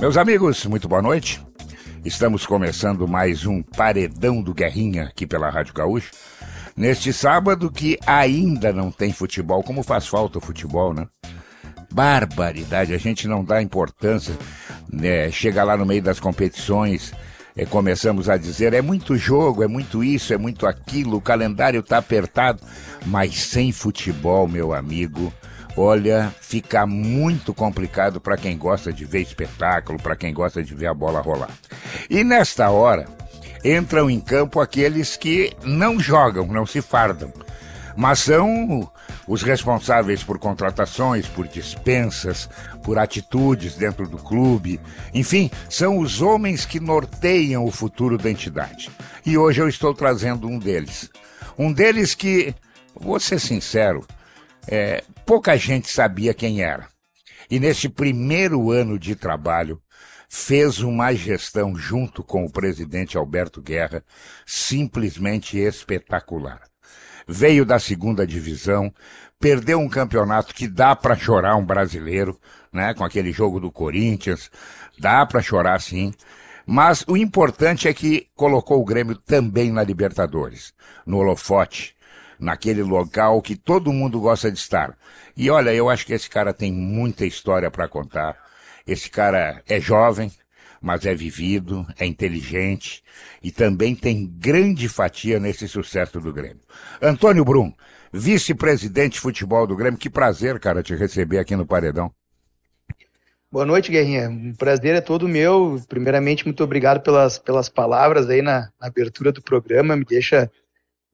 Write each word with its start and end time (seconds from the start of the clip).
Meus 0.00 0.16
amigos, 0.16 0.64
muito 0.64 0.88
boa 0.88 1.02
noite. 1.02 1.44
Estamos 2.02 2.46
começando 2.46 3.06
mais 3.06 3.44
um 3.44 3.62
Paredão 3.62 4.42
do 4.42 4.54
Guerrinha 4.54 5.04
aqui 5.04 5.26
pela 5.26 5.50
Rádio 5.50 5.74
Gaúcho. 5.74 6.10
Neste 6.74 7.12
sábado 7.12 7.70
que 7.70 7.98
ainda 8.06 8.72
não 8.72 8.90
tem 8.90 9.12
futebol, 9.12 9.62
como 9.62 9.82
faz 9.82 10.06
falta 10.06 10.38
o 10.38 10.40
futebol, 10.40 10.94
né? 10.94 11.06
Barbaridade, 11.92 12.94
a 12.94 12.98
gente 12.98 13.28
não 13.28 13.44
dá 13.44 13.60
importância, 13.60 14.34
né? 14.90 15.30
Chega 15.30 15.62
lá 15.62 15.76
no 15.76 15.84
meio 15.84 16.02
das 16.02 16.18
competições, 16.18 17.12
é, 17.54 17.66
começamos 17.66 18.30
a 18.30 18.38
dizer, 18.38 18.72
é 18.72 18.80
muito 18.80 19.16
jogo, 19.16 19.62
é 19.62 19.66
muito 19.66 20.02
isso, 20.02 20.32
é 20.32 20.38
muito 20.38 20.66
aquilo, 20.66 21.18
o 21.18 21.20
calendário 21.20 21.82
tá 21.82 21.98
apertado, 21.98 22.62
mas 23.04 23.38
sem 23.38 23.70
futebol, 23.72 24.48
meu 24.48 24.72
amigo, 24.72 25.30
olha, 25.80 26.34
fica 26.40 26.86
muito 26.86 27.54
complicado 27.54 28.20
para 28.20 28.36
quem 28.36 28.56
gosta 28.56 28.92
de 28.92 29.04
ver 29.04 29.22
espetáculo, 29.22 30.00
para 30.00 30.16
quem 30.16 30.32
gosta 30.32 30.62
de 30.62 30.74
ver 30.74 30.86
a 30.86 30.94
bola 30.94 31.20
rolar. 31.20 31.50
E 32.08 32.22
nesta 32.22 32.70
hora, 32.70 33.06
entram 33.64 34.10
em 34.10 34.20
campo 34.20 34.60
aqueles 34.60 35.16
que 35.16 35.52
não 35.64 35.98
jogam, 35.98 36.46
não 36.46 36.66
se 36.66 36.82
fardam, 36.82 37.32
mas 37.96 38.20
são 38.20 38.90
os 39.26 39.42
responsáveis 39.42 40.22
por 40.22 40.38
contratações, 40.38 41.26
por 41.26 41.46
dispensas, 41.46 42.48
por 42.82 42.98
atitudes 42.98 43.74
dentro 43.74 44.08
do 44.08 44.18
clube, 44.18 44.80
enfim, 45.14 45.50
são 45.68 45.98
os 45.98 46.20
homens 46.20 46.64
que 46.64 46.80
norteiam 46.80 47.64
o 47.64 47.70
futuro 47.70 48.18
da 48.18 48.30
entidade. 48.30 48.90
E 49.24 49.36
hoje 49.36 49.60
eu 49.60 49.68
estou 49.68 49.94
trazendo 49.94 50.48
um 50.48 50.58
deles. 50.58 51.10
Um 51.58 51.72
deles 51.72 52.14
que, 52.14 52.54
vou 52.94 53.20
ser 53.20 53.38
sincero, 53.38 54.06
é, 54.66 55.04
pouca 55.30 55.56
gente 55.56 55.88
sabia 55.88 56.34
quem 56.34 56.60
era. 56.60 56.88
E 57.48 57.60
neste 57.60 57.88
primeiro 57.88 58.72
ano 58.72 58.98
de 58.98 59.14
trabalho, 59.14 59.80
fez 60.28 60.80
uma 60.80 61.14
gestão 61.14 61.76
junto 61.76 62.24
com 62.24 62.44
o 62.44 62.50
presidente 62.50 63.16
Alberto 63.16 63.62
Guerra 63.62 64.02
simplesmente 64.44 65.56
espetacular. 65.56 66.62
Veio 67.28 67.64
da 67.64 67.78
segunda 67.78 68.26
divisão, 68.26 68.92
perdeu 69.38 69.78
um 69.78 69.88
campeonato 69.88 70.52
que 70.52 70.66
dá 70.66 70.96
para 70.96 71.16
chorar 71.16 71.54
um 71.54 71.64
brasileiro, 71.64 72.36
né, 72.72 72.92
com 72.92 73.04
aquele 73.04 73.30
jogo 73.30 73.60
do 73.60 73.70
Corinthians, 73.70 74.50
dá 74.98 75.24
para 75.24 75.40
chorar 75.40 75.80
sim. 75.80 76.12
Mas 76.66 77.04
o 77.06 77.16
importante 77.16 77.86
é 77.86 77.94
que 77.94 78.26
colocou 78.34 78.80
o 78.80 78.84
Grêmio 78.84 79.14
também 79.14 79.70
na 79.70 79.84
Libertadores, 79.84 80.74
no 81.06 81.18
holofote, 81.18 81.94
naquele 82.40 82.82
local 82.82 83.40
que 83.42 83.54
todo 83.54 83.92
mundo 83.92 84.20
gosta 84.20 84.50
de 84.50 84.58
estar. 84.58 84.96
E 85.36 85.50
olha, 85.50 85.72
eu 85.72 85.88
acho 85.88 86.06
que 86.06 86.12
esse 86.12 86.28
cara 86.28 86.52
tem 86.52 86.72
muita 86.72 87.26
história 87.26 87.70
para 87.70 87.88
contar. 87.88 88.36
Esse 88.86 89.10
cara 89.10 89.62
é 89.68 89.80
jovem, 89.80 90.32
mas 90.80 91.04
é 91.04 91.14
vivido, 91.14 91.86
é 91.98 92.06
inteligente 92.06 93.04
e 93.42 93.52
também 93.52 93.94
tem 93.94 94.26
grande 94.26 94.88
fatia 94.88 95.38
nesse 95.38 95.68
sucesso 95.68 96.18
do 96.18 96.32
Grêmio. 96.32 96.60
Antônio 97.02 97.44
Brum, 97.44 97.72
vice-presidente 98.12 99.14
de 99.14 99.20
futebol 99.20 99.66
do 99.66 99.76
Grêmio, 99.76 99.98
que 99.98 100.08
prazer, 100.08 100.58
cara, 100.58 100.82
te 100.82 100.94
receber 100.94 101.38
aqui 101.38 101.54
no 101.54 101.66
Paredão. 101.66 102.10
Boa 103.52 103.66
noite, 103.66 103.90
Guerrinha. 103.90 104.30
Um 104.30 104.54
prazer 104.54 104.94
é 104.94 105.00
todo 105.00 105.28
meu. 105.28 105.82
Primeiramente, 105.88 106.44
muito 106.44 106.62
obrigado 106.62 107.02
pelas, 107.02 107.36
pelas 107.36 107.68
palavras 107.68 108.30
aí 108.30 108.40
na, 108.40 108.70
na 108.80 108.86
abertura 108.86 109.32
do 109.32 109.42
programa. 109.42 109.96
Me 109.96 110.04
deixa 110.04 110.48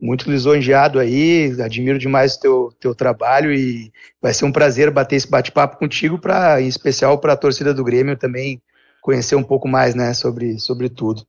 muito 0.00 0.30
lisonjeado 0.30 0.98
aí, 0.98 1.56
admiro 1.60 1.98
demais 1.98 2.34
o 2.34 2.40
teu, 2.40 2.72
teu 2.78 2.94
trabalho 2.94 3.52
e 3.52 3.90
vai 4.20 4.32
ser 4.34 4.44
um 4.44 4.52
prazer 4.52 4.90
bater 4.90 5.16
esse 5.16 5.28
bate-papo 5.28 5.78
contigo, 5.78 6.18
pra, 6.18 6.60
em 6.60 6.68
especial 6.68 7.18
para 7.18 7.32
a 7.32 7.36
torcida 7.36 7.72
do 7.72 7.84
Grêmio 7.84 8.16
também 8.16 8.60
conhecer 9.00 9.36
um 9.36 9.42
pouco 9.42 9.66
mais 9.66 9.94
né, 9.94 10.12
sobre, 10.12 10.58
sobre 10.58 10.88
tudo. 10.88 11.26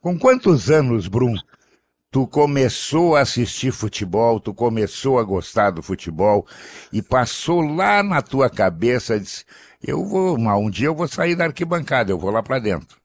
Com 0.00 0.18
quantos 0.18 0.70
anos, 0.70 1.06
Brum, 1.06 1.34
tu 2.10 2.26
começou 2.26 3.16
a 3.16 3.20
assistir 3.20 3.72
futebol, 3.72 4.38
tu 4.38 4.52
começou 4.52 5.18
a 5.18 5.22
gostar 5.22 5.70
do 5.70 5.82
futebol 5.82 6.46
e 6.92 7.00
passou 7.00 7.60
lá 7.60 8.02
na 8.02 8.20
tua 8.20 8.50
cabeça, 8.50 9.18
disse, 9.18 9.44
eu 9.82 10.04
vou, 10.04 10.36
um 10.36 10.70
dia 10.70 10.88
eu 10.88 10.94
vou 10.94 11.08
sair 11.08 11.34
da 11.34 11.44
arquibancada, 11.44 12.10
eu 12.12 12.18
vou 12.18 12.30
lá 12.30 12.42
para 12.42 12.58
dentro. 12.58 12.98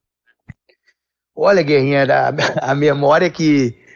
Olha, 1.35 1.61
Guerrinha, 1.61 2.03
a, 2.03 2.71
a 2.71 2.75
memória 2.75 3.29
que 3.29 3.86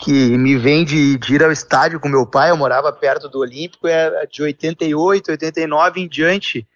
que 0.00 0.12
me 0.12 0.56
vem 0.56 0.84
de, 0.84 1.18
ir 1.28 1.44
ao 1.44 1.52
estádio 1.52 2.00
com 2.00 2.08
meu 2.08 2.26
pai, 2.26 2.50
eu 2.50 2.56
morava 2.56 2.90
perto 2.90 3.28
do 3.28 3.40
Olímpico, 3.40 3.86
é 3.86 4.26
de 4.26 4.42
88, 4.42 5.30
89 5.30 6.00
em 6.00 6.08
diante. 6.08 6.66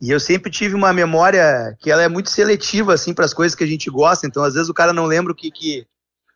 E 0.00 0.10
eu 0.10 0.18
sempre 0.18 0.50
tive 0.50 0.74
uma 0.74 0.92
memória 0.92 1.76
que 1.78 1.90
ela 1.90 2.02
é 2.02 2.08
muito 2.08 2.28
seletiva 2.28 2.92
assim 2.92 3.14
para 3.14 3.24
as 3.24 3.32
coisas 3.32 3.54
que 3.54 3.62
a 3.62 3.66
gente 3.66 3.88
gosta. 3.88 4.26
Então, 4.26 4.42
às 4.42 4.54
vezes 4.54 4.68
o 4.68 4.74
cara 4.74 4.92
não 4.92 5.06
lembra 5.06 5.32
o 5.32 5.36
que, 5.36 5.48
que 5.48 5.86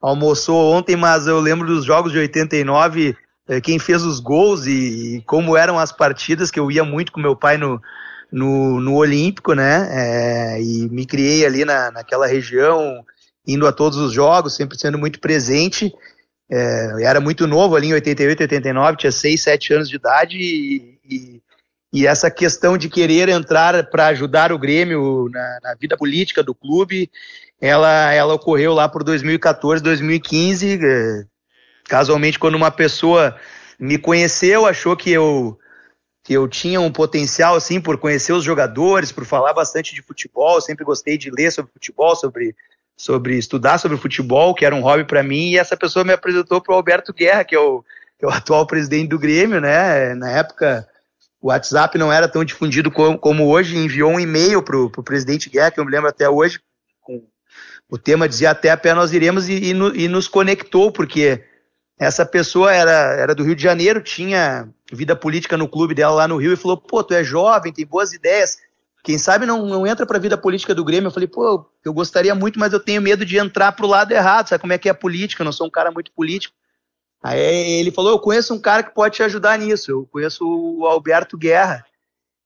almoçou 0.00 0.72
ontem, 0.72 0.94
mas 0.94 1.26
eu 1.26 1.40
lembro 1.40 1.66
dos 1.66 1.84
jogos 1.84 2.12
de 2.12 2.18
89, 2.18 3.16
eh, 3.48 3.60
quem 3.60 3.80
fez 3.80 4.04
os 4.04 4.20
gols 4.20 4.66
e, 4.66 5.16
e, 5.16 5.22
como 5.22 5.56
eram 5.56 5.80
as 5.80 5.90
partidas, 5.90 6.48
que 6.48 6.60
eu 6.60 6.70
ia 6.70 6.84
muito 6.84 7.10
com 7.10 7.20
meu 7.20 7.34
pai 7.34 7.58
no, 7.58 7.82
no, 8.30 8.80
no 8.80 8.94
Olímpico, 8.94 9.52
né? 9.52 9.88
É, 9.90 10.62
e 10.62 10.88
me 10.88 11.04
criei 11.04 11.44
ali 11.44 11.64
na, 11.64 11.90
naquela 11.90 12.28
região, 12.28 13.04
indo 13.44 13.66
a 13.66 13.72
todos 13.72 13.98
os 13.98 14.12
jogos, 14.12 14.54
sempre 14.54 14.78
sendo 14.78 14.96
muito 14.96 15.18
presente. 15.18 15.92
É, 16.48 16.92
eu 16.92 16.98
era 16.98 17.20
muito 17.20 17.46
novo 17.46 17.74
ali 17.74 17.88
em 17.88 17.94
88, 17.94 18.42
89, 18.42 18.98
tinha 18.98 19.12
6, 19.12 19.42
7 19.42 19.74
anos 19.74 19.88
de 19.88 19.96
idade 19.96 20.38
e, 20.38 20.98
e, 21.04 21.42
e 21.92 22.06
essa 22.06 22.30
questão 22.30 22.78
de 22.78 22.88
querer 22.88 23.28
entrar 23.28 23.90
para 23.90 24.06
ajudar 24.08 24.52
o 24.52 24.58
Grêmio 24.58 25.28
na, 25.30 25.58
na, 25.62 25.74
vida 25.74 25.96
política 25.96 26.42
do 26.42 26.54
clube, 26.54 27.10
ela, 27.60 28.12
ela 28.12 28.34
ocorreu 28.34 28.72
lá 28.72 28.88
por 28.88 29.02
2014, 29.02 29.82
2015. 29.82 30.78
É, 30.82 31.24
casualmente, 31.84 32.38
quando 32.38 32.54
uma 32.54 32.70
pessoa 32.70 33.36
me 33.78 33.98
conheceu, 33.98 34.66
achou 34.66 34.96
que 34.96 35.10
eu 35.10 35.58
que 36.22 36.32
eu 36.32 36.48
tinha 36.48 36.80
um 36.80 36.90
potencial 36.90 37.54
assim 37.54 37.80
por 37.80 37.98
conhecer 37.98 38.32
os 38.32 38.42
jogadores, 38.42 39.12
por 39.12 39.24
falar 39.24 39.52
bastante 39.52 39.94
de 39.94 40.02
futebol, 40.02 40.60
sempre 40.60 40.84
gostei 40.84 41.16
de 41.16 41.30
ler 41.30 41.52
sobre 41.52 41.70
futebol, 41.72 42.16
sobre 42.16 42.52
sobre 42.96 43.36
estudar 43.36 43.78
sobre 43.78 43.98
futebol, 43.98 44.54
que 44.54 44.64
era 44.64 44.74
um 44.74 44.80
hobby 44.80 45.04
para 45.04 45.22
mim, 45.22 45.50
e 45.50 45.58
essa 45.58 45.76
pessoa 45.76 46.04
me 46.04 46.12
apresentou 46.12 46.60
para 46.60 46.72
o 46.72 46.76
Alberto 46.76 47.12
Guerra, 47.12 47.44
que 47.44 47.54
é 47.54 47.60
o, 47.60 47.84
que 48.18 48.24
é 48.24 48.28
o 48.28 48.30
atual 48.30 48.66
presidente 48.66 49.08
do 49.08 49.18
Grêmio, 49.18 49.60
né? 49.60 50.14
Na 50.14 50.30
época 50.30 50.88
o 51.40 51.48
WhatsApp 51.48 51.98
não 51.98 52.12
era 52.12 52.26
tão 52.26 52.44
difundido 52.44 52.90
como, 52.90 53.18
como 53.18 53.46
hoje, 53.46 53.76
enviou 53.76 54.10
um 54.10 54.18
e-mail 54.18 54.62
para 54.62 54.76
o 54.78 54.90
presidente 54.90 55.50
Guerra, 55.50 55.70
que 55.70 55.78
eu 55.78 55.84
me 55.84 55.90
lembro 55.90 56.08
até 56.08 56.28
hoje, 56.28 56.58
com 57.00 57.22
o 57.88 57.98
tema 57.98 58.28
dizia 58.28 58.50
até 58.50 58.70
a 58.70 58.76
pé 58.76 58.94
nós 58.94 59.12
iremos, 59.12 59.48
e, 59.48 59.70
e, 59.70 59.74
no, 59.74 59.94
e 59.94 60.08
nos 60.08 60.26
conectou, 60.26 60.90
porque 60.90 61.44
essa 61.98 62.24
pessoa 62.26 62.74
era, 62.74 63.14
era 63.14 63.34
do 63.34 63.44
Rio 63.44 63.54
de 63.54 63.62
Janeiro, 63.62 64.00
tinha 64.00 64.68
vida 64.92 65.14
política 65.14 65.56
no 65.56 65.68
clube 65.68 65.94
dela 65.94 66.14
lá 66.14 66.28
no 66.28 66.36
Rio, 66.36 66.52
e 66.52 66.56
falou, 66.56 66.76
pô, 66.76 67.04
tu 67.04 67.14
é 67.14 67.22
jovem, 67.22 67.72
tem 67.72 67.86
boas 67.86 68.12
ideias, 68.12 68.58
quem 69.06 69.18
sabe 69.18 69.46
não, 69.46 69.64
não 69.66 69.86
entra 69.86 70.04
para 70.04 70.16
a 70.16 70.20
vida 70.20 70.36
política 70.36 70.74
do 70.74 70.84
Grêmio. 70.84 71.06
Eu 71.06 71.12
falei, 71.12 71.28
pô, 71.28 71.64
eu 71.84 71.94
gostaria 71.94 72.34
muito, 72.34 72.58
mas 72.58 72.72
eu 72.72 72.80
tenho 72.80 73.00
medo 73.00 73.24
de 73.24 73.38
entrar 73.38 73.70
pro 73.70 73.86
lado 73.86 74.10
errado. 74.10 74.48
Sabe 74.48 74.60
como 74.60 74.72
é 74.72 74.78
que 74.78 74.88
é 74.88 74.90
a 74.90 74.96
política? 74.96 75.42
Eu 75.42 75.44
não 75.44 75.52
sou 75.52 75.68
um 75.68 75.70
cara 75.70 75.92
muito 75.92 76.10
político. 76.10 76.52
Aí 77.22 77.38
ele 77.38 77.92
falou, 77.92 78.10
eu 78.10 78.18
conheço 78.18 78.52
um 78.52 78.60
cara 78.60 78.82
que 78.82 78.92
pode 78.92 79.14
te 79.14 79.22
ajudar 79.22 79.56
nisso. 79.60 79.92
Eu 79.92 80.06
conheço 80.06 80.44
o 80.44 80.84
Alberto 80.88 81.38
Guerra. 81.38 81.86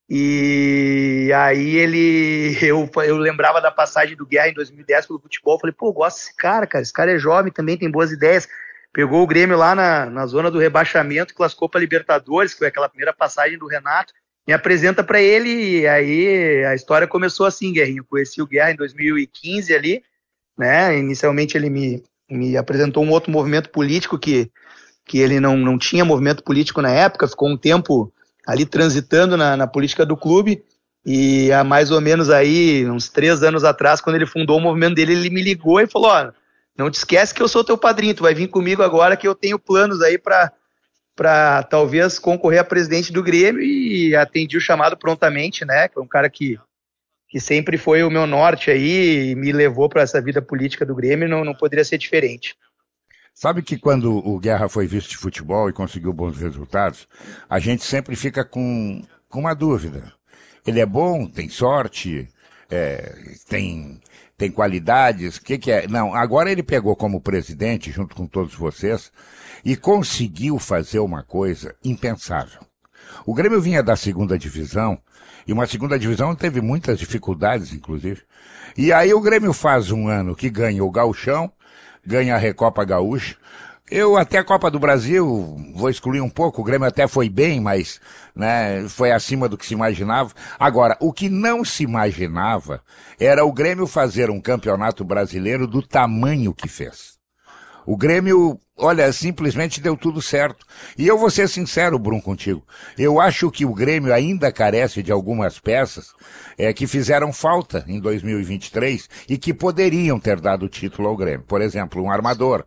E 0.06 1.32
aí 1.34 1.76
ele, 1.76 2.58
eu, 2.60 2.90
eu 3.06 3.16
lembrava 3.16 3.58
da 3.62 3.70
passagem 3.70 4.14
do 4.14 4.26
Guerra 4.26 4.50
em 4.50 4.54
2010 4.54 5.06
pelo 5.06 5.18
futebol. 5.18 5.58
Falei, 5.58 5.74
pô, 5.74 5.88
eu 5.88 5.94
gosto 5.94 6.18
desse 6.18 6.36
cara, 6.36 6.66
cara. 6.66 6.82
Esse 6.82 6.92
cara 6.92 7.10
é 7.10 7.18
jovem, 7.18 7.50
também 7.50 7.78
tem 7.78 7.90
boas 7.90 8.12
ideias. 8.12 8.46
Pegou 8.92 9.22
o 9.22 9.26
Grêmio 9.26 9.56
lá 9.56 9.74
na, 9.74 10.04
na 10.10 10.26
zona 10.26 10.50
do 10.50 10.58
rebaixamento, 10.58 11.32
classificou 11.34 11.70
para 11.70 11.80
Libertadores, 11.80 12.52
que 12.52 12.58
foi 12.58 12.68
aquela 12.68 12.88
primeira 12.88 13.14
passagem 13.14 13.56
do 13.56 13.66
Renato 13.66 14.12
me 14.50 14.54
apresenta 14.54 15.04
para 15.04 15.22
ele 15.22 15.48
e 15.78 15.86
aí 15.86 16.64
a 16.64 16.74
história 16.74 17.06
começou 17.06 17.46
assim, 17.46 17.72
Guerrinho. 17.72 18.02
Conheci 18.02 18.42
o 18.42 18.46
Guerra 18.48 18.72
em 18.72 18.76
2015 18.76 19.72
ali, 19.72 20.02
né? 20.58 20.98
Inicialmente 20.98 21.56
ele 21.56 21.70
me, 21.70 22.02
me 22.28 22.56
apresentou 22.56 23.04
um 23.04 23.10
outro 23.10 23.30
movimento 23.30 23.70
político 23.70 24.18
que, 24.18 24.50
que 25.06 25.20
ele 25.20 25.38
não, 25.38 25.56
não 25.56 25.78
tinha 25.78 26.04
movimento 26.04 26.42
político 26.42 26.82
na 26.82 26.90
época, 26.90 27.28
ficou 27.28 27.48
um 27.48 27.56
tempo 27.56 28.12
ali 28.44 28.66
transitando 28.66 29.36
na, 29.36 29.56
na 29.56 29.68
política 29.68 30.04
do 30.04 30.16
clube 30.16 30.64
e 31.06 31.52
há 31.52 31.62
mais 31.62 31.92
ou 31.92 32.00
menos 32.00 32.28
aí, 32.28 32.84
uns 32.90 33.08
três 33.08 33.44
anos 33.44 33.62
atrás, 33.62 34.00
quando 34.00 34.16
ele 34.16 34.26
fundou 34.26 34.58
o 34.58 34.60
movimento 34.60 34.96
dele, 34.96 35.12
ele 35.12 35.30
me 35.30 35.42
ligou 35.42 35.80
e 35.80 35.86
falou, 35.86 36.10
ó, 36.10 36.32
não 36.76 36.90
te 36.90 36.94
esquece 36.94 37.32
que 37.32 37.40
eu 37.40 37.46
sou 37.46 37.62
teu 37.62 37.78
padrinho, 37.78 38.16
tu 38.16 38.24
vai 38.24 38.34
vir 38.34 38.48
comigo 38.48 38.82
agora 38.82 39.16
que 39.16 39.28
eu 39.28 39.34
tenho 39.36 39.60
planos 39.60 40.02
aí 40.02 40.18
para 40.18 40.52
para 41.20 41.62
talvez 41.64 42.18
concorrer 42.18 42.60
a 42.60 42.64
presidente 42.64 43.12
do 43.12 43.22
Grêmio 43.22 43.60
e 43.60 44.16
atendi 44.16 44.56
o 44.56 44.60
chamado 44.60 44.96
prontamente, 44.96 45.66
né? 45.66 45.86
Que 45.86 45.98
é 45.98 46.00
um 46.00 46.06
cara 46.06 46.30
que, 46.30 46.58
que 47.28 47.38
sempre 47.38 47.76
foi 47.76 48.02
o 48.02 48.10
meu 48.10 48.26
norte 48.26 48.70
aí 48.70 49.32
e 49.32 49.34
me 49.34 49.52
levou 49.52 49.86
para 49.86 50.00
essa 50.00 50.18
vida 50.18 50.40
política 50.40 50.86
do 50.86 50.94
Grêmio, 50.94 51.28
não, 51.28 51.44
não 51.44 51.54
poderia 51.54 51.84
ser 51.84 51.98
diferente. 51.98 52.56
Sabe 53.34 53.60
que 53.60 53.76
quando 53.76 54.16
o 54.26 54.38
Guerra 54.38 54.66
foi 54.66 54.86
vice 54.86 55.10
de 55.10 55.18
futebol 55.18 55.68
e 55.68 55.74
conseguiu 55.74 56.10
bons 56.10 56.38
resultados, 56.38 57.06
a 57.50 57.58
gente 57.58 57.84
sempre 57.84 58.16
fica 58.16 58.42
com, 58.42 59.02
com 59.28 59.40
uma 59.40 59.52
dúvida. 59.52 60.10
Ele 60.66 60.80
é 60.80 60.86
bom, 60.86 61.26
tem 61.26 61.50
sorte, 61.50 62.30
é, 62.70 63.14
tem, 63.46 64.00
tem 64.40 64.50
qualidades, 64.50 65.36
o 65.36 65.42
que, 65.42 65.58
que 65.58 65.70
é? 65.70 65.86
Não, 65.86 66.14
agora 66.14 66.50
ele 66.50 66.62
pegou 66.62 66.96
como 66.96 67.20
presidente, 67.20 67.92
junto 67.92 68.16
com 68.16 68.26
todos 68.26 68.54
vocês, 68.54 69.12
e 69.62 69.76
conseguiu 69.76 70.58
fazer 70.58 70.98
uma 70.98 71.22
coisa 71.22 71.74
impensável. 71.84 72.62
O 73.26 73.34
Grêmio 73.34 73.60
vinha 73.60 73.82
da 73.82 73.96
segunda 73.96 74.38
divisão, 74.38 74.98
e 75.46 75.52
uma 75.52 75.66
segunda 75.66 75.98
divisão 75.98 76.34
teve 76.34 76.62
muitas 76.62 76.98
dificuldades, 76.98 77.74
inclusive. 77.74 78.22
E 78.78 78.94
aí 78.94 79.12
o 79.12 79.20
Grêmio 79.20 79.52
faz 79.52 79.90
um 79.90 80.08
ano 80.08 80.34
que 80.34 80.48
ganha 80.48 80.82
o 80.82 80.90
Gauchão, 80.90 81.52
ganha 82.02 82.34
a 82.34 82.38
Recopa 82.38 82.82
Gaúcha. 82.82 83.36
Eu 83.90 84.16
até 84.16 84.38
a 84.38 84.44
Copa 84.44 84.70
do 84.70 84.78
Brasil, 84.78 85.56
vou 85.74 85.90
excluir 85.90 86.20
um 86.20 86.28
pouco, 86.30 86.60
o 86.60 86.64
Grêmio 86.64 86.86
até 86.86 87.08
foi 87.08 87.28
bem, 87.28 87.60
mas 87.60 88.00
né, 88.36 88.88
foi 88.88 89.10
acima 89.10 89.48
do 89.48 89.58
que 89.58 89.66
se 89.66 89.74
imaginava. 89.74 90.32
Agora, 90.60 90.96
o 91.00 91.12
que 91.12 91.28
não 91.28 91.64
se 91.64 91.82
imaginava 91.82 92.84
era 93.18 93.44
o 93.44 93.52
Grêmio 93.52 93.88
fazer 93.88 94.30
um 94.30 94.40
campeonato 94.40 95.04
brasileiro 95.04 95.66
do 95.66 95.82
tamanho 95.82 96.54
que 96.54 96.68
fez. 96.68 97.18
O 97.84 97.96
Grêmio, 97.96 98.60
olha, 98.76 99.12
simplesmente 99.12 99.80
deu 99.80 99.96
tudo 99.96 100.22
certo. 100.22 100.64
E 100.96 101.08
eu 101.08 101.18
vou 101.18 101.28
ser 101.28 101.48
sincero, 101.48 101.98
Bruno, 101.98 102.22
contigo. 102.22 102.64
Eu 102.96 103.20
acho 103.20 103.50
que 103.50 103.64
o 103.64 103.74
Grêmio 103.74 104.14
ainda 104.14 104.52
carece 104.52 105.02
de 105.02 105.10
algumas 105.10 105.58
peças 105.58 106.12
é, 106.56 106.72
que 106.72 106.86
fizeram 106.86 107.32
falta 107.32 107.84
em 107.88 107.98
2023 107.98 109.08
e 109.28 109.36
que 109.36 109.52
poderiam 109.52 110.20
ter 110.20 110.38
dado 110.38 110.68
título 110.68 111.08
ao 111.08 111.16
Grêmio. 111.16 111.44
Por 111.44 111.60
exemplo, 111.60 112.00
um 112.00 112.08
armador. 112.08 112.64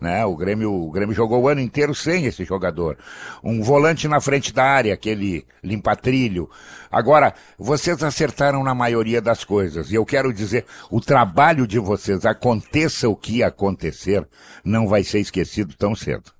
Né? 0.00 0.24
O 0.24 0.36
Grêmio, 0.36 0.72
o 0.72 0.90
Grêmio 0.90 1.14
jogou 1.14 1.42
o 1.42 1.48
ano 1.48 1.60
inteiro 1.60 1.94
sem 1.94 2.26
esse 2.26 2.44
jogador. 2.44 2.98
Um 3.42 3.62
volante 3.62 4.06
na 4.06 4.20
frente 4.20 4.52
da 4.52 4.64
área, 4.64 4.92
aquele 4.92 5.46
limpa-trilho. 5.62 6.50
Agora, 6.90 7.34
vocês 7.58 8.02
acertaram 8.02 8.62
na 8.62 8.74
maioria 8.74 9.20
das 9.20 9.42
coisas. 9.42 9.90
E 9.90 9.94
eu 9.94 10.04
quero 10.04 10.32
dizer, 10.32 10.66
o 10.90 11.00
trabalho 11.00 11.66
de 11.66 11.78
vocês, 11.78 12.26
aconteça 12.26 13.08
o 13.08 13.16
que 13.16 13.42
acontecer, 13.42 14.26
não 14.64 14.86
vai 14.86 15.02
ser 15.02 15.20
esquecido 15.20 15.74
tão 15.74 15.94
cedo. 15.94 16.30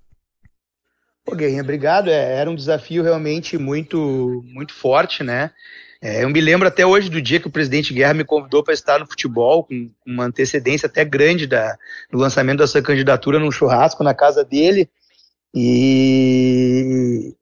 Pô, 1.24 1.34
Guerrinha, 1.34 1.62
obrigado. 1.62 2.08
É, 2.08 2.38
era 2.38 2.48
um 2.50 2.54
desafio 2.54 3.02
realmente 3.02 3.58
muito, 3.58 4.44
muito 4.46 4.72
forte, 4.72 5.24
né? 5.24 5.50
É, 6.00 6.24
eu 6.24 6.30
me 6.30 6.40
lembro 6.40 6.68
até 6.68 6.84
hoje 6.84 7.08
do 7.08 7.22
dia 7.22 7.40
que 7.40 7.48
o 7.48 7.50
presidente 7.50 7.94
Guerra 7.94 8.14
me 8.14 8.24
convidou 8.24 8.62
para 8.62 8.74
estar 8.74 8.98
no 8.98 9.06
futebol, 9.06 9.64
com 9.64 9.90
uma 10.06 10.24
antecedência 10.24 10.86
até 10.86 11.04
grande 11.04 11.46
da, 11.46 11.76
do 12.10 12.18
lançamento 12.18 12.58
da 12.58 12.66
sua 12.66 12.82
candidatura 12.82 13.38
num 13.38 13.50
churrasco 13.50 14.04
na 14.04 14.14
casa 14.14 14.44
dele. 14.44 14.88
E, 15.54 17.34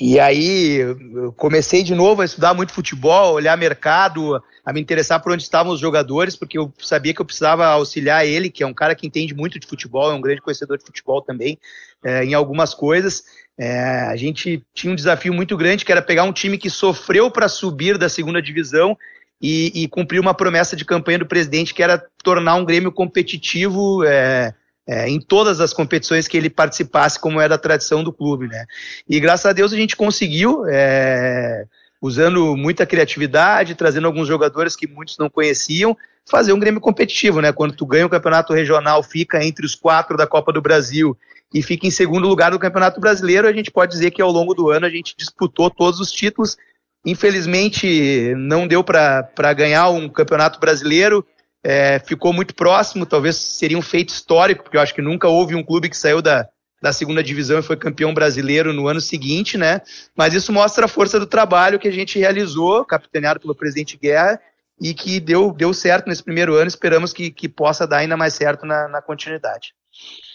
e 0.00 0.20
aí 0.20 0.76
eu 0.76 1.32
comecei 1.32 1.82
de 1.82 1.92
novo 1.92 2.22
a 2.22 2.24
estudar 2.24 2.54
muito 2.54 2.72
futebol, 2.72 3.34
olhar 3.34 3.58
mercado, 3.58 4.40
a 4.64 4.72
me 4.72 4.80
interessar 4.80 5.20
por 5.20 5.32
onde 5.32 5.42
estavam 5.42 5.72
os 5.72 5.80
jogadores, 5.80 6.36
porque 6.36 6.56
eu 6.56 6.72
sabia 6.78 7.12
que 7.12 7.20
eu 7.20 7.24
precisava 7.24 7.66
auxiliar 7.66 8.24
ele, 8.24 8.48
que 8.48 8.62
é 8.62 8.66
um 8.66 8.74
cara 8.74 8.94
que 8.94 9.06
entende 9.06 9.34
muito 9.34 9.58
de 9.58 9.66
futebol, 9.66 10.12
é 10.12 10.14
um 10.14 10.20
grande 10.20 10.40
conhecedor 10.40 10.78
de 10.78 10.84
futebol 10.84 11.20
também, 11.20 11.58
é, 12.04 12.24
em 12.24 12.32
algumas 12.32 12.74
coisas. 12.74 13.24
É, 13.58 14.02
a 14.02 14.14
gente 14.14 14.64
tinha 14.72 14.92
um 14.92 14.96
desafio 14.96 15.34
muito 15.34 15.56
grande, 15.56 15.84
que 15.84 15.90
era 15.90 16.00
pegar 16.00 16.22
um 16.22 16.32
time 16.32 16.56
que 16.56 16.70
sofreu 16.70 17.28
para 17.30 17.48
subir 17.48 17.98
da 17.98 18.08
segunda 18.08 18.40
divisão 18.40 18.96
e, 19.42 19.82
e, 19.82 19.88
cumprir 19.88 20.20
uma 20.20 20.32
promessa 20.34 20.76
de 20.76 20.84
campanha 20.84 21.18
do 21.18 21.26
presidente, 21.26 21.74
que 21.74 21.82
era 21.82 22.02
tornar 22.22 22.54
um 22.54 22.64
Grêmio 22.64 22.92
competitivo 22.92 24.04
é, 24.04 24.54
é, 24.86 25.08
em 25.08 25.20
todas 25.20 25.60
as 25.60 25.72
competições 25.72 26.26
que 26.26 26.36
ele 26.36 26.48
participasse, 26.48 27.20
como 27.20 27.40
era 27.40 27.56
a 27.56 27.58
tradição 27.58 28.02
do 28.02 28.12
clube. 28.12 28.46
Né? 28.48 28.64
E 29.08 29.20
graças 29.20 29.46
a 29.46 29.52
Deus 29.52 29.72
a 29.72 29.76
gente 29.76 29.96
conseguiu, 29.96 30.64
é, 30.66 31.64
usando 32.00 32.56
muita 32.56 32.86
criatividade, 32.86 33.74
trazendo 33.74 34.06
alguns 34.06 34.28
jogadores 34.28 34.76
que 34.76 34.86
muitos 34.86 35.18
não 35.18 35.28
conheciam, 35.28 35.96
fazer 36.28 36.52
um 36.52 36.58
Grêmio 36.58 36.80
competitivo. 36.80 37.40
Né? 37.40 37.52
Quando 37.52 37.74
tu 37.74 37.86
ganha 37.86 38.06
o 38.06 38.10
campeonato 38.10 38.52
regional, 38.52 39.02
fica 39.02 39.44
entre 39.44 39.66
os 39.66 39.74
quatro 39.74 40.16
da 40.16 40.26
Copa 40.26 40.52
do 40.52 40.62
Brasil 40.62 41.16
e 41.52 41.62
fica 41.62 41.86
em 41.86 41.90
segundo 41.90 42.28
lugar 42.28 42.52
no 42.52 42.58
Campeonato 42.58 43.00
Brasileiro. 43.00 43.48
A 43.48 43.52
gente 43.52 43.70
pode 43.70 43.92
dizer 43.92 44.10
que 44.10 44.22
ao 44.22 44.30
longo 44.30 44.54
do 44.54 44.70
ano 44.70 44.86
a 44.86 44.90
gente 44.90 45.14
disputou 45.16 45.70
todos 45.70 45.98
os 45.98 46.12
títulos. 46.12 46.56
Infelizmente, 47.04 48.34
não 48.36 48.66
deu 48.66 48.84
para 48.84 49.52
ganhar 49.56 49.88
um 49.88 50.08
Campeonato 50.08 50.60
Brasileiro. 50.60 51.24
É, 51.64 51.98
ficou 51.98 52.32
muito 52.32 52.54
próximo, 52.54 53.04
talvez 53.04 53.36
seria 53.36 53.76
um 53.76 53.82
feito 53.82 54.10
histórico, 54.10 54.62
porque 54.62 54.76
eu 54.76 54.80
acho 54.80 54.94
que 54.94 55.02
nunca 55.02 55.26
houve 55.26 55.56
um 55.56 55.64
clube 55.64 55.88
que 55.88 55.96
saiu 55.96 56.22
da, 56.22 56.48
da 56.80 56.92
segunda 56.92 57.22
divisão 57.22 57.58
e 57.58 57.62
foi 57.62 57.76
campeão 57.76 58.14
brasileiro 58.14 58.72
no 58.72 58.88
ano 58.88 59.00
seguinte, 59.00 59.58
né? 59.58 59.80
Mas 60.16 60.34
isso 60.34 60.52
mostra 60.52 60.84
a 60.84 60.88
força 60.88 61.18
do 61.18 61.26
trabalho 61.26 61.78
que 61.78 61.88
a 61.88 61.92
gente 61.92 62.18
realizou, 62.18 62.84
capitaneado 62.84 63.40
pelo 63.40 63.54
presidente 63.54 63.96
Guerra, 63.96 64.40
e 64.80 64.94
que 64.94 65.18
deu, 65.18 65.52
deu 65.52 65.74
certo 65.74 66.06
nesse 66.06 66.22
primeiro 66.22 66.54
ano. 66.54 66.68
Esperamos 66.68 67.12
que, 67.12 67.30
que 67.30 67.48
possa 67.48 67.86
dar 67.86 67.98
ainda 67.98 68.16
mais 68.16 68.34
certo 68.34 68.64
na, 68.64 68.86
na 68.88 69.02
continuidade. 69.02 69.74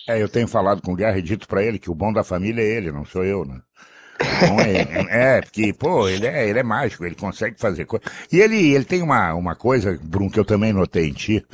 É, 0.07 0.22
eu 0.22 0.28
tenho 0.28 0.48
falado 0.48 0.81
com 0.81 0.92
o 0.92 0.95
Guerra 0.95 1.18
e 1.18 1.22
dito 1.22 1.48
para 1.48 1.63
ele 1.63 1.80
que 1.80 1.90
o 1.90 1.95
bom 1.95 2.12
da 2.12 2.24
família 2.24 2.62
é 2.62 2.66
ele, 2.66 2.92
não 2.92 3.06
sou 3.06 3.24
eu, 3.24 3.45
né? 3.45 3.62
Bom 4.48 4.60
é, 4.60 5.38
é, 5.38 5.42
porque, 5.42 5.74
pô, 5.74 6.07
ele 6.07 6.28
é, 6.28 6.48
ele 6.48 6.60
é 6.60 6.63
mágico, 6.63 7.06
ele 7.06 7.16
consegue 7.16 7.60
fazer 7.60 7.86
coisa. 7.86 8.04
E 8.31 8.40
ele, 8.40 8.74
ele 8.74 8.86
tem 8.86 9.01
uma, 9.01 9.34
uma 9.34 9.56
coisa, 9.56 9.98
Bruno, 10.01 10.30
que 10.30 10.40
eu 10.40 10.45
também 10.45 10.74
notei 10.74 11.07
em 11.07 11.13
ti. 11.13 11.45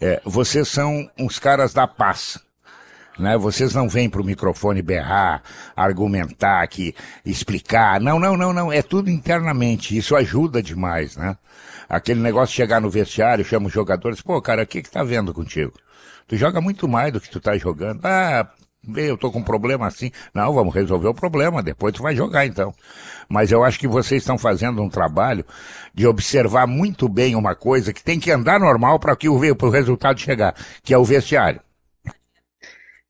É, 0.00 0.20
vocês 0.24 0.68
são 0.68 1.10
uns 1.18 1.38
caras 1.38 1.74
da 1.74 1.86
paz. 1.86 2.38
Né? 3.18 3.36
Vocês 3.36 3.74
não 3.74 3.88
vêm 3.88 4.08
para 4.08 4.20
o 4.20 4.24
microfone 4.24 4.80
berrar, 4.80 5.42
argumentar, 5.74 6.66
que, 6.68 6.94
explicar. 7.24 8.00
Não, 8.00 8.18
não, 8.18 8.36
não, 8.36 8.52
não. 8.52 8.72
É 8.72 8.82
tudo 8.82 9.10
internamente. 9.10 9.96
Isso 9.96 10.14
ajuda 10.14 10.62
demais, 10.62 11.16
né? 11.16 11.36
Aquele 11.88 12.20
negócio 12.20 12.52
de 12.52 12.56
chegar 12.56 12.80
no 12.80 12.90
vestiário, 12.90 13.44
chama 13.44 13.66
os 13.66 13.72
jogadores, 13.72 14.20
pô, 14.20 14.40
cara, 14.42 14.62
o 14.62 14.66
que 14.66 14.82
que 14.82 14.90
tá 14.90 15.02
vendo 15.02 15.32
contigo? 15.32 15.72
Tu 16.26 16.36
joga 16.36 16.60
muito 16.60 16.86
mais 16.86 17.12
do 17.12 17.20
que 17.20 17.30
tu 17.30 17.40
tá 17.40 17.56
jogando. 17.56 18.04
Ah, 18.04 18.46
eu 18.96 19.16
tô 19.16 19.32
com 19.32 19.38
um 19.38 19.44
problema 19.44 19.86
assim. 19.86 20.10
Não, 20.34 20.52
vamos 20.52 20.74
resolver 20.74 21.08
o 21.08 21.14
problema, 21.14 21.62
depois 21.62 21.94
tu 21.94 22.02
vai 22.02 22.14
jogar 22.14 22.46
então. 22.46 22.74
Mas 23.28 23.50
eu 23.50 23.64
acho 23.64 23.78
que 23.78 23.88
vocês 23.88 24.22
estão 24.22 24.38
fazendo 24.38 24.82
um 24.82 24.88
trabalho 24.88 25.44
de 25.94 26.06
observar 26.06 26.66
muito 26.66 27.08
bem 27.08 27.34
uma 27.34 27.54
coisa 27.54 27.92
que 27.92 28.02
tem 28.02 28.20
que 28.20 28.30
andar 28.30 28.60
normal 28.60 28.98
para 28.98 29.16
que 29.16 29.28
o, 29.28 29.34
o 29.34 29.70
resultado 29.70 30.20
chegar, 30.20 30.54
que 30.82 30.92
é 30.92 30.98
o 30.98 31.04
vestiário. 31.04 31.60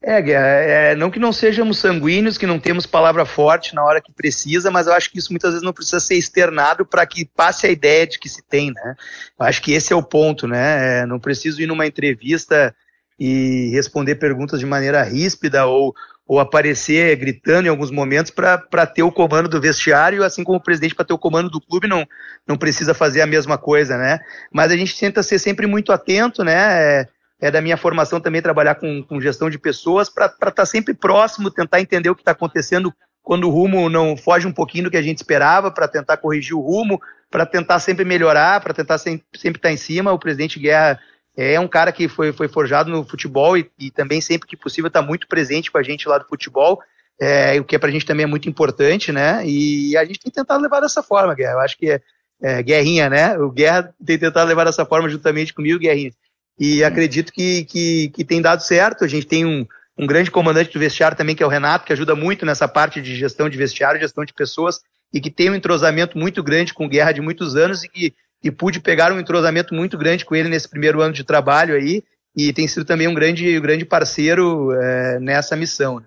É, 0.00 0.22
Guerra, 0.22 0.46
é, 0.46 0.94
não 0.94 1.10
que 1.10 1.18
não 1.18 1.32
sejamos 1.32 1.78
sanguíneos, 1.78 2.38
que 2.38 2.46
não 2.46 2.60
temos 2.60 2.86
palavra 2.86 3.24
forte 3.26 3.74
na 3.74 3.84
hora 3.84 4.00
que 4.00 4.12
precisa, 4.12 4.70
mas 4.70 4.86
eu 4.86 4.92
acho 4.92 5.10
que 5.10 5.18
isso 5.18 5.32
muitas 5.32 5.50
vezes 5.50 5.64
não 5.64 5.72
precisa 5.72 5.98
ser 5.98 6.14
externado 6.14 6.86
para 6.86 7.04
que 7.04 7.24
passe 7.24 7.66
a 7.66 7.70
ideia 7.70 8.06
de 8.06 8.16
que 8.16 8.28
se 8.28 8.40
tem, 8.40 8.70
né? 8.72 8.94
Eu 9.38 9.46
acho 9.46 9.60
que 9.60 9.72
esse 9.72 9.92
é 9.92 9.96
o 9.96 10.02
ponto, 10.02 10.46
né? 10.46 11.00
É, 11.00 11.06
não 11.06 11.18
preciso 11.18 11.60
ir 11.60 11.66
numa 11.66 11.84
entrevista 11.84 12.72
e 13.18 13.70
responder 13.72 14.14
perguntas 14.14 14.60
de 14.60 14.66
maneira 14.66 15.02
ríspida 15.02 15.66
ou, 15.66 15.92
ou 16.28 16.38
aparecer 16.38 17.16
gritando 17.16 17.66
em 17.66 17.70
alguns 17.70 17.90
momentos 17.90 18.30
para 18.30 18.86
ter 18.86 19.02
o 19.02 19.10
comando 19.10 19.48
do 19.48 19.60
vestiário, 19.60 20.22
assim 20.22 20.44
como 20.44 20.58
o 20.58 20.62
presidente 20.62 20.94
para 20.94 21.06
ter 21.06 21.14
o 21.14 21.18
comando 21.18 21.50
do 21.50 21.60
clube 21.60 21.88
não, 21.88 22.06
não 22.46 22.56
precisa 22.56 22.94
fazer 22.94 23.20
a 23.20 23.26
mesma 23.26 23.58
coisa, 23.58 23.98
né? 23.98 24.20
Mas 24.52 24.70
a 24.70 24.76
gente 24.76 24.96
tenta 24.96 25.24
ser 25.24 25.40
sempre 25.40 25.66
muito 25.66 25.90
atento, 25.90 26.44
né? 26.44 27.00
É, 27.00 27.08
é 27.40 27.50
da 27.50 27.60
minha 27.60 27.76
formação 27.76 28.20
também 28.20 28.42
trabalhar 28.42 28.74
com, 28.74 29.02
com 29.02 29.20
gestão 29.20 29.48
de 29.48 29.58
pessoas 29.58 30.08
para 30.08 30.26
estar 30.26 30.50
tá 30.50 30.66
sempre 30.66 30.94
próximo, 30.94 31.50
tentar 31.50 31.80
entender 31.80 32.10
o 32.10 32.14
que 32.14 32.22
está 32.22 32.32
acontecendo 32.32 32.92
quando 33.22 33.44
o 33.44 33.50
rumo 33.50 33.88
não 33.88 34.16
foge 34.16 34.46
um 34.46 34.52
pouquinho 34.52 34.84
do 34.84 34.90
que 34.90 34.96
a 34.96 35.02
gente 35.02 35.18
esperava, 35.18 35.70
para 35.70 35.86
tentar 35.86 36.16
corrigir 36.16 36.56
o 36.56 36.60
rumo, 36.60 37.00
para 37.30 37.44
tentar 37.44 37.78
sempre 37.78 38.04
melhorar, 38.04 38.60
para 38.60 38.72
tentar 38.72 38.96
sempre, 38.96 39.26
estar 39.34 39.58
tá 39.60 39.70
em 39.70 39.76
cima. 39.76 40.12
O 40.12 40.18
presidente 40.18 40.58
Guerra 40.58 40.98
é 41.36 41.60
um 41.60 41.68
cara 41.68 41.92
que 41.92 42.08
foi, 42.08 42.32
foi 42.32 42.48
forjado 42.48 42.90
no 42.90 43.04
futebol 43.04 43.56
e, 43.56 43.70
e 43.78 43.90
também 43.90 44.20
sempre 44.20 44.48
que 44.48 44.56
possível 44.56 44.88
está 44.88 45.02
muito 45.02 45.28
presente 45.28 45.70
com 45.70 45.78
a 45.78 45.82
gente 45.82 46.08
lá 46.08 46.18
do 46.18 46.26
futebol, 46.26 46.80
é, 47.20 47.60
o 47.60 47.64
que 47.64 47.76
é 47.76 47.78
para 47.78 47.88
a 47.88 47.92
gente 47.92 48.06
também 48.06 48.24
é 48.24 48.26
muito 48.26 48.48
importante, 48.48 49.12
né? 49.12 49.42
E 49.44 49.96
a 49.96 50.04
gente 50.04 50.20
tem 50.20 50.32
tentado 50.32 50.62
levar 50.62 50.80
dessa 50.80 51.02
forma, 51.02 51.34
Guerra. 51.34 51.52
Eu 51.52 51.60
acho 51.60 51.76
que 51.76 51.90
é, 51.90 52.00
é 52.40 52.62
Guerrinha, 52.62 53.10
né? 53.10 53.36
O 53.36 53.50
Guerra 53.50 53.92
tem 54.04 54.18
tentado 54.18 54.48
levar 54.48 54.64
dessa 54.64 54.86
forma 54.86 55.08
juntamente 55.08 55.52
comigo, 55.52 55.78
Guerrinha. 55.78 56.12
E 56.58 56.82
acredito 56.82 57.32
que, 57.32 57.64
que, 57.64 58.08
que 58.08 58.24
tem 58.24 58.42
dado 58.42 58.62
certo. 58.62 59.04
A 59.04 59.08
gente 59.08 59.26
tem 59.26 59.44
um, 59.44 59.66
um 59.96 60.06
grande 60.06 60.30
comandante 60.30 60.72
do 60.72 60.78
vestiário 60.78 61.16
também, 61.16 61.36
que 61.36 61.42
é 61.42 61.46
o 61.46 61.50
Renato, 61.50 61.84
que 61.84 61.92
ajuda 61.92 62.14
muito 62.14 62.44
nessa 62.44 62.66
parte 62.66 63.00
de 63.00 63.14
gestão 63.14 63.48
de 63.48 63.56
vestiário, 63.56 64.00
gestão 64.00 64.24
de 64.24 64.32
pessoas, 64.32 64.80
e 65.12 65.20
que 65.20 65.30
tem 65.30 65.50
um 65.50 65.54
entrosamento 65.54 66.18
muito 66.18 66.42
grande 66.42 66.74
com 66.74 66.88
Guerra 66.88 67.12
de 67.12 67.20
muitos 67.20 67.56
anos 67.56 67.84
e 67.84 67.88
que 67.88 68.14
e 68.42 68.50
pude 68.50 68.80
pegar 68.80 69.12
um 69.12 69.18
entrosamento 69.18 69.74
muito 69.74 69.98
grande 69.98 70.24
com 70.24 70.34
ele 70.34 70.48
nesse 70.48 70.68
primeiro 70.68 71.00
ano 71.00 71.12
de 71.12 71.24
trabalho 71.24 71.74
aí, 71.74 72.04
e 72.36 72.52
tem 72.52 72.68
sido 72.68 72.84
também 72.84 73.08
um 73.08 73.14
grande, 73.14 73.58
grande 73.60 73.84
parceiro 73.84 74.72
é, 74.72 75.18
nessa 75.18 75.56
missão. 75.56 75.98
Né? 75.98 76.06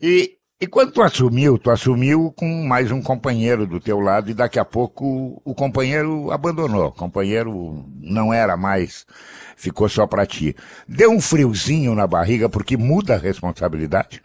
E 0.00 0.36
E 0.62 0.66
quando 0.68 0.92
tu 0.92 1.02
assumiu, 1.02 1.58
tu 1.58 1.72
assumiu 1.72 2.32
com 2.36 2.46
mais 2.64 2.92
um 2.92 3.02
companheiro 3.02 3.66
do 3.66 3.80
teu 3.80 3.98
lado 3.98 4.30
e 4.30 4.34
daqui 4.34 4.60
a 4.60 4.64
pouco 4.64 5.42
o 5.44 5.56
companheiro 5.56 6.30
abandonou. 6.30 6.86
O 6.86 6.92
companheiro 6.92 7.84
não 8.00 8.32
era 8.32 8.56
mais, 8.56 9.04
ficou 9.56 9.88
só 9.88 10.06
para 10.06 10.24
ti. 10.24 10.54
Deu 10.86 11.10
um 11.10 11.20
friozinho 11.20 11.96
na 11.96 12.06
barriga 12.06 12.48
porque 12.48 12.76
muda 12.76 13.14
a 13.14 13.18
responsabilidade? 13.18 14.22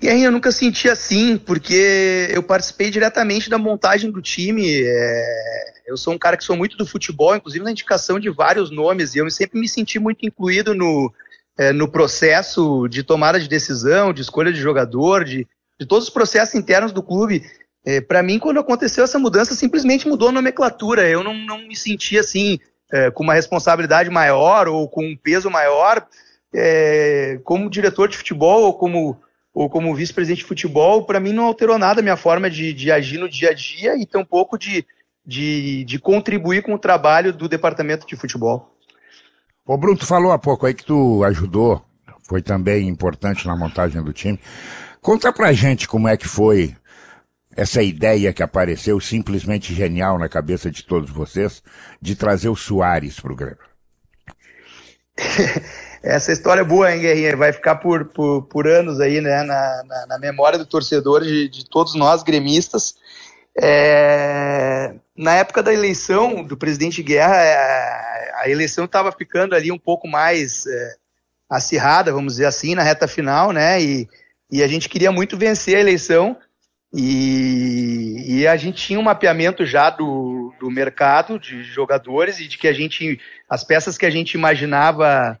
E 0.00 0.08
aí 0.08 0.24
eu 0.24 0.32
nunca 0.32 0.50
senti 0.50 0.88
assim, 0.88 1.36
porque 1.36 2.30
eu 2.30 2.42
participei 2.42 2.90
diretamente 2.90 3.50
da 3.50 3.58
montagem 3.58 4.10
do 4.10 4.22
time. 4.22 4.84
É... 4.86 5.64
Eu 5.86 5.98
sou 5.98 6.14
um 6.14 6.18
cara 6.18 6.38
que 6.38 6.44
sou 6.44 6.56
muito 6.56 6.78
do 6.78 6.86
futebol, 6.86 7.36
inclusive 7.36 7.62
na 7.62 7.72
indicação 7.72 8.18
de 8.18 8.30
vários 8.30 8.70
nomes, 8.70 9.14
e 9.14 9.18
eu 9.18 9.30
sempre 9.30 9.60
me 9.60 9.68
senti 9.68 9.98
muito 9.98 10.24
incluído 10.24 10.74
no, 10.74 11.12
é, 11.58 11.72
no 11.72 11.88
processo 11.88 12.86
de 12.88 13.02
tomada 13.02 13.40
de 13.40 13.48
decisão, 13.48 14.12
de 14.12 14.22
escolha 14.22 14.52
de 14.52 14.60
jogador, 14.60 15.24
de, 15.24 15.46
de 15.78 15.84
todos 15.84 16.04
os 16.04 16.10
processos 16.10 16.54
internos 16.54 16.92
do 16.92 17.02
clube. 17.02 17.44
É, 17.84 18.00
para 18.00 18.22
mim, 18.22 18.38
quando 18.38 18.60
aconteceu 18.60 19.02
essa 19.02 19.18
mudança, 19.18 19.54
simplesmente 19.54 20.06
mudou 20.06 20.28
a 20.28 20.32
nomenclatura. 20.32 21.08
Eu 21.08 21.24
não, 21.24 21.34
não 21.34 21.58
me 21.66 21.74
senti 21.74 22.16
assim, 22.16 22.60
é, 22.92 23.10
com 23.10 23.24
uma 23.24 23.34
responsabilidade 23.34 24.08
maior 24.08 24.68
ou 24.68 24.88
com 24.88 25.04
um 25.04 25.16
peso 25.16 25.50
maior, 25.50 26.06
é, 26.54 27.40
como 27.42 27.68
diretor 27.68 28.08
de 28.08 28.16
futebol 28.16 28.62
ou 28.62 28.74
como, 28.74 29.20
ou 29.52 29.68
como 29.68 29.94
vice-presidente 29.96 30.42
de 30.42 30.48
futebol. 30.48 31.04
Para 31.06 31.18
mim, 31.18 31.32
não 31.32 31.44
alterou 31.44 31.76
nada 31.76 32.00
a 32.00 32.02
minha 32.02 32.16
forma 32.16 32.48
de, 32.48 32.72
de 32.72 32.92
agir 32.92 33.18
no 33.18 33.28
dia 33.28 33.50
a 33.50 33.54
dia 33.54 33.96
e 33.96 34.06
tampouco 34.06 34.56
de, 34.56 34.86
de, 35.26 35.82
de 35.84 35.98
contribuir 35.98 36.62
com 36.62 36.74
o 36.74 36.78
trabalho 36.78 37.32
do 37.32 37.48
departamento 37.48 38.06
de 38.06 38.14
futebol. 38.14 38.77
Ô 39.68 39.76
Bruno, 39.76 39.98
tu 39.98 40.06
falou 40.06 40.32
há 40.32 40.38
pouco 40.38 40.64
aí 40.64 40.72
que 40.72 40.82
tu 40.82 41.22
ajudou, 41.24 41.84
foi 42.26 42.40
também 42.40 42.88
importante 42.88 43.46
na 43.46 43.54
montagem 43.54 44.02
do 44.02 44.14
time. 44.14 44.40
Conta 45.02 45.30
pra 45.30 45.52
gente 45.52 45.86
como 45.86 46.08
é 46.08 46.16
que 46.16 46.26
foi 46.26 46.74
essa 47.54 47.82
ideia 47.82 48.32
que 48.32 48.42
apareceu 48.42 48.98
simplesmente 48.98 49.74
genial 49.74 50.18
na 50.18 50.26
cabeça 50.26 50.70
de 50.70 50.82
todos 50.82 51.10
vocês 51.10 51.62
de 52.00 52.16
trazer 52.16 52.48
o 52.48 52.56
Soares 52.56 53.20
pro 53.20 53.36
Grêmio. 53.36 53.58
essa 56.02 56.32
história 56.32 56.62
é 56.62 56.64
boa, 56.64 56.90
hein, 56.90 57.02
Guerrinha? 57.02 57.36
Vai 57.36 57.52
ficar 57.52 57.74
por, 57.74 58.06
por, 58.06 58.44
por 58.44 58.66
anos 58.66 58.98
aí, 59.00 59.20
né, 59.20 59.42
na, 59.42 59.82
na, 59.84 60.06
na 60.06 60.18
memória 60.18 60.58
do 60.58 60.64
torcedor, 60.64 61.22
de, 61.22 61.46
de 61.46 61.68
todos 61.68 61.94
nós 61.94 62.22
gremistas. 62.22 62.94
É, 63.60 64.94
na 65.18 65.34
época 65.34 65.64
da 65.64 65.74
eleição 65.74 66.44
do 66.44 66.56
presidente 66.56 67.02
Guerra, 67.02 67.42
é, 67.42 68.32
a 68.36 68.48
eleição 68.48 68.84
estava 68.84 69.10
ficando 69.10 69.56
ali 69.56 69.72
um 69.72 69.78
pouco 69.78 70.06
mais 70.06 70.64
é, 70.64 70.94
acirrada, 71.50 72.12
vamos 72.12 72.34
dizer 72.34 72.46
assim, 72.46 72.76
na 72.76 72.84
reta 72.84 73.08
final, 73.08 73.50
né? 73.50 73.82
E, 73.82 74.08
e 74.48 74.62
a 74.62 74.68
gente 74.68 74.88
queria 74.88 75.10
muito 75.10 75.36
vencer 75.36 75.76
a 75.76 75.80
eleição 75.80 76.36
e, 76.94 78.24
e, 78.26 78.46
a 78.46 78.56
gente 78.56 78.82
tinha 78.86 78.98
um 78.98 79.02
mapeamento 79.02 79.66
já 79.66 79.90
do, 79.90 80.54
do 80.58 80.70
mercado 80.70 81.38
de 81.38 81.62
jogadores 81.64 82.38
e 82.38 82.46
de 82.48 82.56
que 82.56 82.68
a 82.68 82.72
gente, 82.72 83.20
as 83.50 83.62
peças 83.62 83.98
que 83.98 84.06
a 84.06 84.10
gente 84.10 84.34
imaginava 84.34 85.38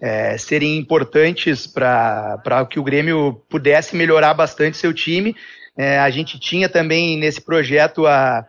é, 0.00 0.38
serem 0.38 0.78
importantes 0.78 1.66
para 1.66 2.66
que 2.70 2.78
o 2.78 2.84
Grêmio 2.84 3.42
pudesse 3.50 3.94
melhorar 3.94 4.32
bastante 4.32 4.76
seu 4.78 4.94
time, 4.94 5.36
é, 5.76 5.98
a 5.98 6.08
gente 6.08 6.38
tinha 6.38 6.68
também 6.68 7.18
nesse 7.18 7.42
projeto 7.42 8.06
a, 8.06 8.46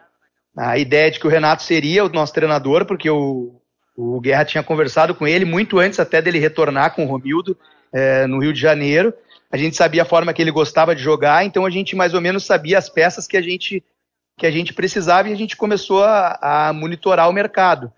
a 0.58 0.78
ideia 0.78 1.12
de 1.12 1.20
que 1.20 1.28
o 1.28 1.30
Renato 1.30 1.62
seria 1.62 2.04
o 2.04 2.10
nosso 2.10 2.34
treinador, 2.34 2.86
porque 2.86 3.10
o, 3.10 3.62
o 3.96 4.20
Guerra 4.20 4.44
tinha 4.44 4.64
conversado 4.64 5.14
com 5.14 5.28
ele 5.28 5.46
muito 5.46 5.78
antes 5.78 6.00
até 6.00 6.20
dele 6.22 6.40
retornar 6.40 6.96
com 6.96 7.06
o 7.06 7.08
Romildo 7.08 7.56
é, 7.94 8.26
no 8.26 8.40
Rio 8.40 8.52
de 8.52 8.60
Janeiro. 8.60 9.14
A 9.52 9.56
gente 9.56 9.76
sabia 9.76 10.02
a 10.02 10.06
forma 10.06 10.34
que 10.34 10.42
ele 10.42 10.52
gostava 10.52 10.96
de 10.96 11.02
jogar, 11.02 11.46
então 11.46 11.66
a 11.66 11.70
gente 11.70 11.96
mais 11.96 12.14
ou 12.16 12.22
menos 12.22 12.44
sabia 12.44 12.78
as 12.78 12.90
peças 12.90 13.28
que 13.28 13.38
a 13.38 13.42
gente, 13.42 13.84
que 14.36 14.48
a 14.48 14.52
gente 14.52 14.74
precisava 14.74 15.30
e 15.30 15.34
a 15.34 15.38
gente 15.38 15.56
começou 15.56 16.04
a, 16.04 16.70
a 16.70 16.74
monitorar 16.74 17.30
o 17.30 17.34
mercado. 17.34 17.94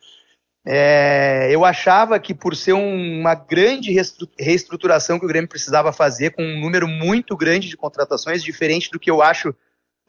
É, 0.68 1.48
eu 1.50 1.64
achava 1.64 2.20
que 2.20 2.34
por 2.34 2.56
ser 2.56 2.74
um, 2.74 3.22
uma 3.22 3.34
grande 3.34 3.96
reestruturação 4.38 5.18
que 5.18 5.26
o 5.26 5.28
Grêmio 5.28 5.50
precisava 5.50 5.94
fazer, 5.94 6.32
com 6.32 6.44
um 6.44 6.60
número 6.60 6.88
muito 6.88 7.38
grande 7.38 7.70
de 7.70 7.78
contratações, 7.78 8.44
diferente 8.44 8.92
do 8.92 9.00
que 9.00 9.10
eu 9.10 9.22
acho 9.22 9.56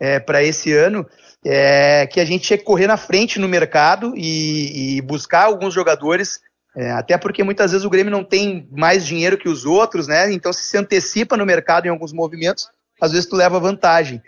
é, 0.00 0.18
para 0.18 0.42
esse 0.42 0.72
ano, 0.72 1.06
é, 1.44 2.06
que 2.06 2.18
a 2.18 2.24
gente 2.24 2.44
tinha 2.44 2.58
que 2.58 2.64
correr 2.64 2.86
na 2.86 2.96
frente 2.96 3.38
no 3.38 3.46
mercado 3.46 4.14
e, 4.16 4.96
e 4.96 5.02
buscar 5.02 5.44
alguns 5.44 5.74
jogadores, 5.74 6.40
é, 6.74 6.90
até 6.92 7.18
porque 7.18 7.44
muitas 7.44 7.72
vezes 7.72 7.84
o 7.84 7.90
Grêmio 7.90 8.10
não 8.10 8.24
tem 8.24 8.66
mais 8.72 9.06
dinheiro 9.06 9.36
que 9.36 9.48
os 9.48 9.66
outros, 9.66 10.08
né? 10.08 10.32
Então 10.32 10.52
se 10.52 10.62
se 10.62 10.78
antecipa 10.78 11.36
no 11.36 11.44
mercado 11.44 11.86
em 11.86 11.90
alguns 11.90 12.12
movimentos, 12.12 12.68
às 13.00 13.12
vezes 13.12 13.28
tu 13.28 13.36
leva 13.36 13.60
vantagem. 13.60 14.22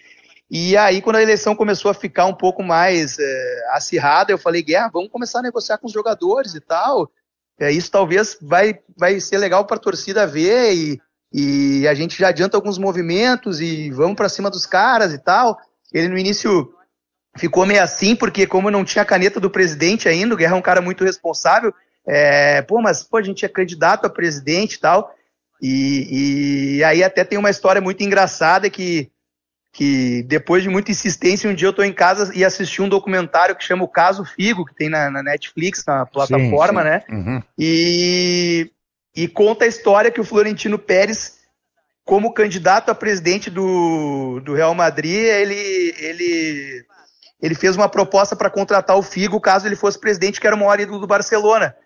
E 0.50 0.76
aí, 0.76 1.00
quando 1.00 1.17
a 1.17 1.23
eleição 1.23 1.57
começou 1.57 1.91
a 1.91 1.95
ficar 1.95 2.26
um 2.26 2.35
pouco 2.35 2.62
mais 2.62 3.19
é, 3.19 3.67
acirrada, 3.71 4.33
eu 4.33 4.38
falei, 4.38 4.62
Guerra, 4.62 4.91
vamos 4.93 5.11
começar 5.11 5.38
a 5.38 5.43
negociar 5.43 5.79
com 5.79 5.87
os 5.87 5.93
jogadores 5.93 6.55
e 6.55 6.61
tal. 6.61 7.11
É, 7.59 7.71
isso 7.71 7.91
talvez 7.91 8.37
vai, 8.43 8.79
vai 8.95 9.19
ser 9.19 9.38
legal 9.38 9.64
para 9.64 9.76
a 9.76 9.81
torcida 9.81 10.26
ver 10.26 10.75
e, 10.75 11.00
e 11.33 11.89
a 11.89 11.95
gente 11.95 12.19
já 12.19 12.29
adianta 12.29 12.57
alguns 12.57 12.79
movimentos 12.79 13.61
e 13.61 13.91
vamos 13.91 14.17
para 14.17 14.29
cima 14.29 14.51
dos 14.51 14.67
caras 14.67 15.12
e 15.15 15.19
tal. 15.19 15.59
Ele 15.93 16.09
no 16.09 16.19
início 16.19 16.75
ficou 17.37 17.65
meio 17.65 17.83
assim, 17.83 18.15
porque 18.15 18.47
como 18.47 18.71
não 18.71 18.85
tinha 18.85 19.05
caneta 19.05 19.41
do 19.41 19.51
presidente 19.51 20.09
ainda, 20.09 20.35
o 20.35 20.37
Guerra 20.37 20.55
é 20.55 20.59
um 20.59 20.62
cara 20.62 20.83
muito 20.83 21.05
responsável, 21.05 21.73
é, 22.07 22.61
pô, 22.62 22.83
mas 22.83 23.03
pô, 23.03 23.17
a 23.17 23.23
gente 23.23 23.45
é 23.45 23.49
candidato 23.49 24.07
a 24.07 24.11
presidente 24.11 24.75
e 24.75 24.79
tal. 24.79 25.15
E, 25.61 26.77
e 26.79 26.85
aí 26.85 27.05
até 27.05 27.25
tem 27.25 27.39
uma 27.39 27.51
história 27.51 27.81
muito 27.81 28.03
engraçada 28.03 28.69
que 28.69 29.11
que 29.75 30.23
depois 30.25 30.62
de 30.62 30.69
muita 30.69 30.91
insistência, 30.91 31.49
um 31.49 31.55
dia 31.55 31.67
eu 31.67 31.71
estou 31.71 31.85
em 31.85 31.95
casa 31.95 32.31
e 32.37 32.45
assisti 32.45 32.83
um 32.83 32.89
documentário 32.89 33.57
que 33.57 33.65
chama 33.65 33.83
O 33.83 33.89
Caso 33.89 34.23
Figo, 34.23 34.67
que 34.67 34.75
tem 34.75 34.91
na, 34.91 35.11
na 35.11 35.23
Netflix, 35.23 35.83
na 35.87 36.05
plataforma, 36.05 36.83
sim, 36.83 36.89
sim. 36.89 36.91
né? 36.91 37.03
Uhum. 37.09 37.43
E, 37.59 38.71
e 39.14 39.28
conta 39.28 39.64
a 39.64 39.69
história 39.69 40.11
que 40.11 40.21
o 40.21 40.25
Florentino 40.25 40.78
Pérez, 40.78 41.38
como 42.04 42.33
candidato 42.33 42.90
a 42.90 42.95
presidente 42.95 43.50
do, 43.50 44.40
do 44.40 44.54
Real 44.54 44.75
Madrid, 44.75 45.14
ele, 45.14 45.95
ele, 45.99 46.85
ele 47.40 47.54
fez 47.54 47.76
uma 47.76 47.88
proposta 47.88 48.35
para 48.35 48.50
contratar 48.50 48.97
o 48.97 49.02
Figo 49.02 49.40
caso 49.40 49.66
ele 49.66 49.76
fosse 49.76 49.99
presidente, 49.99 50.40
que 50.40 50.47
era 50.47 50.57
o 50.57 50.59
maior 50.59 50.81
ídolo 50.81 50.99
do 50.99 51.07
Barcelona. 51.07 51.76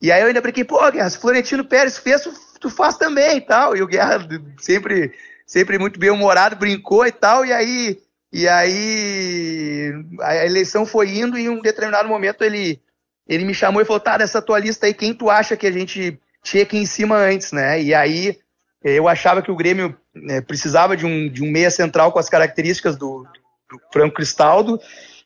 E 0.00 0.12
aí 0.12 0.20
eu 0.20 0.28
ainda 0.28 0.42
brinquei, 0.42 0.64
pô, 0.64 0.78
Guerra, 0.90 1.08
se 1.08 1.18
Florentino 1.18 1.64
Pérez 1.64 1.96
fez, 1.96 2.28
tu 2.60 2.68
faz 2.68 2.96
também 2.98 3.38
e 3.38 3.40
tal. 3.40 3.74
E 3.74 3.82
o 3.82 3.86
Guerra 3.86 4.28
sempre 4.58 5.12
sempre 5.46 5.78
muito 5.78 5.98
bem 5.98 6.10
humorado, 6.10 6.56
brincou 6.56 7.06
e 7.06 7.12
tal, 7.12 7.46
e 7.46 7.52
aí 7.52 7.98
e 8.32 8.48
aí 8.48 9.92
a 10.20 10.44
eleição 10.44 10.84
foi 10.84 11.16
indo 11.16 11.38
e 11.38 11.44
em 11.44 11.48
um 11.48 11.60
determinado 11.60 12.08
momento 12.08 12.42
ele 12.42 12.82
ele 13.26 13.44
me 13.44 13.54
chamou 13.54 13.80
e 13.80 13.84
falou: 13.84 14.00
"Tá, 14.00 14.18
dessa 14.18 14.42
tua 14.42 14.58
lista 14.58 14.86
aí, 14.86 14.92
quem 14.92 15.14
tu 15.14 15.30
acha 15.30 15.56
que 15.56 15.66
a 15.66 15.72
gente 15.72 16.20
tinha 16.46 16.62
aqui 16.62 16.78
em 16.78 16.86
cima 16.86 17.16
antes, 17.16 17.52
né?" 17.52 17.80
E 17.82 17.92
aí 17.94 18.38
eu 18.82 19.08
achava 19.08 19.42
que 19.42 19.50
o 19.50 19.56
Grêmio 19.56 19.96
né, 20.14 20.40
precisava 20.40 20.96
de 20.96 21.04
um, 21.04 21.28
de 21.28 21.42
um 21.42 21.50
meia 21.50 21.70
central 21.70 22.12
com 22.12 22.18
as 22.18 22.28
características 22.28 22.96
do, 22.96 23.24
do, 23.24 23.76
do 23.76 23.80
Franco 23.92 24.14
Cristaldo, 24.14 24.78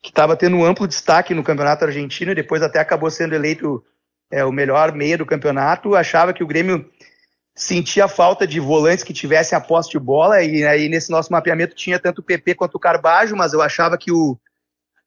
que 0.03 0.09
estava 0.09 0.37
tendo 0.37 0.57
um 0.57 0.65
amplo 0.65 0.89
destaque 0.89 1.35
no 1.35 1.45
Campeonato 1.45 1.85
Argentino 1.85 2.33
e 2.33 2.35
depois 2.35 2.63
até 2.63 2.79
acabou 2.79 3.11
sendo 3.11 3.35
eleito 3.35 3.85
é, 4.31 4.45
o 4.45 4.53
melhor 4.53 4.93
meia 4.93 5.19
do 5.19 5.27
campeonato. 5.27 5.95
Achava 5.95 6.33
que 6.33 6.43
o 6.43 6.47
Grêmio 6.47 6.89
sentia 7.55 8.09
falta 8.09 8.47
de 8.47 8.59
volantes 8.59 9.05
que 9.05 9.13
tivessem 9.13 9.57
a 9.57 9.61
posse 9.61 9.91
de 9.91 9.99
bola, 9.99 10.43
e 10.43 10.65
aí 10.65 10.89
nesse 10.89 11.11
nosso 11.11 11.31
mapeamento 11.31 11.75
tinha 11.75 11.99
tanto 11.99 12.21
o 12.21 12.25
PP 12.25 12.55
quanto 12.55 12.77
o 12.77 12.81
Carbajo, 12.81 13.37
mas 13.37 13.53
eu 13.53 13.61
achava 13.61 13.99
que 13.99 14.11
o, 14.11 14.39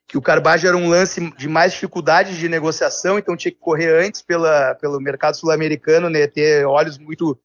que 0.07 0.17
o 0.17 0.21
Carbajo 0.21 0.67
era 0.67 0.77
um 0.77 0.89
lance 0.89 1.31
de 1.37 1.47
mais 1.47 1.73
dificuldade 1.73 2.37
de 2.37 2.49
negociação, 2.49 3.17
então 3.17 3.37
tinha 3.37 3.51
que 3.51 3.59
correr 3.59 4.05
antes 4.05 4.21
pela, 4.21 4.75
pelo 4.75 4.99
mercado 4.99 5.35
sul-americano, 5.35 6.09
né, 6.09 6.27
ter 6.27 6.65
olhos 6.65 6.97
muito 6.97 7.37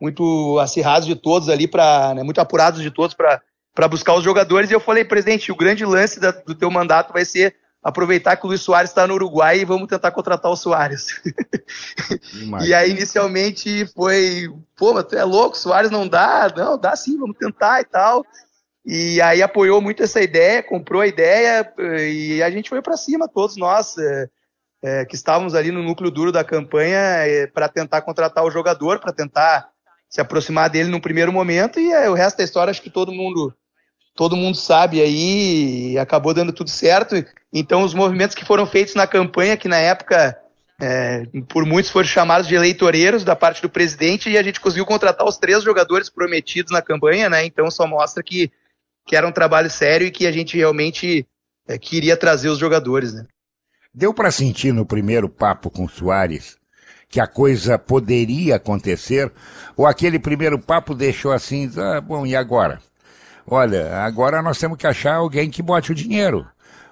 muito 0.00 0.58
acirrados 0.58 1.06
de 1.06 1.14
todos 1.14 1.50
ali, 1.50 1.68
para 1.68 2.14
né, 2.14 2.22
muito 2.22 2.40
apurados 2.40 2.80
de 2.80 2.90
todos 2.90 3.14
para 3.14 3.88
buscar 3.88 4.14
os 4.14 4.24
jogadores, 4.24 4.70
e 4.70 4.72
eu 4.72 4.80
falei, 4.80 5.04
presidente, 5.04 5.52
o 5.52 5.56
grande 5.56 5.84
lance 5.84 6.18
da, 6.18 6.30
do 6.30 6.54
teu 6.54 6.70
mandato 6.70 7.12
vai 7.12 7.24
ser 7.24 7.54
aproveitar 7.82 8.36
que 8.36 8.44
o 8.44 8.48
Luiz 8.48 8.60
Soares 8.60 8.90
está 8.90 9.06
no 9.06 9.14
Uruguai 9.14 9.60
e 9.60 9.64
vamos 9.64 9.88
tentar 9.88 10.10
contratar 10.10 10.50
o 10.50 10.56
Soares. 10.56 11.20
e 12.62 12.74
aí, 12.74 12.90
inicialmente, 12.90 13.86
foi, 13.94 14.48
pô, 14.76 14.92
mas 14.94 15.04
tu 15.04 15.16
é 15.16 15.24
louco, 15.24 15.56
Soares 15.56 15.90
não 15.90 16.06
dá, 16.06 16.52
não, 16.54 16.78
dá 16.78 16.94
sim, 16.94 17.18
vamos 17.18 17.36
tentar 17.38 17.80
e 17.80 17.84
tal. 17.84 18.24
E 18.84 19.20
aí 19.20 19.42
apoiou 19.42 19.80
muito 19.80 20.02
essa 20.02 20.22
ideia, 20.22 20.62
comprou 20.62 21.02
a 21.02 21.06
ideia 21.06 21.70
e 21.78 22.42
a 22.42 22.50
gente 22.50 22.70
foi 22.70 22.80
para 22.80 22.96
cima, 22.96 23.28
todos 23.28 23.56
nós 23.56 23.96
é, 23.98 24.28
é, 24.82 25.04
que 25.04 25.14
estávamos 25.14 25.54
ali 25.54 25.70
no 25.70 25.82
núcleo 25.82 26.10
duro 26.10 26.32
da 26.32 26.42
campanha 26.42 26.98
é, 26.98 27.46
para 27.46 27.68
tentar 27.68 28.00
contratar 28.02 28.44
o 28.44 28.50
jogador, 28.50 28.98
para 28.98 29.12
tentar 29.12 29.68
se 30.08 30.20
aproximar 30.20 30.70
dele 30.70 30.88
no 30.88 31.00
primeiro 31.00 31.32
momento 31.32 31.78
e 31.78 31.92
o 32.08 32.14
resto 32.14 32.38
da 32.38 32.44
história 32.44 32.70
acho 32.70 32.82
que 32.82 32.90
todo 32.90 33.12
mundo 33.12 33.54
todo 34.14 34.36
mundo 34.36 34.56
sabe 34.56 35.00
aí, 35.00 35.96
acabou 35.98 36.34
dando 36.34 36.52
tudo 36.52 36.68
certo. 36.68 37.14
Então, 37.52 37.82
os 37.82 37.94
movimentos 37.94 38.34
que 38.34 38.44
foram 38.44 38.66
feitos 38.66 38.94
na 38.94 39.06
campanha, 39.06 39.56
que 39.56 39.68
na 39.68 39.78
época 39.78 40.38
por 41.48 41.66
muitos 41.66 41.90
foram 41.90 42.08
chamados 42.08 42.46
de 42.48 42.54
eleitoreiros 42.54 43.22
da 43.22 43.36
parte 43.36 43.60
do 43.60 43.68
presidente 43.68 44.30
e 44.30 44.38
a 44.38 44.42
gente 44.42 44.60
conseguiu 44.60 44.86
contratar 44.86 45.26
os 45.26 45.36
três 45.36 45.62
jogadores 45.62 46.08
prometidos 46.08 46.72
na 46.72 46.80
campanha, 46.80 47.28
né? 47.28 47.44
Então 47.44 47.70
só 47.70 47.86
mostra 47.86 48.22
que, 48.22 48.50
que 49.06 49.16
era 49.16 49.26
um 49.26 49.32
trabalho 49.32 49.70
sério 49.70 50.06
e 50.06 50.10
que 50.10 50.26
a 50.26 50.32
gente 50.32 50.56
realmente 50.56 51.26
é, 51.66 51.78
queria 51.78 52.16
trazer 52.16 52.48
os 52.48 52.58
jogadores, 52.58 53.14
né? 53.14 53.26
Deu 53.92 54.14
para 54.14 54.30
sentir 54.30 54.72
no 54.72 54.86
primeiro 54.86 55.28
papo 55.28 55.70
com 55.70 55.84
o 55.84 55.88
Soares 55.88 56.60
que 57.10 57.20
a 57.20 57.26
coisa 57.26 57.76
poderia 57.76 58.56
acontecer? 58.56 59.30
Ou 59.76 59.84
aquele 59.84 60.18
primeiro 60.18 60.58
papo 60.58 60.94
deixou 60.94 61.32
assim, 61.32 61.70
ah, 61.76 62.00
bom, 62.00 62.24
e 62.24 62.36
agora? 62.36 62.80
Olha, 63.46 63.96
agora 63.96 64.40
nós 64.40 64.58
temos 64.58 64.78
que 64.78 64.86
achar 64.86 65.16
alguém 65.16 65.50
que 65.50 65.60
bote 65.60 65.90
o 65.90 65.94
dinheiro. 65.94 66.46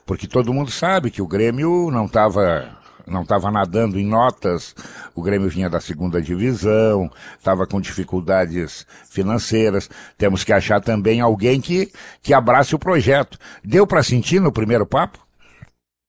Porque 0.04 0.26
todo 0.26 0.52
mundo 0.52 0.70
sabe 0.70 1.10
que 1.10 1.22
o 1.22 1.26
Grêmio 1.26 1.90
não 1.92 2.06
estava 2.06 2.77
não 3.10 3.22
estava 3.22 3.50
nadando 3.50 3.98
em 3.98 4.06
notas, 4.06 4.74
o 5.14 5.22
Grêmio 5.22 5.48
vinha 5.48 5.68
da 5.68 5.80
segunda 5.80 6.20
divisão, 6.20 7.10
estava 7.36 7.66
com 7.66 7.80
dificuldades 7.80 8.86
financeiras. 9.10 9.88
Temos 10.16 10.44
que 10.44 10.52
achar 10.52 10.80
também 10.80 11.20
alguém 11.20 11.60
que, 11.60 11.90
que 12.22 12.34
abrace 12.34 12.74
o 12.74 12.78
projeto. 12.78 13.38
Deu 13.64 13.86
para 13.86 14.02
sentir 14.02 14.40
no 14.40 14.52
primeiro 14.52 14.86
papo? 14.86 15.26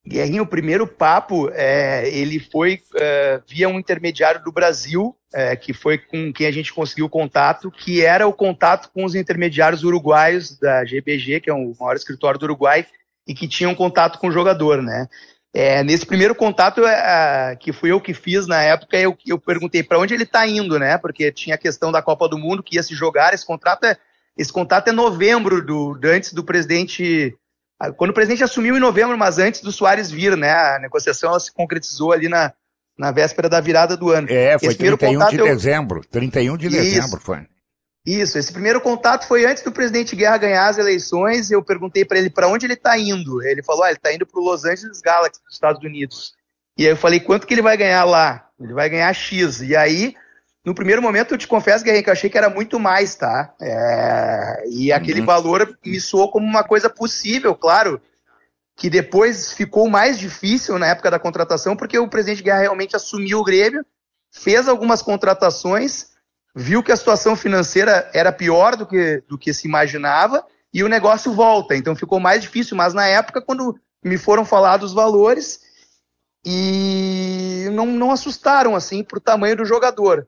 Guerrinho, 0.08 0.44
o 0.44 0.48
primeiro 0.48 0.88
papo, 0.88 1.52
é, 1.54 2.10
ele 2.10 2.40
foi 2.40 2.80
é, 2.96 3.40
via 3.48 3.70
um 3.70 3.78
intermediário 3.78 4.44
do 4.44 4.52
Brasil, 4.52 5.16
é, 5.32 5.56
que 5.56 5.74
foi 5.74 5.98
com 5.98 6.34
quem 6.34 6.48
a 6.48 6.52
gente 6.52 6.74
conseguiu 6.74 7.08
contato, 7.08 7.70
que 7.70 8.04
era 8.04 8.26
o 8.26 8.34
contato 8.34 8.90
com 8.92 9.06
os 9.06 9.14
intermediários 9.14 9.84
uruguaios 9.84 10.58
da 10.58 10.84
GBG, 10.84 11.42
que 11.42 11.50
é 11.50 11.54
o 11.54 11.74
maior 11.80 11.96
escritório 11.96 12.40
do 12.40 12.44
Uruguai, 12.44 12.88
e 13.28 13.36
que 13.36 13.48
tinham 13.48 13.76
contato 13.76 14.18
com 14.18 14.30
o 14.30 14.32
jogador, 14.32 14.82
né? 14.82 15.08
É, 15.54 15.84
nesse 15.84 16.06
primeiro 16.06 16.36
contato, 16.36 16.86
é, 16.86 17.56
que 17.60 17.74
fui 17.74 17.92
eu 17.92 18.00
que 18.00 18.14
fiz 18.14 18.46
na 18.46 18.62
época, 18.62 18.98
eu, 18.98 19.18
eu 19.26 19.40
perguntei 19.40 19.82
para 19.82 19.98
onde 19.98 20.14
ele 20.14 20.24
está 20.24 20.48
indo, 20.48 20.78
né? 20.78 20.98
Porque 20.98 21.32
tinha 21.32 21.56
a 21.56 21.60
questão 21.60 21.92
da 21.92 22.02
Copa 22.02 22.30
do 22.30 22.38
Mundo 22.38 22.62
que 22.62 22.76
ia 22.76 22.84
se 22.84 22.94
jogar. 22.94 23.34
Esse 23.34 23.46
contrato 23.46 23.86
é, 23.86 23.98
esse 24.38 24.54
contrato 24.54 24.90
é 24.90 24.92
novembro 24.92 25.66
do, 25.66 26.00
antes 26.06 26.34
do 26.34 26.44
presidente 26.44 27.36
quando 27.96 28.10
o 28.10 28.14
presidente 28.14 28.44
assumiu 28.44 28.76
em 28.76 28.80
novembro, 28.80 29.18
mas 29.18 29.38
antes 29.38 29.62
do 29.62 29.72
Soares 29.72 30.12
vir, 30.12 30.36
né? 30.36 30.52
A 30.52 30.80
negociação 30.80 31.40
se 31.40 31.52
concretizou 31.52 32.12
ali 32.12 32.28
na, 32.28 32.52
na 32.98 33.12
véspera 33.12 33.48
da 33.48 33.62
virada 33.62 33.96
do 33.96 34.10
ano. 34.10 34.28
É, 34.30 34.60
foi 34.60 34.70
esse 34.70 34.78
31 34.78 35.30
de 35.30 35.38
eu... 35.38 35.46
dezembro. 35.46 36.02
31 36.12 36.58
de 36.58 36.68
dezembro 36.70 37.18
Isso. 37.18 37.20
foi. 37.22 37.48
Isso, 38.06 38.38
esse 38.38 38.52
primeiro 38.52 38.82
contato 38.82 39.28
foi 39.28 39.46
antes 39.46 39.62
do 39.62 39.72
presidente 39.72 40.16
Guerra 40.16 40.38
ganhar 40.38 40.68
as 40.68 40.78
eleições. 40.78 41.52
Eu 41.52 41.64
perguntei 41.64 42.06
para 42.06 42.18
ele 42.18 42.30
para 42.30 42.48
onde 42.48 42.66
ele 42.66 42.74
está 42.74 42.98
indo. 42.98 43.44
Ele 43.44 43.62
falou: 43.62 43.84
ah, 43.84 43.90
ele 43.90 43.98
está 43.98 44.14
indo 44.14 44.26
para 44.26 44.40
o 44.40 44.44
Los 44.44 44.66
Angeles 44.66 45.02
Galaxy 45.02 45.42
dos 45.44 45.54
Estados 45.54 45.84
Unidos. 45.84 46.34
E 46.78 46.86
aí 46.86 46.92
eu 46.92 46.98
falei: 46.98 47.20
quanto 47.20 47.46
que 47.46 47.54
ele 47.54 47.62
vai 47.62 47.78
ganhar 47.78 48.06
lá? 48.06 48.48
Ele 48.60 48.74
vai 48.74 48.90
ganhar 48.90 49.14
X. 49.14 49.62
E 49.62 49.76
aí 49.76 50.16
no 50.66 50.76
primeiro 50.76 51.02
momento, 51.02 51.34
eu 51.34 51.38
te 51.38 51.48
confesso, 51.48 51.84
Guerrinho, 51.84 52.04
que 52.04 52.10
eu 52.10 52.14
achei 52.14 52.30
que 52.30 52.38
era 52.38 52.50
muito 52.50 52.80
mais, 52.80 53.16
tá? 53.16 53.54
É... 53.62 54.64
E 54.70 54.92
aquele 54.92 55.22
uhum. 55.22 55.26
valor 55.26 55.78
me 55.86 56.00
soou 56.00 56.30
como 56.30 56.46
uma 56.46 56.64
coisa 56.64 56.90
possível, 56.90 57.56
claro, 57.56 58.02
que 58.76 58.90
depois 58.90 59.54
ficou 59.54 59.90
mais 59.90 60.20
difícil 60.20 60.78
na 60.78 60.88
época 60.88 61.10
da 61.10 61.20
contratação, 61.20 61.76
porque 61.76 61.98
o 61.98 62.10
presidente 62.10 62.44
Guerra 62.44 62.62
realmente 62.62 62.96
assumiu 62.96 63.40
o 63.40 63.44
Grêmio, 63.44 63.86
fez 64.32 64.68
algumas 64.68 65.02
contratações, 65.02 66.10
viu 66.60 66.84
que 66.84 66.92
a 66.92 66.98
situação 66.98 67.38
financeira 67.38 68.10
era 68.14 68.34
pior 68.34 68.76
do 68.76 68.86
que, 68.86 69.24
do 69.30 69.38
que 69.38 69.54
se 69.54 69.66
imaginava, 69.66 70.46
e 70.74 70.84
o 70.84 70.90
negócio 70.90 71.32
volta. 71.32 71.76
Então 71.76 71.96
ficou 71.96 72.20
mais 72.20 72.42
difícil, 72.42 72.76
mas 72.76 72.94
na 72.94 73.08
época, 73.08 73.42
quando 73.42 73.80
me 74.04 74.18
foram 74.18 74.44
falados 74.44 74.90
os 74.90 74.96
valores, 74.96 75.62
e 76.46 77.68
não, 77.72 77.86
não 77.86 78.12
assustaram 78.12 78.76
assim 78.76 79.04
para 79.04 79.18
o 79.18 79.22
tamanho 79.22 79.56
do 79.56 79.66
jogador. 79.66 80.28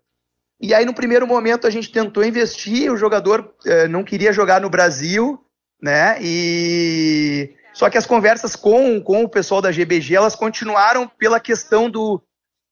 E 0.59 0.73
aí, 0.73 0.85
no 0.85 0.93
primeiro 0.93 1.27
momento, 1.27 1.67
a 1.67 1.69
gente 1.69 1.91
tentou 1.91 2.23
investir, 2.23 2.91
o 2.91 2.97
jogador 2.97 3.53
eh, 3.65 3.87
não 3.87 4.03
queria 4.03 4.31
jogar 4.31 4.61
no 4.61 4.69
Brasil, 4.69 5.43
né? 5.81 6.17
E 6.21 7.55
só 7.73 7.89
que 7.89 7.97
as 7.97 8.05
conversas 8.05 8.55
com, 8.55 9.01
com 9.01 9.23
o 9.23 9.29
pessoal 9.29 9.61
da 9.61 9.71
GBG, 9.71 10.15
elas 10.15 10.35
continuaram 10.35 11.07
pela 11.07 11.39
questão 11.39 11.89
do, 11.89 12.21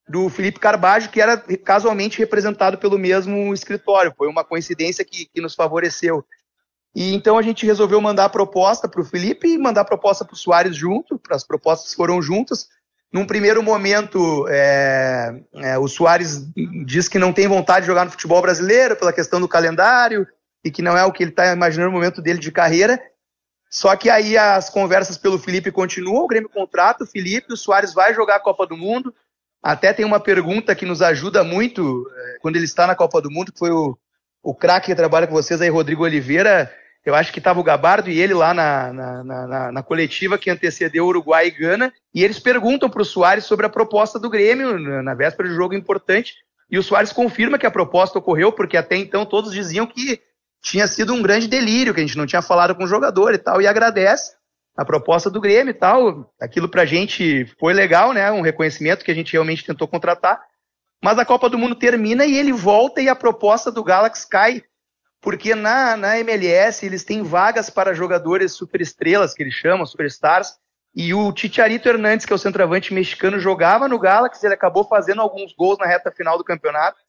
do 0.09 0.27
Felipe 0.27 0.59
Carbajo, 0.59 1.11
que 1.11 1.21
era 1.21 1.37
casualmente 1.63 2.17
representado 2.17 2.79
pelo 2.79 2.97
mesmo 2.97 3.53
escritório. 3.53 4.11
Foi 4.17 4.27
uma 4.27 4.43
coincidência 4.43 5.05
que, 5.05 5.27
que 5.27 5.39
nos 5.39 5.53
favoreceu. 5.53 6.25
E 6.95 7.13
então 7.13 7.37
a 7.37 7.43
gente 7.43 7.65
resolveu 7.65 8.01
mandar 8.01 8.25
a 8.25 8.29
proposta 8.29 8.89
para 8.89 9.01
o 9.01 9.05
Felipe 9.05 9.47
e 9.47 9.57
mandar 9.57 9.81
a 9.81 9.85
proposta 9.85 10.25
para 10.25 10.33
o 10.33 10.37
Soares 10.37 10.75
junto, 10.75 11.21
as 11.29 11.43
propostas 11.43 11.93
foram 11.93 12.19
juntas. 12.19 12.67
Num 13.13 13.25
primeiro 13.25 13.61
momento, 13.61 14.47
é, 14.49 15.41
é, 15.53 15.77
o 15.77 15.87
Soares 15.87 16.47
diz 16.85 17.07
que 17.07 17.19
não 17.19 17.31
tem 17.31 17.47
vontade 17.47 17.81
de 17.81 17.87
jogar 17.87 18.05
no 18.05 18.11
futebol 18.11 18.41
brasileiro 18.41 18.95
pela 18.95 19.13
questão 19.13 19.39
do 19.39 19.47
calendário 19.47 20.27
e 20.63 20.71
que 20.71 20.81
não 20.81 20.97
é 20.97 21.05
o 21.05 21.11
que 21.11 21.23
ele 21.23 21.31
está 21.31 21.53
imaginando 21.53 21.91
no 21.91 21.97
momento 21.97 22.21
dele 22.21 22.39
de 22.39 22.51
carreira. 22.51 22.99
Só 23.69 23.95
que 23.95 24.09
aí 24.09 24.35
as 24.35 24.71
conversas 24.71 25.17
pelo 25.17 25.37
Felipe 25.37 25.71
continuam, 25.71 26.23
o 26.23 26.27
Grêmio 26.27 26.49
contrata 26.49 27.03
o 27.03 27.07
Felipe, 27.07 27.53
o 27.53 27.57
Soares 27.57 27.93
vai 27.93 28.15
jogar 28.15 28.37
a 28.37 28.39
Copa 28.39 28.65
do 28.65 28.75
Mundo. 28.75 29.13
Até 29.61 29.91
tem 29.93 30.05
uma 30.05 30.19
pergunta 30.19 30.73
que 30.73 30.85
nos 30.85 31.01
ajuda 31.01 31.43
muito 31.43 32.09
é, 32.15 32.37
quando 32.41 32.55
ele 32.55 32.65
está 32.65 32.87
na 32.87 32.95
Copa 32.95 33.21
do 33.21 33.29
Mundo, 33.29 33.51
que 33.51 33.59
foi 33.59 33.71
o, 33.71 33.97
o 34.41 34.55
craque 34.55 34.87
que 34.87 34.95
trabalha 34.95 35.27
com 35.27 35.33
vocês 35.33 35.61
aí, 35.61 35.69
Rodrigo 35.69 36.03
Oliveira, 36.03 36.71
eu 37.05 37.13
acho 37.15 37.31
que 37.31 37.39
estava 37.39 37.59
o 37.59 37.63
Gabardo 37.63 38.09
e 38.09 38.19
ele 38.19 38.33
lá 38.33 38.53
na, 38.53 38.93
na, 38.93 39.23
na, 39.23 39.71
na, 39.71 39.83
coletiva 39.83 40.37
que 40.37 40.49
antecedeu 40.49 41.05
Uruguai 41.05 41.47
e 41.47 41.51
Gana, 41.51 41.93
e 42.13 42.23
eles 42.23 42.39
perguntam 42.39 42.89
para 42.89 43.01
o 43.01 43.05
Soares 43.05 43.45
sobre 43.45 43.65
a 43.65 43.69
proposta 43.69 44.19
do 44.19 44.29
Grêmio 44.29 44.77
na 45.03 45.13
véspera 45.13 45.49
de 45.49 45.55
jogo 45.55 45.73
importante, 45.73 46.35
e 46.69 46.77
o 46.77 46.83
Soares 46.83 47.11
confirma 47.11 47.57
que 47.57 47.65
a 47.65 47.71
proposta 47.71 48.19
ocorreu, 48.19 48.51
porque 48.51 48.77
até 48.77 48.95
então 48.95 49.25
todos 49.25 49.51
diziam 49.51 49.87
que 49.87 50.21
tinha 50.61 50.87
sido 50.87 51.13
um 51.13 51.21
grande 51.21 51.47
delírio, 51.47 51.93
que 51.93 52.01
a 52.01 52.05
gente 52.05 52.17
não 52.17 52.25
tinha 52.27 52.41
falado 52.41 52.75
com 52.75 52.83
o 52.83 52.87
jogador 52.87 53.33
e 53.33 53.37
tal, 53.37 53.61
e 53.61 53.67
agradece 53.67 54.38
a 54.79 54.85
proposta 54.85 55.29
do 55.29 55.41
Grêmio 55.41 55.71
e 55.71 55.73
tal. 55.73 56.33
Aquilo 56.39 56.69
pra 56.69 56.85
gente 56.85 57.45
foi 57.59 57.73
legal, 57.73 58.13
né? 58.13 58.31
Um 58.31 58.39
reconhecimento 58.39 59.03
que 59.03 59.11
a 59.11 59.13
gente 59.13 59.33
realmente 59.33 59.65
tentou 59.65 59.89
contratar. 59.89 60.41
Mas 61.03 61.19
a 61.19 61.25
Copa 61.25 61.49
do 61.49 61.57
Mundo 61.57 61.75
termina 61.75 62.25
e 62.25 62.37
ele 62.37 62.53
volta 62.53 63.01
e 63.01 63.09
a 63.09 63.15
proposta 63.15 63.69
do 63.69 63.83
Galaxy 63.83 64.25
cai 64.25 64.63
porque 65.21 65.53
na, 65.53 65.97
na 65.97 66.17
MLS 66.19 66.85
eles 66.85 67.03
têm 67.03 67.23
vagas 67.23 67.69
para 67.69 67.93
jogadores 67.93 68.53
superestrelas, 68.53 69.33
que 69.33 69.43
eles 69.43 69.53
chamam, 69.53 69.85
superstars, 69.85 70.53
e 70.95 71.13
o 71.13 71.33
Ticharito 71.33 71.89
Hernandes, 71.89 72.25
que 72.25 72.31
é 72.31 72.35
o 72.37 72.39
centroavante 72.39 72.93
mexicano, 72.93 73.37
jogava 73.37 73.85
no 73.85 73.99
Galaxy, 73.99 74.45
ele 74.45 74.53
acabou 74.53 74.85
fazendo 74.85 75.21
alguns 75.21 75.53
gols 75.53 75.77
na 75.77 75.85
reta 75.85 76.09
final 76.09 76.37
do 76.37 76.43
campeonato, 76.45 77.01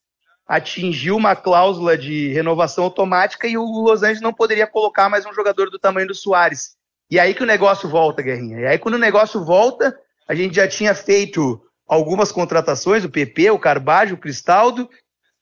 atingiu 0.44 1.16
uma 1.16 1.36
cláusula 1.36 1.96
de 1.96 2.32
renovação 2.32 2.82
automática 2.82 3.46
e 3.46 3.56
o 3.56 3.62
Los 3.62 4.02
Angeles 4.02 4.20
não 4.20 4.32
poderia 4.32 4.66
colocar 4.66 5.08
mais 5.08 5.24
um 5.24 5.32
jogador 5.32 5.70
do 5.70 5.78
tamanho 5.78 6.08
do 6.08 6.14
Soares. 6.16 6.79
E 7.10 7.18
aí 7.18 7.34
que 7.34 7.42
o 7.42 7.46
negócio 7.46 7.88
volta, 7.88 8.22
Guerrinha. 8.22 8.60
E 8.60 8.66
aí 8.66 8.78
quando 8.78 8.94
o 8.94 8.98
negócio 8.98 9.44
volta, 9.44 9.98
a 10.28 10.34
gente 10.34 10.54
já 10.54 10.68
tinha 10.68 10.94
feito 10.94 11.60
algumas 11.86 12.30
contratações, 12.30 13.04
o 13.04 13.10
PP, 13.10 13.50
o 13.50 13.58
Carbajo, 13.58 14.14
o 14.14 14.18
Cristaldo, 14.18 14.88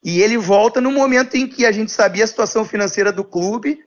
e 0.02 0.22
ele 0.22 0.38
volta 0.38 0.81
no 0.81 0.90
momento 0.90 1.37
em 1.37 1.46
que 1.46 1.66
a 1.66 1.72
gente 1.72 1.92
sabia 1.92 2.24
a 2.24 2.26
situação 2.26 2.64
financeira 2.64 3.12
do 3.12 3.22
clube, 3.22 3.78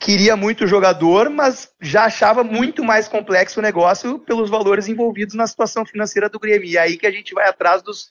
queria 0.00 0.36
muito 0.36 0.64
o 0.64 0.66
jogador, 0.66 1.28
mas 1.28 1.70
já 1.80 2.04
achava 2.04 2.42
muito 2.42 2.84
mais 2.84 3.08
complexo 3.08 3.60
o 3.60 3.62
negócio 3.62 4.18
pelos 4.20 4.48
valores 4.48 4.88
envolvidos 4.88 5.34
na 5.34 5.46
situação 5.46 5.84
financeira 5.84 6.28
do 6.28 6.38
Grêmio. 6.38 6.68
E 6.68 6.78
aí 6.78 6.96
que 6.96 7.06
a 7.06 7.10
gente 7.10 7.34
vai 7.34 7.48
atrás 7.48 7.82
dos, 7.82 8.10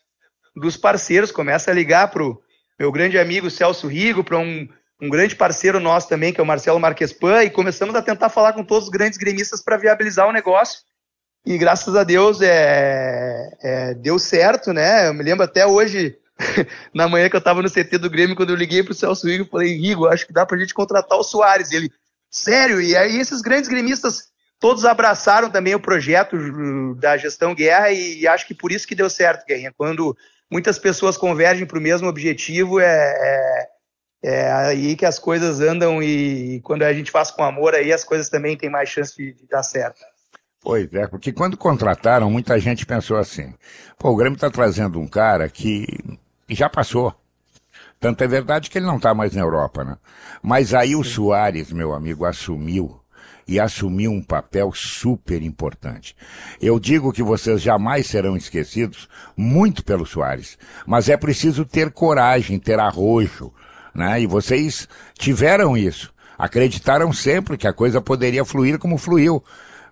dos 0.55 0.77
parceiros, 0.77 1.31
começa 1.31 1.71
a 1.71 1.73
ligar 1.73 2.09
para 2.09 2.23
o 2.23 2.39
meu 2.79 2.91
grande 2.91 3.17
amigo 3.17 3.49
Celso 3.49 3.87
Rigo, 3.87 4.23
para 4.23 4.37
um, 4.37 4.67
um 5.01 5.09
grande 5.09 5.35
parceiro 5.35 5.79
nosso 5.79 6.09
também, 6.09 6.33
que 6.33 6.39
é 6.39 6.43
o 6.43 6.47
Marcelo 6.47 6.79
Marquespan, 6.79 7.43
e 7.43 7.49
começamos 7.49 7.95
a 7.95 8.01
tentar 8.01 8.29
falar 8.29 8.53
com 8.53 8.63
todos 8.63 8.85
os 8.85 8.89
grandes 8.89 9.17
gremistas 9.17 9.61
para 9.61 9.77
viabilizar 9.77 10.27
o 10.27 10.31
negócio. 10.31 10.81
E 11.45 11.57
graças 11.57 11.95
a 11.95 12.03
Deus 12.03 12.41
é, 12.41 13.49
é, 13.61 13.93
deu 13.93 14.19
certo, 14.19 14.73
né? 14.73 15.07
Eu 15.07 15.13
me 15.13 15.23
lembro 15.23 15.45
até 15.45 15.65
hoje 15.65 16.17
na 16.93 17.07
manhã 17.07 17.29
que 17.29 17.35
eu 17.35 17.41
tava 17.41 17.61
no 17.61 17.69
CT 17.69 17.97
do 17.99 18.09
Grêmio, 18.09 18.35
quando 18.35 18.49
eu 18.49 18.55
liguei 18.55 18.83
pro 18.83 18.93
Celso 18.93 19.27
Rigo, 19.27 19.49
falei, 19.49 19.77
Rigo, 19.77 20.07
acho 20.07 20.25
que 20.25 20.33
dá 20.33 20.45
pra 20.45 20.57
gente 20.57 20.73
contratar 20.73 21.17
o 21.17 21.23
Soares. 21.23 21.71
E 21.71 21.75
ele, 21.75 21.91
sério? 22.29 22.81
E 22.81 22.95
aí 22.97 23.19
esses 23.19 23.41
grandes 23.41 23.69
gremistas 23.69 24.29
todos 24.59 24.83
abraçaram 24.83 25.49
também 25.49 25.75
o 25.75 25.79
projeto 25.79 26.35
da 26.95 27.15
gestão 27.15 27.53
guerra 27.53 27.91
e 27.91 28.27
acho 28.27 28.47
que 28.47 28.55
por 28.55 28.71
isso 28.71 28.87
que 28.87 28.95
deu 28.95 29.09
certo, 29.09 29.45
Guerrinha. 29.45 29.73
Quando 29.77 30.17
muitas 30.51 30.79
pessoas 30.79 31.15
convergem 31.15 31.65
para 31.65 31.77
o 31.77 31.81
mesmo 31.81 32.07
objetivo, 32.07 32.79
é, 32.79 32.85
é, 32.85 33.67
é, 34.23 34.51
aí 34.51 34.95
que 34.95 35.05
as 35.05 35.19
coisas 35.19 35.59
andam 35.59 36.01
e 36.01 36.59
quando 36.61 36.83
a 36.83 36.93
gente 36.93 37.11
faz 37.11 37.31
com 37.31 37.43
amor, 37.43 37.75
aí 37.75 37.93
as 37.93 38.03
coisas 38.03 38.29
também 38.29 38.57
têm 38.57 38.69
mais 38.69 38.89
chance 38.89 39.15
de, 39.15 39.33
de 39.33 39.47
dar 39.47 39.63
certo. 39.63 40.01
Pois 40.61 40.91
é, 40.93 41.07
porque 41.07 41.31
quando 41.31 41.55
contrataram, 41.55 42.29
muita 42.29 42.59
gente 42.59 42.85
pensou 42.85 43.17
assim: 43.17 43.53
pô, 43.97 44.09
o 44.09 44.15
Grêmio 44.15 44.35
está 44.35 44.49
trazendo 44.49 44.99
um 44.99 45.07
cara 45.07 45.47
que 45.47 45.85
já 46.49 46.69
passou. 46.69 47.13
Tanto 47.99 48.23
é 48.23 48.27
verdade 48.27 48.69
que 48.69 48.77
ele 48.77 48.85
não 48.85 48.97
está 48.97 49.13
mais 49.13 49.33
na 49.33 49.41
Europa, 49.41 49.83
né? 49.83 49.97
Mas 50.41 50.73
aí 50.73 50.95
o 50.95 51.03
Soares, 51.03 51.71
meu 51.71 51.93
amigo, 51.93 52.25
assumiu 52.25 52.99
e 53.47 53.59
assumiu 53.59 54.11
um 54.11 54.21
papel 54.21 54.71
super 54.73 55.41
importante. 55.41 56.15
Eu 56.61 56.79
digo 56.79 57.13
que 57.13 57.23
vocês 57.23 57.61
jamais 57.61 58.05
serão 58.05 58.35
esquecidos, 58.35 59.07
muito 59.35 59.83
pelo 59.83 60.05
Soares, 60.05 60.57
mas 60.85 61.07
é 61.07 61.15
preciso 61.15 61.65
ter 61.65 61.91
coragem, 61.91 62.59
ter 62.59 62.79
arrojo, 62.79 63.53
né? 63.97 64.21
E 64.21 64.27
vocês 64.27 64.87
tiveram 65.17 65.75
isso. 65.75 66.13
Acreditaram 66.37 67.11
sempre 67.11 67.57
que 67.57 67.67
a 67.67 67.73
coisa 67.73 67.99
poderia 67.99 68.45
fluir 68.45 68.77
como 68.77 68.97
fluiu. 68.97 69.43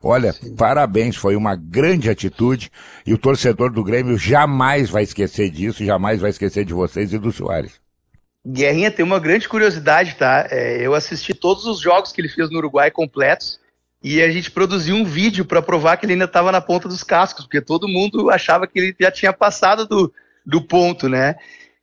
Olha, 0.02 0.32
Sim. 0.34 0.56
parabéns, 0.56 1.16
foi 1.16 1.36
uma 1.36 1.56
grande 1.56 2.10
atitude 2.10 2.72
e 3.06 3.14
o 3.14 3.18
torcedor 3.18 3.72
do 3.72 3.84
Grêmio 3.84 4.18
jamais 4.18 4.88
vai 4.88 5.02
esquecer 5.02 5.50
disso, 5.50 5.84
jamais 5.84 6.22
vai 6.22 6.30
esquecer 6.30 6.64
de 6.64 6.74
vocês 6.74 7.12
e 7.12 7.18
do 7.18 7.32
Soares. 7.32 7.82
Guerrinha 8.46 8.92
tem 8.92 9.04
uma 9.04 9.20
grande 9.20 9.50
curiosidade, 9.50 10.16
tá? 10.16 10.48
É, 10.52 10.86
eu 10.86 10.94
assisti 10.94 11.34
todos 11.34 11.66
os 11.66 11.80
jogos 11.80 12.12
que 12.12 12.22
ele 12.22 12.30
fez 12.30 12.52
no 12.52 12.60
Uruguai 12.60 12.92
completos 12.92 13.60
e 14.04 14.22
a 14.22 14.30
gente 14.30 14.52
produziu 14.52 14.96
um 14.96 15.04
vídeo 15.04 15.44
para 15.44 15.64
provar 15.64 15.98
que 15.98 16.06
ele 16.06 16.14
ainda 16.14 16.26
estava 16.26 16.52
na 16.52 16.62
ponta 16.62 16.88
dos 16.88 17.02
cascos, 17.02 17.46
porque 17.46 17.60
todo 17.60 17.88
mundo 17.88 18.30
achava 18.30 18.68
que 18.68 18.78
ele 18.78 18.96
já 19.00 19.10
tinha 19.10 19.34
passado 19.34 19.88
do, 19.88 20.14
do 20.46 20.62
ponto, 20.62 21.10
né? 21.10 21.36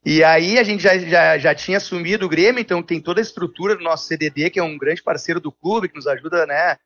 E 0.04 0.24
aí 0.24 0.58
a 0.58 0.64
gente 0.64 0.82
já, 0.82 0.98
já, 0.98 1.38
já 1.38 1.54
tinha 1.54 1.76
assumido 1.76 2.26
o 2.26 2.28
Grêmio, 2.28 2.60
então 2.60 2.82
tem 2.82 3.00
toda 3.00 3.20
a 3.20 3.22
estrutura 3.22 3.76
do 3.76 3.84
nosso 3.84 4.06
CDD, 4.06 4.50
que 4.50 4.58
é 4.58 4.62
um 4.62 4.76
grande 4.76 5.02
parceiro 5.02 5.40
do 5.40 5.52
clube, 5.52 5.88
que 5.88 5.94
nos 5.94 6.06
ajuda 6.06 6.44
né, 6.44 6.76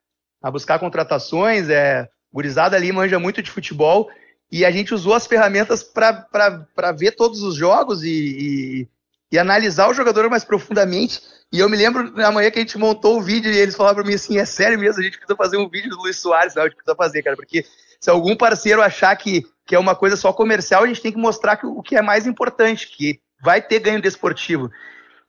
a 0.42 0.50
buscar 0.50 0.78
contratações, 0.78 1.70
é, 1.70 2.08
gurizada 2.32 2.76
ali 2.76 2.92
manja 2.92 3.18
muito 3.18 3.42
de 3.42 3.50
futebol, 3.50 4.10
e 4.52 4.64
a 4.64 4.70
gente 4.70 4.94
usou 4.94 5.14
as 5.14 5.26
ferramentas 5.26 5.82
para 5.82 6.92
ver 6.92 7.12
todos 7.12 7.42
os 7.42 7.56
jogos 7.56 8.02
e, 8.02 8.10
e 8.10 8.88
e 9.30 9.38
analisar 9.38 9.88
o 9.88 9.94
jogador 9.94 10.28
mais 10.30 10.44
profundamente. 10.44 11.20
E 11.52 11.60
eu 11.60 11.68
me 11.68 11.76
lembro 11.76 12.10
na 12.12 12.30
manhã 12.30 12.50
que 12.50 12.58
a 12.58 12.62
gente 12.62 12.78
montou 12.78 13.18
o 13.18 13.22
vídeo 13.22 13.52
e 13.52 13.56
eles 13.56 13.76
falaram 13.76 13.96
para 13.96 14.04
mim 14.04 14.14
assim: 14.14 14.38
é 14.38 14.44
sério 14.44 14.78
mesmo, 14.78 15.00
a 15.00 15.04
gente 15.04 15.18
precisa 15.18 15.36
fazer 15.36 15.56
um 15.56 15.68
vídeo 15.68 15.90
do 15.90 15.96
Luiz 15.96 16.18
Soares, 16.18 16.54
não, 16.54 16.62
a 16.62 16.66
gente 16.66 16.76
precisa 16.76 16.96
fazer, 16.96 17.22
cara, 17.22 17.36
porque 17.36 17.64
se 18.00 18.10
algum 18.10 18.36
parceiro 18.36 18.82
achar 18.82 19.14
que, 19.16 19.44
que 19.64 19.74
é 19.74 19.78
uma 19.78 19.94
coisa 19.94 20.16
só 20.16 20.32
comercial, 20.32 20.84
a 20.84 20.86
gente 20.86 21.02
tem 21.02 21.12
que 21.12 21.18
mostrar 21.18 21.56
que, 21.56 21.66
o 21.66 21.82
que 21.82 21.96
é 21.96 22.02
mais 22.02 22.26
importante, 22.26 22.88
que 22.88 23.20
vai 23.42 23.60
ter 23.60 23.80
ganho 23.80 24.00
desportivo. 24.00 24.70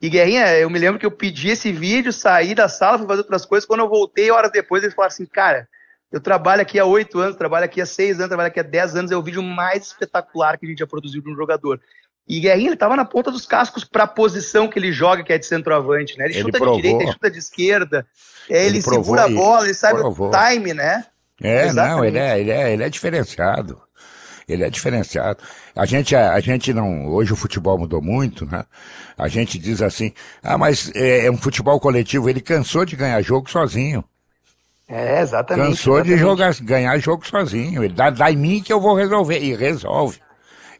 E 0.00 0.08
Guerrinha, 0.08 0.56
eu 0.58 0.70
me 0.70 0.78
lembro 0.78 0.98
que 0.98 1.06
eu 1.06 1.10
pedi 1.10 1.50
esse 1.50 1.72
vídeo, 1.72 2.12
saí 2.12 2.54
da 2.54 2.68
sala, 2.68 2.98
fui 2.98 3.06
fazer 3.06 3.22
outras 3.22 3.44
coisas. 3.44 3.66
Quando 3.66 3.80
eu 3.80 3.88
voltei, 3.88 4.30
horas 4.30 4.52
depois, 4.52 4.82
eles 4.82 4.94
falaram 4.94 5.12
assim: 5.12 5.26
cara, 5.26 5.68
eu 6.12 6.20
trabalho 6.20 6.62
aqui 6.62 6.78
há 6.78 6.84
oito 6.84 7.18
anos, 7.18 7.36
trabalho 7.36 7.64
aqui 7.64 7.80
há 7.80 7.86
seis 7.86 8.16
anos, 8.16 8.28
trabalho 8.28 8.48
aqui 8.48 8.60
há 8.60 8.62
dez 8.62 8.94
anos, 8.94 9.10
é 9.10 9.16
o 9.16 9.22
vídeo 9.22 9.42
mais 9.42 9.88
espetacular 9.88 10.56
que 10.56 10.66
a 10.66 10.68
gente 10.68 10.78
já 10.78 10.86
produziu 10.86 11.20
de 11.20 11.30
um 11.30 11.34
jogador. 11.34 11.80
E 12.28 12.40
Guerrinha, 12.40 12.68
ele 12.68 12.74
estava 12.74 12.94
na 12.94 13.04
ponta 13.04 13.30
dos 13.30 13.46
cascos 13.46 13.84
para 13.84 14.04
a 14.04 14.06
posição 14.06 14.68
que 14.68 14.78
ele 14.78 14.92
joga, 14.92 15.24
que 15.24 15.32
é 15.32 15.38
de 15.38 15.46
centroavante, 15.46 16.16
né? 16.16 16.26
Ele, 16.26 16.34
ele 16.34 16.42
chuta 16.42 16.58
provou. 16.58 16.76
de 16.76 16.82
direita, 16.82 17.04
ele 17.04 17.12
chuta 17.12 17.30
de 17.30 17.38
esquerda, 17.38 18.06
ele, 18.48 18.66
ele 18.66 18.82
segura 18.82 19.24
a 19.24 19.28
bola, 19.28 19.64
ele 19.64 19.74
sabe 19.74 19.98
provou. 19.98 20.28
o 20.28 20.30
time, 20.30 20.74
né? 20.74 21.06
É, 21.40 21.66
Exatamente. 21.66 21.96
não, 21.96 22.04
ele 22.04 22.18
é, 22.18 22.40
ele, 22.40 22.50
é, 22.50 22.72
ele 22.72 22.82
é 22.82 22.88
diferenciado. 22.88 23.80
Ele 24.48 24.64
é 24.64 24.70
diferenciado. 24.70 25.42
A 25.76 25.84
gente, 25.84 26.16
a, 26.16 26.32
a, 26.32 26.40
gente 26.40 26.72
não, 26.72 27.06
hoje 27.06 27.32
o 27.32 27.36
futebol 27.36 27.78
mudou 27.78 28.00
muito, 28.00 28.46
né? 28.46 28.64
A 29.16 29.28
gente 29.28 29.58
diz 29.58 29.82
assim, 29.82 30.12
ah, 30.42 30.56
mas 30.56 30.90
é, 30.94 31.26
é 31.26 31.30
um 31.30 31.36
futebol 31.36 31.78
coletivo, 31.78 32.30
ele 32.30 32.40
cansou 32.40 32.84
de 32.84 32.96
ganhar 32.96 33.20
jogo 33.20 33.50
sozinho. 33.50 34.02
É, 34.88 35.20
exatamente. 35.20 35.68
Cansou 35.68 35.96
exatamente. 35.96 36.16
de 36.16 36.22
jogar, 36.22 36.54
ganhar 36.62 36.98
jogo 36.98 37.26
sozinho. 37.26 37.84
Ele 37.84 37.92
dá, 37.92 38.08
dá 38.08 38.32
em 38.32 38.36
mim 38.36 38.62
que 38.62 38.72
eu 38.72 38.80
vou 38.80 38.96
resolver. 38.96 39.38
E 39.38 39.54
resolve. 39.54 40.18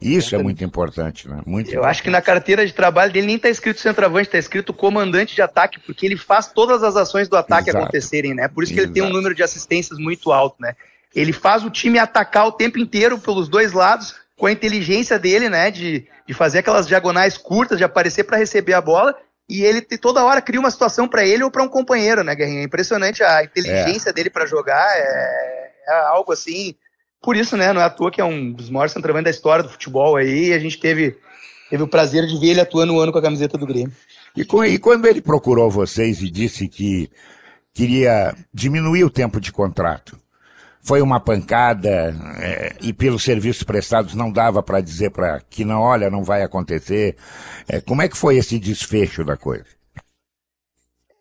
Isso 0.00 0.34
é 0.34 0.38
muito 0.42 0.62
importante, 0.62 1.28
né? 1.28 1.40
Muito 1.44 1.72
Eu 1.72 1.84
acho 1.84 2.02
que 2.02 2.10
na 2.10 2.22
carteira 2.22 2.64
de 2.64 2.72
trabalho 2.72 3.12
dele 3.12 3.26
nem 3.26 3.36
está 3.36 3.48
escrito 3.48 3.80
centroavante, 3.80 4.28
está 4.28 4.38
escrito 4.38 4.72
comandante 4.72 5.34
de 5.34 5.42
ataque, 5.42 5.80
porque 5.80 6.06
ele 6.06 6.16
faz 6.16 6.48
todas 6.48 6.82
as 6.82 6.96
ações 6.96 7.28
do 7.28 7.36
ataque 7.36 7.70
Exato. 7.70 7.84
acontecerem, 7.84 8.34
né? 8.34 8.46
Por 8.48 8.62
isso 8.62 8.72
que 8.72 8.80
Exato. 8.80 8.92
ele 8.92 9.00
tem 9.00 9.10
um 9.10 9.12
número 9.12 9.34
de 9.34 9.42
assistências 9.42 9.98
muito 9.98 10.30
alto, 10.30 10.56
né? 10.60 10.74
Ele 11.14 11.32
faz 11.32 11.64
o 11.64 11.70
time 11.70 11.98
atacar 11.98 12.46
o 12.46 12.52
tempo 12.52 12.78
inteiro 12.78 13.18
pelos 13.18 13.48
dois 13.48 13.72
lados, 13.72 14.14
com 14.36 14.46
a 14.46 14.52
inteligência 14.52 15.18
dele, 15.18 15.48
né? 15.48 15.70
De, 15.70 16.06
de 16.26 16.34
fazer 16.34 16.58
aquelas 16.58 16.86
diagonais 16.86 17.36
curtas, 17.36 17.78
de 17.78 17.84
aparecer 17.84 18.24
para 18.24 18.36
receber 18.36 18.74
a 18.74 18.80
bola, 18.80 19.16
e 19.48 19.62
ele 19.62 19.80
toda 19.80 20.24
hora 20.24 20.42
cria 20.42 20.60
uma 20.60 20.70
situação 20.70 21.08
para 21.08 21.26
ele 21.26 21.42
ou 21.42 21.50
para 21.50 21.62
um 21.62 21.68
companheiro, 21.68 22.22
né, 22.22 22.34
Guerrinha? 22.34 22.60
É 22.60 22.64
impressionante 22.64 23.22
a 23.22 23.42
inteligência 23.42 24.10
é. 24.10 24.12
dele 24.12 24.28
para 24.28 24.46
jogar, 24.46 24.86
é, 24.96 25.70
é 25.88 25.92
algo 26.08 26.32
assim 26.32 26.74
por 27.22 27.36
isso, 27.36 27.56
né, 27.56 27.72
não 27.72 27.80
é 27.80 27.84
à 27.84 27.90
toa 27.90 28.10
que 28.10 28.20
é 28.20 28.24
um 28.24 28.52
dos 28.52 28.70
maiores 28.70 28.92
centroavantes 28.92 29.24
da 29.24 29.36
história 29.36 29.62
do 29.62 29.70
futebol 29.70 30.16
aí, 30.16 30.48
e 30.48 30.52
a 30.52 30.58
gente 30.58 30.78
teve, 30.78 31.16
teve 31.68 31.82
o 31.82 31.88
prazer 31.88 32.26
de 32.26 32.38
ver 32.38 32.48
ele 32.48 32.60
atuando 32.60 32.92
um 32.92 33.00
ano 33.00 33.12
com 33.12 33.18
a 33.18 33.22
camiseta 33.22 33.58
do 33.58 33.66
Grêmio. 33.66 33.92
E, 34.36 34.44
com, 34.44 34.64
e 34.64 34.78
quando 34.78 35.06
ele 35.06 35.20
procurou 35.20 35.70
vocês 35.70 36.22
e 36.22 36.30
disse 36.30 36.68
que 36.68 37.10
queria 37.74 38.34
diminuir 38.52 39.04
o 39.04 39.10
tempo 39.10 39.40
de 39.40 39.52
contrato, 39.52 40.18
foi 40.80 41.02
uma 41.02 41.20
pancada 41.20 42.16
é, 42.40 42.76
e 42.80 42.92
pelos 42.92 43.22
serviços 43.22 43.62
prestados 43.62 44.14
não 44.14 44.32
dava 44.32 44.62
para 44.62 44.80
dizer 44.80 45.10
para 45.10 45.40
que 45.40 45.64
não, 45.64 45.80
olha, 45.80 46.08
não 46.08 46.24
vai 46.24 46.42
acontecer. 46.42 47.16
É, 47.68 47.80
como 47.80 48.00
é 48.00 48.08
que 48.08 48.16
foi 48.16 48.36
esse 48.36 48.58
desfecho 48.58 49.24
da 49.24 49.36
coisa? 49.36 49.77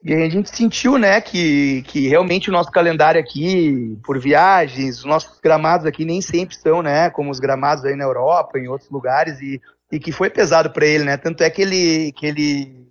E 0.07 0.13
a 0.13 0.29
gente 0.29 0.55
sentiu, 0.55 0.97
né, 0.97 1.19
que, 1.19 1.81
que 1.81 2.07
realmente 2.07 2.49
o 2.49 2.53
nosso 2.53 2.71
calendário 2.71 3.19
aqui, 3.19 3.99
por 4.05 4.17
viagens, 4.17 4.99
os 4.99 5.03
nossos 5.03 5.37
gramados 5.41 5.85
aqui 5.85 6.05
nem 6.05 6.21
sempre 6.21 6.55
são, 6.55 6.81
né, 6.81 7.09
como 7.09 7.29
os 7.29 7.41
gramados 7.41 7.83
aí 7.83 7.93
na 7.93 8.05
Europa, 8.05 8.57
em 8.57 8.69
outros 8.69 8.89
lugares, 8.89 9.41
e, 9.41 9.61
e 9.91 9.99
que 9.99 10.13
foi 10.13 10.29
pesado 10.29 10.69
para 10.69 10.85
ele, 10.85 11.03
né, 11.03 11.17
tanto 11.17 11.43
é 11.43 11.49
que 11.49 11.61
ele, 11.61 12.13
que 12.13 12.25
ele, 12.25 12.87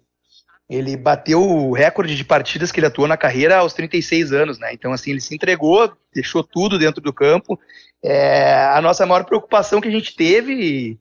ele 0.69 0.95
bateu 0.95 1.41
o 1.41 1.73
recorde 1.73 2.15
de 2.15 2.23
partidas 2.23 2.71
que 2.71 2.81
ele 2.81 2.87
atuou 2.89 3.09
na 3.09 3.17
carreira 3.17 3.57
aos 3.57 3.73
36 3.73 4.35
anos, 4.35 4.59
né, 4.59 4.75
então 4.75 4.93
assim, 4.93 5.13
ele 5.13 5.23
se 5.23 5.35
entregou, 5.35 5.91
deixou 6.13 6.45
tudo 6.45 6.79
dentro 6.79 7.01
do 7.01 7.15
campo, 7.15 7.59
é, 8.05 8.63
a 8.75 8.81
nossa 8.83 9.07
maior 9.07 9.25
preocupação 9.25 9.81
que 9.81 9.89
a 9.89 9.91
gente 9.91 10.15
teve, 10.15 11.01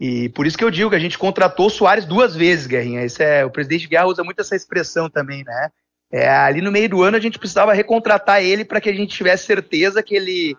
e 0.00 0.28
por 0.28 0.46
isso 0.46 0.56
que 0.56 0.64
eu 0.64 0.70
digo 0.70 0.90
que 0.90 0.96
a 0.96 1.00
gente 1.00 1.18
contratou 1.18 1.66
o 1.66 1.70
Soares 1.70 2.04
duas 2.04 2.36
vezes, 2.36 2.66
Guerrinha. 2.66 3.04
Isso 3.04 3.22
é, 3.22 3.44
o 3.44 3.50
presidente 3.50 3.88
Guerra 3.88 4.06
usa 4.06 4.22
muito 4.22 4.40
essa 4.40 4.54
expressão 4.54 5.10
também, 5.10 5.42
né? 5.44 5.70
É, 6.10 6.28
ali 6.28 6.60
no 6.60 6.72
meio 6.72 6.88
do 6.88 7.02
ano 7.02 7.16
a 7.16 7.20
gente 7.20 7.38
precisava 7.38 7.74
recontratar 7.74 8.42
ele 8.42 8.64
para 8.64 8.80
que 8.80 8.88
a 8.88 8.94
gente 8.94 9.14
tivesse 9.14 9.44
certeza 9.44 10.02
que 10.02 10.14
ele, 10.14 10.56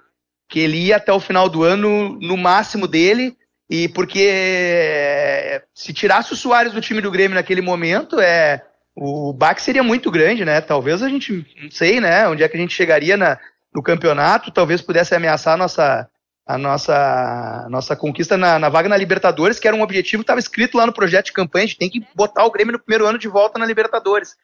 que 0.47 0.60
ele 0.60 0.78
ia 0.78 0.97
até 0.97 1.12
o 1.12 1.19
final 1.19 1.49
do 1.49 1.63
ano 1.63 2.19
no 2.19 2.36
máximo 2.36 2.88
dele. 2.88 3.36
E 3.69 3.88
porque 3.89 4.28
é, 4.30 5.63
se 5.73 5.93
tirasse 5.93 6.34
o 6.34 6.36
Soares 6.36 6.73
do 6.73 6.82
time 6.82 7.02
do 7.02 7.12
Grêmio 7.12 7.36
naquele 7.36 7.62
momento, 7.62 8.19
é, 8.19 8.63
o 8.95 9.32
baque 9.32 9.62
seria 9.62 9.84
muito 9.84 10.12
grande, 10.12 10.43
né? 10.43 10.60
Talvez 10.60 11.02
a 11.02 11.08
gente, 11.08 11.45
não 11.62 11.71
sei, 11.71 12.02
né? 12.02 12.28
Onde 12.28 12.43
é 12.43 12.49
que 12.49 12.58
a 12.58 12.60
gente 12.60 12.73
chegaria 12.73 13.15
na, 13.15 13.38
no 13.73 13.82
campeonato, 13.82 14.52
talvez 14.52 14.82
pudesse 14.82 15.15
ameaçar 15.15 15.54
a 15.54 15.58
nossa, 15.58 16.10
a 16.49 16.57
nossa, 16.57 17.63
a 17.67 17.69
nossa 17.69 17.95
conquista 17.95 18.35
na, 18.35 18.57
na, 18.57 18.69
vaga 18.69 18.89
na 18.89 18.97
Libertadores, 18.97 19.59
que 19.59 19.67
era 19.67 19.77
um 19.77 19.83
objetivo 19.83 20.23
que 20.23 20.23
estava 20.23 20.39
escrito 20.39 20.79
lá 20.79 20.88
no 20.88 20.91
projeto 20.91 21.27
de 21.27 21.31
campanha, 21.31 21.65
a 21.65 21.67
gente 21.67 21.77
tem 21.77 21.91
que 21.91 22.03
botar 22.15 22.43
o 22.43 22.49
Grêmio 22.49 22.73
no 22.73 22.79
primeiro 22.79 23.05
ano 23.05 23.19
de 23.19 23.27
volta 23.27 23.59
na 23.59 23.67
Libertadores. 23.67 24.35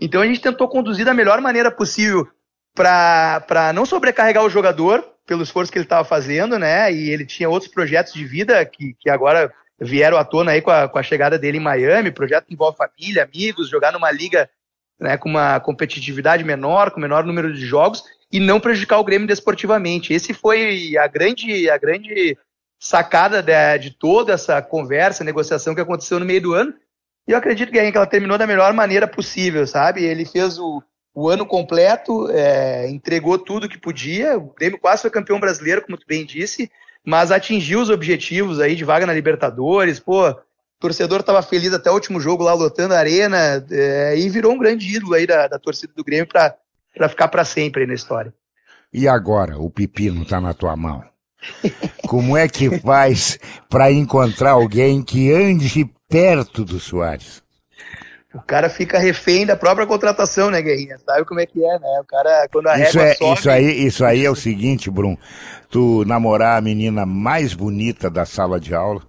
Então 0.00 0.20
a 0.20 0.26
gente 0.26 0.40
tentou 0.40 0.66
conduzir 0.66 1.04
da 1.04 1.14
melhor 1.14 1.40
maneira 1.40 1.70
possível 1.70 2.26
para 2.74 3.72
não 3.72 3.86
sobrecarregar 3.86 4.42
o 4.42 4.50
jogador 4.50 5.04
pelo 5.24 5.44
esforço 5.44 5.70
que 5.70 5.78
ele 5.78 5.84
estava 5.84 6.04
fazendo, 6.04 6.58
né? 6.58 6.92
E 6.92 7.08
ele 7.08 7.24
tinha 7.24 7.48
outros 7.48 7.70
projetos 7.70 8.12
de 8.14 8.24
vida 8.24 8.66
que, 8.66 8.96
que 8.98 9.08
agora 9.08 9.54
vieram 9.80 10.18
à 10.18 10.24
tona 10.24 10.50
aí 10.50 10.60
com 10.60 10.72
a, 10.72 10.88
com 10.88 10.98
a 10.98 11.04
chegada 11.04 11.38
dele 11.38 11.58
em 11.58 11.62
Miami, 11.62 12.10
projeto 12.10 12.46
que 12.46 12.54
envolve 12.54 12.76
família, 12.76 13.22
amigos, 13.22 13.70
jogar 13.70 13.92
numa 13.92 14.10
liga 14.10 14.50
né, 14.98 15.16
com 15.16 15.28
uma 15.28 15.60
competitividade 15.60 16.42
menor, 16.42 16.90
com 16.90 16.98
menor 16.98 17.24
número 17.24 17.54
de 17.54 17.64
jogos 17.64 18.02
e 18.34 18.40
não 18.40 18.58
prejudicar 18.58 18.98
o 18.98 19.04
Grêmio 19.04 19.28
desportivamente. 19.28 20.12
Esse 20.12 20.34
foi 20.34 20.96
a 20.98 21.06
grande, 21.06 21.70
a 21.70 21.78
grande 21.78 22.36
sacada 22.80 23.40
de, 23.40 23.78
de 23.78 23.96
toda 23.96 24.32
essa 24.32 24.60
conversa, 24.60 25.22
negociação 25.22 25.72
que 25.72 25.80
aconteceu 25.80 26.18
no 26.18 26.26
meio 26.26 26.42
do 26.42 26.52
ano. 26.52 26.74
E 27.28 27.30
eu 27.30 27.38
acredito 27.38 27.70
que 27.70 27.78
ela 27.78 28.06
terminou 28.08 28.36
da 28.36 28.44
melhor 28.44 28.72
maneira 28.72 29.06
possível, 29.06 29.64
sabe? 29.68 30.02
Ele 30.02 30.24
fez 30.24 30.58
o, 30.58 30.82
o 31.14 31.28
ano 31.28 31.46
completo, 31.46 32.28
é, 32.32 32.90
entregou 32.90 33.38
tudo 33.38 33.68
que 33.68 33.78
podia. 33.78 34.36
O 34.36 34.52
Grêmio 34.52 34.80
quase 34.80 35.02
foi 35.02 35.12
campeão 35.12 35.38
brasileiro, 35.38 35.82
como 35.82 35.96
tu 35.96 36.04
bem 36.04 36.26
disse, 36.26 36.68
mas 37.06 37.30
atingiu 37.30 37.80
os 37.80 37.88
objetivos 37.88 38.58
aí 38.58 38.74
de 38.74 38.82
vaga 38.82 39.06
na 39.06 39.14
Libertadores. 39.14 40.00
Pô, 40.00 40.28
o 40.28 40.36
torcedor 40.80 41.20
estava 41.20 41.40
feliz 41.40 41.72
até 41.72 41.88
o 41.88 41.94
último 41.94 42.18
jogo 42.18 42.42
lá, 42.42 42.52
lotando 42.52 42.94
a 42.94 42.98
arena, 42.98 43.64
é, 43.70 44.18
e 44.18 44.28
virou 44.28 44.54
um 44.54 44.58
grande 44.58 44.92
ídolo 44.92 45.14
aí 45.14 45.24
da, 45.24 45.46
da 45.46 45.58
torcida 45.60 45.92
do 45.94 46.02
Grêmio 46.02 46.26
para 46.26 46.56
para 46.94 47.08
ficar 47.08 47.28
para 47.28 47.44
sempre 47.44 47.82
aí 47.82 47.88
na 47.88 47.94
história. 47.94 48.32
E 48.92 49.08
agora, 49.08 49.58
o 49.58 49.70
pepino 49.70 50.22
está 50.22 50.40
na 50.40 50.54
tua 50.54 50.76
mão. 50.76 51.02
Como 52.06 52.36
é 52.36 52.48
que 52.48 52.78
faz 52.78 53.38
para 53.68 53.90
encontrar 53.90 54.52
alguém 54.52 55.02
que 55.02 55.32
ande 55.32 55.90
perto 56.08 56.64
do 56.64 56.78
Soares? 56.78 57.42
O 58.34 58.42
cara 58.42 58.68
fica 58.68 58.98
refém 58.98 59.46
da 59.46 59.56
própria 59.56 59.86
contratação, 59.86 60.50
né, 60.50 60.60
Guerrinha? 60.60 60.98
Sabe 60.98 61.24
como 61.24 61.38
é 61.38 61.46
que 61.46 61.64
é, 61.64 61.78
né? 61.78 62.00
O 62.00 62.04
cara, 62.04 62.48
quando 62.50 62.66
a 62.66 62.80
isso 62.80 62.98
é, 62.98 63.14
sobe... 63.14 63.38
Isso 63.38 63.50
aí, 63.50 63.86
isso 63.86 64.04
aí 64.04 64.24
é 64.24 64.30
o 64.30 64.34
seguinte, 64.34 64.90
Brum. 64.90 65.16
Tu 65.70 66.04
namorar 66.04 66.58
a 66.58 66.60
menina 66.60 67.06
mais 67.06 67.54
bonita 67.54 68.10
da 68.10 68.26
sala 68.26 68.58
de 68.58 68.74
aula 68.74 69.02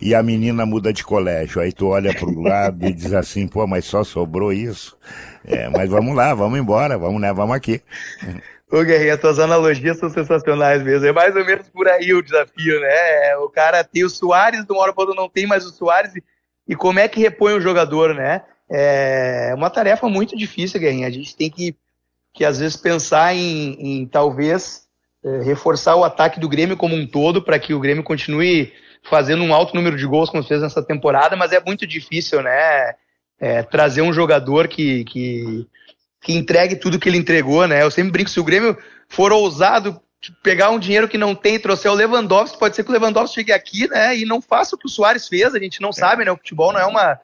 e 0.00 0.14
a 0.14 0.22
menina 0.22 0.64
muda 0.64 0.94
de 0.94 1.04
colégio. 1.04 1.60
Aí 1.60 1.72
tu 1.72 1.88
olha 1.88 2.14
para 2.14 2.28
o 2.28 2.40
lado 2.40 2.86
e 2.86 2.92
diz 2.92 3.12
assim, 3.12 3.46
pô, 3.46 3.66
mas 3.66 3.84
só 3.84 4.02
sobrou 4.02 4.50
isso. 4.50 4.96
É, 5.44 5.68
mas 5.68 5.88
vamos 5.88 6.14
lá, 6.14 6.34
vamos 6.34 6.58
embora, 6.58 6.98
vamos, 6.98 7.20
né, 7.20 7.32
vamos 7.32 7.56
aqui. 7.56 7.82
Ô, 8.70 8.84
Guerrinha, 8.84 9.18
tuas 9.18 9.40
analogias 9.40 9.98
são 9.98 10.08
sensacionais 10.08 10.82
mesmo. 10.82 11.06
É 11.06 11.12
mais 11.12 11.34
ou 11.34 11.44
menos 11.44 11.68
por 11.68 11.88
aí 11.88 12.14
o 12.14 12.22
desafio, 12.22 12.80
né? 12.80 13.30
É, 13.30 13.36
o 13.36 13.48
cara 13.48 13.82
tem 13.82 14.04
o 14.04 14.08
Soares, 14.08 14.64
de 14.64 14.72
uma 14.72 14.82
hora 14.82 14.92
para 14.92 15.02
outra 15.02 15.20
não 15.20 15.28
tem 15.28 15.44
mais 15.44 15.66
o 15.66 15.70
Soares. 15.70 16.12
E 16.68 16.76
como 16.76 17.00
é 17.00 17.08
que 17.08 17.18
repõe 17.18 17.54
o 17.54 17.60
jogador, 17.60 18.14
né? 18.14 18.42
É 18.70 19.52
uma 19.56 19.68
tarefa 19.68 20.08
muito 20.08 20.36
difícil, 20.36 20.78
Guerrinha. 20.78 21.08
A 21.08 21.10
gente 21.10 21.34
tem 21.34 21.50
que, 21.50 21.74
que 22.32 22.44
às 22.44 22.60
vezes, 22.60 22.76
pensar 22.76 23.34
em, 23.34 23.72
em 23.80 24.06
talvez 24.06 24.84
é, 25.24 25.42
reforçar 25.42 25.96
o 25.96 26.04
ataque 26.04 26.38
do 26.38 26.48
Grêmio 26.48 26.76
como 26.76 26.94
um 26.94 27.06
todo 27.06 27.42
para 27.42 27.58
que 27.58 27.74
o 27.74 27.80
Grêmio 27.80 28.04
continue 28.04 28.72
fazendo 29.02 29.42
um 29.42 29.52
alto 29.52 29.74
número 29.74 29.96
de 29.96 30.06
gols 30.06 30.30
como 30.30 30.44
fez 30.44 30.62
nessa 30.62 30.82
temporada, 30.82 31.34
mas 31.34 31.50
é 31.50 31.60
muito 31.60 31.86
difícil, 31.86 32.40
né? 32.40 32.94
É, 33.40 33.62
trazer 33.62 34.02
um 34.02 34.12
jogador 34.12 34.68
que, 34.68 35.04
que, 35.04 35.66
que 36.20 36.34
entregue 36.34 36.76
tudo 36.76 36.98
que 36.98 37.08
ele 37.08 37.16
entregou, 37.16 37.66
né? 37.66 37.82
Eu 37.82 37.90
sempre 37.90 38.12
brinco, 38.12 38.30
se 38.30 38.38
o 38.38 38.44
Grêmio 38.44 38.76
for 39.08 39.32
ousado 39.32 40.00
pegar 40.42 40.70
um 40.70 40.78
dinheiro 40.78 41.08
que 41.08 41.16
não 41.16 41.34
tem 41.34 41.54
e 41.54 41.58
trouxer 41.58 41.90
o 41.90 41.94
Lewandowski, 41.94 42.58
pode 42.58 42.76
ser 42.76 42.84
que 42.84 42.90
o 42.90 42.92
Lewandowski 42.92 43.36
chegue 43.36 43.52
aqui, 43.52 43.88
né? 43.88 44.16
E 44.16 44.26
não 44.26 44.40
faça 44.40 44.76
o 44.76 44.78
que 44.78 44.86
o 44.86 44.90
Soares 44.90 45.26
fez, 45.26 45.54
a 45.54 45.58
gente 45.58 45.80
não 45.80 45.92
sabe, 45.92 46.24
né? 46.24 46.30
O 46.30 46.36
futebol 46.36 46.72
não 46.72 46.80
é 46.80 46.84
uma, 46.84 47.18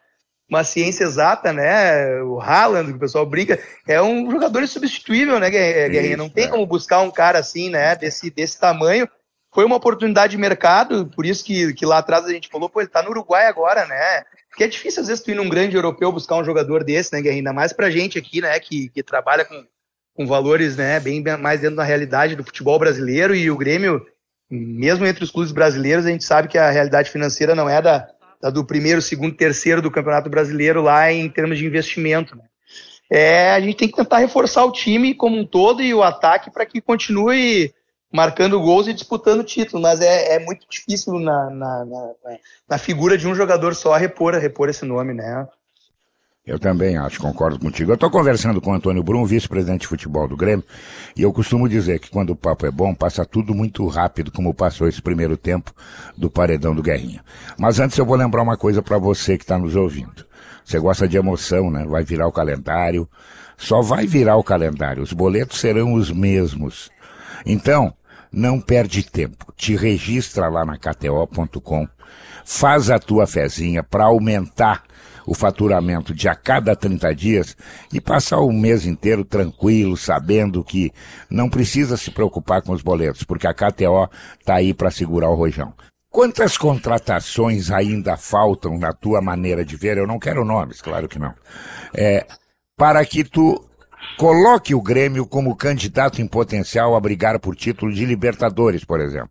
uma 0.48 0.64
ciência 0.64 1.05
exata, 1.05 1.52
né? 1.52 2.22
O 2.22 2.40
Haaland, 2.40 2.90
que 2.90 2.96
o 2.96 3.00
pessoal 3.00 3.26
brinca, 3.26 3.59
é 3.87 4.00
um 4.00 4.31
jogador 4.31 4.62
insubstituível, 4.62 5.38
né, 5.38 5.50
Guerrinha? 5.50 6.16
Não 6.16 6.31
tem 6.31 6.44
é. 6.44 6.48
como 6.48 6.64
buscar 6.64 7.02
um 7.02 7.11
cara 7.11 7.38
assim, 7.38 7.68
né? 7.68 7.94
Desse, 7.96 8.31
desse 8.31 8.59
tamanho 8.59 9.07
foi 9.56 9.64
uma 9.64 9.76
oportunidade 9.76 10.32
de 10.32 10.36
mercado, 10.36 11.06
por 11.16 11.24
isso 11.24 11.42
que, 11.42 11.72
que 11.72 11.86
lá 11.86 11.96
atrás 11.96 12.26
a 12.26 12.30
gente 12.30 12.50
falou, 12.50 12.68
pô, 12.68 12.78
ele 12.78 12.90
tá 12.90 13.02
no 13.02 13.08
Uruguai 13.08 13.46
agora, 13.46 13.86
né? 13.86 14.22
Porque 14.50 14.64
é 14.64 14.68
difícil 14.68 15.00
às 15.00 15.08
vezes 15.08 15.24
tu 15.24 15.30
ir 15.30 15.34
num 15.34 15.48
grande 15.48 15.74
europeu 15.74 16.12
buscar 16.12 16.36
um 16.36 16.44
jogador 16.44 16.84
desse, 16.84 17.10
né, 17.14 17.22
Guerrinha? 17.22 17.40
Ainda 17.40 17.54
mais 17.54 17.72
pra 17.72 17.88
gente 17.88 18.18
aqui, 18.18 18.42
né, 18.42 18.60
que, 18.60 18.90
que 18.90 19.02
trabalha 19.02 19.46
com, 19.46 19.64
com 20.14 20.26
valores, 20.26 20.76
né, 20.76 21.00
bem 21.00 21.24
mais 21.40 21.62
dentro 21.62 21.76
da 21.76 21.84
realidade 21.84 22.36
do 22.36 22.44
futebol 22.44 22.78
brasileiro 22.78 23.34
e 23.34 23.50
o 23.50 23.56
Grêmio, 23.56 24.06
mesmo 24.50 25.06
entre 25.06 25.24
os 25.24 25.30
clubes 25.30 25.52
brasileiros, 25.52 26.04
a 26.04 26.10
gente 26.10 26.24
sabe 26.24 26.48
que 26.48 26.58
a 26.58 26.68
realidade 26.68 27.08
financeira 27.08 27.54
não 27.54 27.66
é 27.66 27.80
da, 27.80 28.06
da 28.42 28.50
do 28.50 28.62
primeiro, 28.62 29.00
segundo, 29.00 29.34
terceiro 29.34 29.80
do 29.80 29.90
Campeonato 29.90 30.28
Brasileiro 30.28 30.82
lá 30.82 31.10
em 31.10 31.30
termos 31.30 31.56
de 31.56 31.64
investimento, 31.64 32.36
né? 32.36 32.44
É, 33.10 33.52
a 33.52 33.60
gente 33.60 33.76
tem 33.76 33.88
que 33.88 33.96
tentar 33.96 34.18
reforçar 34.18 34.66
o 34.66 34.72
time 34.72 35.14
como 35.14 35.38
um 35.38 35.46
todo 35.46 35.80
e 35.80 35.94
o 35.94 36.02
ataque 36.02 36.50
para 36.50 36.66
que 36.66 36.78
continue 36.78 37.72
marcando 38.12 38.60
gols 38.60 38.86
e 38.86 38.94
disputando 38.94 39.44
título, 39.44 39.82
mas 39.82 40.00
é, 40.00 40.34
é 40.34 40.38
muito 40.38 40.66
difícil 40.68 41.18
na, 41.18 41.50
na, 41.50 41.84
na, 41.84 42.10
na, 42.68 42.78
figura 42.78 43.18
de 43.18 43.26
um 43.26 43.34
jogador 43.34 43.74
só 43.74 43.96
repor, 43.96 44.34
repor 44.34 44.68
esse 44.68 44.84
nome, 44.84 45.12
né? 45.12 45.46
Eu 46.46 46.60
também 46.60 46.96
acho, 46.96 47.20
concordo 47.20 47.58
contigo. 47.58 47.90
Eu 47.90 47.96
estou 47.96 48.08
conversando 48.08 48.60
com 48.60 48.70
o 48.70 48.74
Antônio 48.74 49.02
Brum, 49.02 49.24
vice-presidente 49.24 49.80
de 49.80 49.88
futebol 49.88 50.28
do 50.28 50.36
Grêmio, 50.36 50.64
e 51.16 51.22
eu 51.22 51.32
costumo 51.32 51.68
dizer 51.68 51.98
que 51.98 52.08
quando 52.08 52.30
o 52.30 52.36
papo 52.36 52.64
é 52.64 52.70
bom, 52.70 52.94
passa 52.94 53.24
tudo 53.24 53.52
muito 53.52 53.84
rápido, 53.88 54.30
como 54.30 54.54
passou 54.54 54.86
esse 54.86 55.02
primeiro 55.02 55.36
tempo 55.36 55.74
do 56.16 56.30
paredão 56.30 56.72
do 56.72 56.82
Guerrinha. 56.82 57.24
Mas 57.58 57.80
antes 57.80 57.98
eu 57.98 58.06
vou 58.06 58.16
lembrar 58.16 58.42
uma 58.42 58.56
coisa 58.56 58.80
para 58.80 58.96
você 58.96 59.36
que 59.36 59.42
está 59.42 59.58
nos 59.58 59.74
ouvindo. 59.74 60.24
Você 60.64 60.78
gosta 60.78 61.08
de 61.08 61.16
emoção, 61.16 61.68
né? 61.70 61.84
Vai 61.84 62.04
virar 62.04 62.26
o 62.28 62.32
calendário. 62.32 63.08
Só 63.56 63.80
vai 63.80 64.06
virar 64.06 64.36
o 64.36 64.44
calendário. 64.44 65.02
Os 65.02 65.12
boletos 65.12 65.60
serão 65.60 65.94
os 65.94 66.10
mesmos. 66.10 66.90
Então, 67.46 67.94
não 68.32 68.61
perde 68.61 69.09
tempo. 69.09 69.52
Te 69.56 69.76
registra 69.76 70.48
lá 70.48 70.64
na 70.66 70.76
KTO.com, 70.76 71.88
faz 72.44 72.90
a 72.90 72.98
tua 72.98 73.26
fezinha 73.26 73.82
para 73.82 74.04
aumentar 74.04 74.82
o 75.26 75.35
faturamento 75.35 76.14
de 76.14 76.28
a 76.28 76.35
cada 76.35 76.76
30 76.76 77.14
dias 77.14 77.56
e 77.92 78.00
passar 78.00 78.38
o 78.38 78.52
mês 78.52 78.87
inteiro 78.87 79.24
tranquilo, 79.24 79.96
sabendo 79.96 80.62
que 80.62 80.92
não 81.28 81.48
precisa 81.48 81.96
se 81.96 82.11
preocupar 82.11 82.62
com 82.62 82.72
os 82.72 82.82
boletos, 82.82 83.24
porque 83.24 83.46
a 83.46 83.54
KTO 83.54 84.09
está 84.38 84.54
aí 84.54 84.72
para 84.72 84.90
segurar 84.90 85.28
o 85.28 85.35
rojão. 85.35 85.74
Quantas 86.11 86.56
contratações 86.56 87.70
ainda 87.70 88.16
faltam 88.16 88.78
na 88.78 88.92
tua 88.92 89.20
maneira 89.20 89.64
de 89.64 89.76
ver? 89.76 89.98
Eu 89.98 90.06
não 90.06 90.18
quero 90.18 90.44
nomes, 90.44 90.80
claro 90.80 91.09
que 91.09 91.18
não. 91.18 91.35
É, 91.92 92.24
para 92.76 93.04
que 93.04 93.24
tu 93.24 93.62
Coloque 94.16 94.74
o 94.74 94.80
Grêmio 94.80 95.26
como 95.26 95.56
candidato 95.56 96.22
em 96.22 96.26
potencial 96.26 96.94
a 96.94 97.00
brigar 97.00 97.38
por 97.38 97.54
título 97.54 97.92
de 97.92 98.04
Libertadores, 98.04 98.85
por 98.85 99.00
exemplo. 99.00 99.30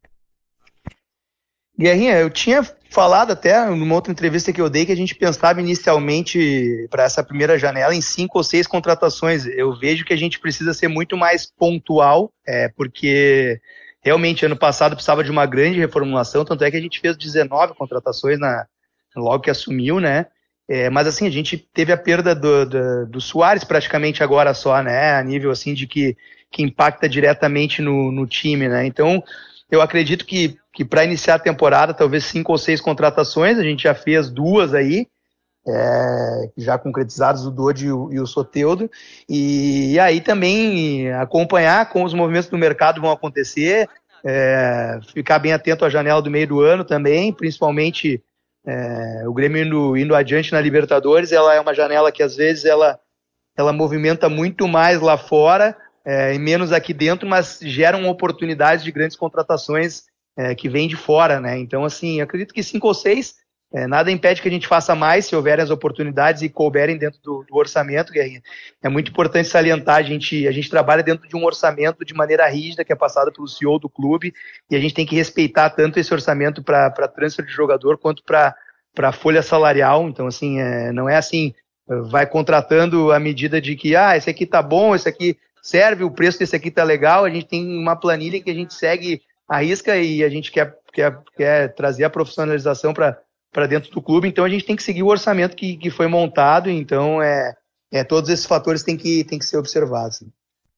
Guerrinha, 1.78 2.18
eu 2.20 2.30
tinha 2.30 2.64
falado 2.90 3.32
até 3.32 3.66
numa 3.66 3.96
outra 3.96 4.12
entrevista 4.12 4.54
que 4.54 4.62
eu 4.62 4.70
dei 4.70 4.86
que 4.86 4.92
a 4.94 4.96
gente 4.96 5.14
pensava 5.14 5.60
inicialmente 5.60 6.88
para 6.90 7.04
essa 7.04 7.22
primeira 7.22 7.60
janela 7.60 7.94
em 7.94 8.00
cinco 8.00 8.38
ou 8.38 8.44
seis 8.44 8.66
contratações. 8.66 9.46
Eu 9.46 9.78
vejo 9.78 10.06
que 10.06 10.14
a 10.14 10.18
gente 10.18 10.40
precisa 10.40 10.74
ser 10.74 10.88
muito 10.88 11.18
mais 11.18 11.46
pontual, 11.46 12.32
é, 12.48 12.70
porque 12.70 13.60
realmente 14.02 14.46
ano 14.46 14.56
passado 14.56 14.94
precisava 14.94 15.24
de 15.24 15.32
uma 15.32 15.46
grande 15.46 15.80
reformulação, 15.80 16.46
tanto 16.46 16.64
é 16.64 16.72
que 16.72 16.78
a 16.78 16.82
gente 16.82 17.02
fez 17.02 17.18
19 17.18 17.74
contratações 17.74 18.40
na, 18.40 18.66
logo 19.16 19.44
que 19.44 19.50
assumiu, 19.50 20.00
né? 20.00 20.28
É, 20.68 20.90
mas 20.90 21.08
assim, 21.08 21.28
a 21.28 21.32
gente 21.32 21.58
teve 21.58 21.92
a 21.92 21.98
perda 21.98 22.34
do, 22.34 22.66
do, 22.66 23.06
do 23.06 23.22
Soares 23.22 23.64
praticamente 23.64 24.24
agora 24.24 24.54
só, 24.54 24.82
né? 24.82 25.14
A 25.14 25.24
nível 25.24 25.52
assim 25.52 25.74
de 25.74 25.86
que, 25.86 26.18
que 26.52 26.64
impacta 26.64 27.08
diretamente 27.08 27.82
no, 27.82 28.12
no 28.12 28.26
time, 28.26 28.68
né? 28.68 28.86
Então, 28.86 29.24
eu 29.70 29.82
acredito 29.82 30.26
que, 30.26 30.58
que 30.74 30.84
para 30.84 31.06
iniciar 31.06 31.36
a 31.36 31.40
temporada, 31.40 31.94
talvez 31.94 32.26
cinco 32.26 32.52
ou 32.52 32.58
seis 32.58 32.82
contratações, 32.82 33.60
a 33.60 33.64
gente 33.64 33.84
já 33.84 33.94
fez 33.94 34.30
duas 34.30 34.74
aí, 34.74 35.08
é, 35.68 36.50
já 36.58 36.78
concretizadas, 36.78 37.46
o 37.46 37.52
Dodi 37.52 37.88
e 37.88 37.92
o, 37.92 38.12
e 38.12 38.20
o 38.20 38.28
Soteudo, 38.28 38.90
e, 39.28 39.94
e, 39.94 40.00
aí 40.00 40.22
também 40.22 41.12
acompanhar 41.14 41.90
como 41.90 42.06
os 42.06 42.14
movimentos 42.14 42.50
do 42.50 42.58
mercado 42.58 43.02
vão 43.02 43.12
acontecer, 43.12 43.90
é, 44.24 45.00
ficar 45.14 45.40
bem 45.40 45.54
atento 45.54 45.86
à 45.86 45.90
janela 45.90 46.22
do 46.22 46.32
meio 46.32 46.48
do 46.48 46.62
ano 46.62 46.84
também, 46.84 47.34
principalmente 47.34 48.24
é, 48.66 49.28
o 49.28 49.34
Grêmio 49.34 49.64
indo, 49.64 49.98
indo 49.98 50.16
adiante 50.16 50.52
na 50.52 50.62
Libertadores, 50.62 51.32
ela 51.32 51.54
é 51.54 51.60
uma 51.60 51.74
janela 51.74 52.12
que 52.12 52.24
às 52.24 52.36
vezes 52.36 52.66
ela, 52.66 53.00
ela 53.56 53.72
movimenta 53.72 54.28
muito 54.28 54.68
mais 54.68 55.02
lá 55.02 55.18
fora 55.18 55.78
é, 56.04 56.34
e 56.34 56.40
menos 56.40 56.72
aqui 56.72 56.94
dentro, 56.94 57.28
mas 57.28 57.60
geram 57.62 58.08
oportunidades 58.08 58.84
de 58.84 58.92
grandes 58.92 59.18
contratações 59.18 60.04
é, 60.38 60.54
que 60.54 60.70
vêm 60.70 60.88
de 60.88 60.96
fora, 60.96 61.40
né? 61.40 61.58
Então, 61.58 61.84
assim, 61.84 62.22
acredito 62.22 62.54
que 62.54 62.62
cinco 62.62 62.88
ou 62.88 62.94
seis, 62.94 63.36
é, 63.76 63.88
nada 63.88 64.10
impede 64.10 64.42
que 64.42 64.48
a 64.48 64.52
gente 64.52 64.68
faça 64.68 64.96
mais 64.96 65.26
se 65.26 65.36
houverem 65.36 65.62
as 65.62 65.70
oportunidades 65.70 66.42
e 66.42 66.48
couberem 66.48 66.98
dentro 66.98 67.20
do, 67.22 67.44
do, 67.44 67.58
orçamento, 67.58 68.14
Guerrinha. 68.14 68.42
É 68.82 68.88
muito 68.88 69.12
importante 69.12 69.50
salientar, 69.50 69.98
a 69.98 70.02
gente, 70.02 70.48
a 70.48 70.52
gente 70.52 70.70
trabalha 70.70 71.04
dentro 71.04 71.28
de 71.28 71.36
um 71.36 71.44
orçamento 71.44 72.06
de 72.06 72.14
maneira 72.14 72.48
rígida, 72.48 72.86
que 72.86 72.94
é 72.94 72.96
passado 72.96 73.34
pelo 73.34 73.50
CEO 73.50 73.78
do 73.78 73.90
clube, 73.90 74.34
e 74.72 74.78
a 74.78 74.80
gente 74.80 74.94
tem 74.94 75.06
que 75.06 75.14
respeitar 75.14 75.70
tanto 75.72 76.00
esse 76.00 76.14
orçamento 76.14 76.64
para 76.64 76.90
transfer 77.10 77.46
de 77.46 77.52
jogador 77.52 77.98
quanto 77.98 78.24
para 78.24 79.12
folha 79.12 79.42
salarial. 79.42 80.08
Então, 80.08 80.28
assim, 80.28 80.62
é, 80.62 80.94
não 80.94 81.10
é 81.10 81.18
assim, 81.18 81.54
vai 82.10 82.26
contratando 82.26 83.12
à 83.12 83.20
medida 83.20 83.60
de 83.60 83.76
que, 83.76 83.94
ah, 83.94 84.16
esse 84.16 84.30
aqui 84.30 84.46
tá 84.46 84.62
bom, 84.62 84.96
esse 84.96 85.10
aqui 85.10 85.38
serve, 85.62 86.06
o 86.06 86.12
preço 86.12 86.40
desse 86.40 86.56
aqui 86.56 86.72
tá 86.72 86.86
legal. 86.86 87.26
A 87.26 87.30
gente 87.30 87.48
tem 87.48 87.78
uma 87.78 87.98
planilha 87.98 88.42
que 88.42 88.50
a 88.50 88.56
gente 88.56 88.74
segue 88.74 89.22
a 89.50 89.58
risca 89.58 89.98
e 89.98 90.24
a 90.24 90.30
gente 90.30 90.50
quer, 90.50 90.78
quer, 90.94 91.20
quer 91.36 91.76
trazer 91.76 92.06
a 92.06 92.10
profissionalização 92.10 92.94
para 92.94 93.20
dentro 93.68 93.90
do 93.92 94.02
clube. 94.02 94.28
Então, 94.28 94.44
a 94.44 94.50
gente 94.50 94.66
tem 94.66 94.76
que 94.76 94.84
seguir 94.84 95.04
o 95.04 95.08
orçamento 95.08 95.56
que, 95.56 95.78
que 95.78 95.90
foi 95.90 96.08
montado. 96.08 96.70
Então, 96.70 97.22
é, 97.22 97.56
é 97.92 98.04
todos 98.04 98.30
esses 98.30 98.46
fatores 98.46 98.84
têm 98.84 98.98
que, 98.98 99.24
têm 99.24 99.40
que 99.40 99.46
ser 99.46 99.58
observados. 99.58 100.22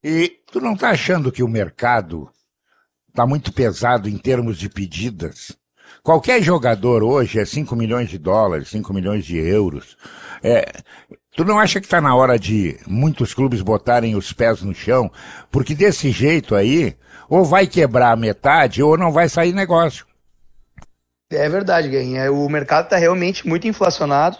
E 0.03 0.39
tu 0.51 0.61
não 0.61 0.75
tá 0.75 0.91
achando 0.91 1.31
que 1.31 1.41
o 1.41 1.47
mercado 1.47 2.29
tá 3.13 3.25
muito 3.25 3.51
pesado 3.51 4.07
em 4.07 4.17
termos 4.17 4.57
de 4.57 4.69
pedidas? 4.69 5.57
Qualquer 6.03 6.41
jogador 6.41 7.03
hoje 7.03 7.39
é 7.39 7.45
5 7.45 7.75
milhões 7.75 8.09
de 8.09 8.17
dólares, 8.17 8.69
5 8.69 8.93
milhões 8.93 9.25
de 9.25 9.37
euros. 9.37 9.97
É, 10.41 10.71
tu 11.35 11.43
não 11.43 11.59
acha 11.59 11.81
que 11.81 11.85
está 11.85 11.99
na 11.99 12.15
hora 12.15 12.39
de 12.39 12.79
muitos 12.87 13.33
clubes 13.33 13.61
botarem 13.61 14.15
os 14.15 14.31
pés 14.31 14.61
no 14.61 14.73
chão? 14.73 15.11
Porque 15.51 15.75
desse 15.75 16.09
jeito 16.11 16.55
aí, 16.55 16.95
ou 17.27 17.43
vai 17.43 17.67
quebrar 17.67 18.11
a 18.13 18.15
metade 18.15 18.81
ou 18.81 18.97
não 18.97 19.11
vai 19.11 19.27
sair 19.27 19.51
negócio. 19.51 20.06
É 21.29 21.49
verdade, 21.49 21.89
Guerrinha. 21.89 22.31
O 22.31 22.49
mercado 22.49 22.85
está 22.85 22.97
realmente 22.97 23.47
muito 23.47 23.67
inflacionado. 23.67 24.37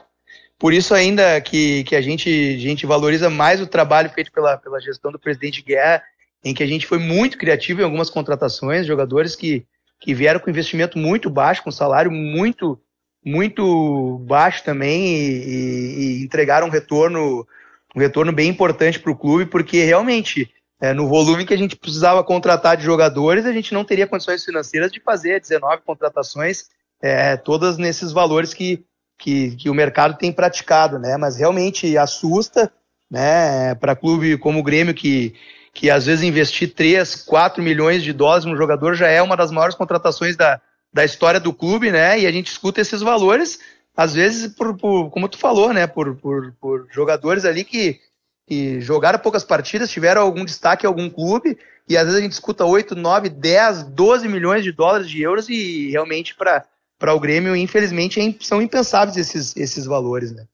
Por 0.58 0.73
isso 0.73 0.93
ainda 0.93 1.39
que, 1.41 1.84
que 1.84 1.95
a, 1.95 2.02
gente, 2.02 2.30
a 2.30 2.60
gente 2.60 2.86
valoriza 2.86 3.30
mais 3.30 3.62
o 3.62 3.67
trabalho 3.67 4.10
feito 4.10 4.32
pela, 4.32 4.58
pela 4.58 4.80
gestão 4.80 5.12
do 5.12 5.19
presidente 5.19 5.62
Guerra, 5.62 6.02
em 6.43 6.54
que 6.54 6.63
a 6.63 6.67
gente 6.67 6.88
foi 6.88 6.97
muito 6.97 7.38
criativo 7.38 7.82
em 7.82 7.84
algumas 7.84 8.10
contratações, 8.10 8.88
jogadores 8.88 9.36
que, 9.36 9.65
que 10.00 10.13
vieram 10.13 10.39
com 10.39 10.50
investimento 10.50 10.97
muito 10.97 11.30
baixo, 11.30 11.63
com 11.63 11.71
salário 11.71 12.12
muito 12.12 12.80
muito 13.26 14.19
baixo 14.26 14.63
também 14.63 15.06
e, 15.06 15.43
e, 15.43 16.19
e 16.21 16.23
entregaram 16.23 16.67
um 16.67 16.69
retorno 16.69 17.45
um 17.93 18.00
retorno 18.00 18.32
bem 18.32 18.50
importante 18.50 19.00
para 19.00 19.12
o 19.12 19.17
clube, 19.17 19.47
porque 19.47 19.84
realmente 19.84 20.50
é, 20.80 20.93
no 20.93 21.08
volume 21.08 21.45
que 21.45 21.54
a 21.54 21.58
gente 21.58 21.76
precisava 21.76 22.23
contratar 22.23 22.78
de 22.78 22.84
jogadores, 22.84 23.45
a 23.45 23.52
gente 23.52 23.73
não 23.73 23.84
teria 23.84 24.08
condições 24.08 24.45
financeiras 24.45 24.91
de 24.91 25.00
fazer 25.00 25.41
19 25.41 25.82
contratações 25.84 26.69
é, 27.01 27.38
todas 27.38 27.77
nesses 27.77 28.12
valores 28.12 28.53
que, 28.53 28.83
que, 29.17 29.55
que 29.55 29.69
o 29.69 29.73
mercado 29.73 30.17
tem 30.17 30.31
praticado, 30.31 30.97
né? 30.99 31.17
Mas 31.17 31.38
realmente 31.38 31.97
assusta, 31.97 32.71
né? 33.10 33.75
Para 33.75 33.95
clube 33.95 34.38
como 34.38 34.60
o 34.60 34.63
Grêmio 34.63 34.93
que 34.93 35.36
que 35.77 35.91
às 35.91 36.07
vezes 36.07 36.23
investir 36.23 36.73
3, 36.73 37.23
4 37.23 37.62
milhões 37.62 38.01
de 38.01 38.12
dólares 38.12 38.45
no 38.45 38.57
jogador 38.57 38.95
já 38.95 39.10
é 39.10 39.21
uma 39.21 39.38
das 39.38 39.51
maiores 39.51 39.75
contratações 39.75 40.36
da, 40.36 40.60
da 40.91 41.05
história 41.05 41.39
do 41.39 41.53
clube, 41.53 41.91
né? 41.91 42.19
E 42.19 42.25
a 42.25 42.31
gente 42.31 42.47
escuta 42.47 42.81
esses 42.81 42.99
valores, 43.01 43.60
às 43.95 44.15
vezes, 44.15 44.51
por, 44.55 44.75
por 44.75 45.12
como 45.12 45.29
tu 45.29 45.38
falou, 45.38 45.71
né? 45.71 45.86
Por, 45.86 46.15
por, 46.15 46.51
por 46.60 46.88
jogadores 46.91 47.45
ali 47.45 47.63
que, 47.63 47.99
que 48.47 48.81
jogaram 48.81 49.19
poucas 49.19 49.43
partidas, 49.43 49.91
tiveram 49.91 50.23
algum 50.23 50.43
destaque 50.43 50.83
em 50.83 50.88
algum 50.88 51.12
clube, 51.12 51.55
e 51.88 51.95
às 51.95 52.05
vezes 52.05 52.19
a 52.19 52.23
gente 52.23 52.31
escuta 52.31 52.65
8, 52.65 52.95
9, 52.95 53.29
10, 53.29 53.83
12 53.83 54.27
milhões 54.27 54.63
de 54.63 54.71
dólares 54.71 55.07
de 55.07 55.21
euros, 55.21 55.47
e 55.47 55.91
realmente 55.91 56.33
para 56.33 56.65
o 56.99 57.19
Grêmio, 57.19 57.55
infelizmente, 57.55 58.19
é 58.19 58.33
são 58.39 58.62
impensáveis 58.62 59.17
esses, 59.17 59.55
esses 59.55 59.86
valores, 59.86 60.31
né? 60.31 60.45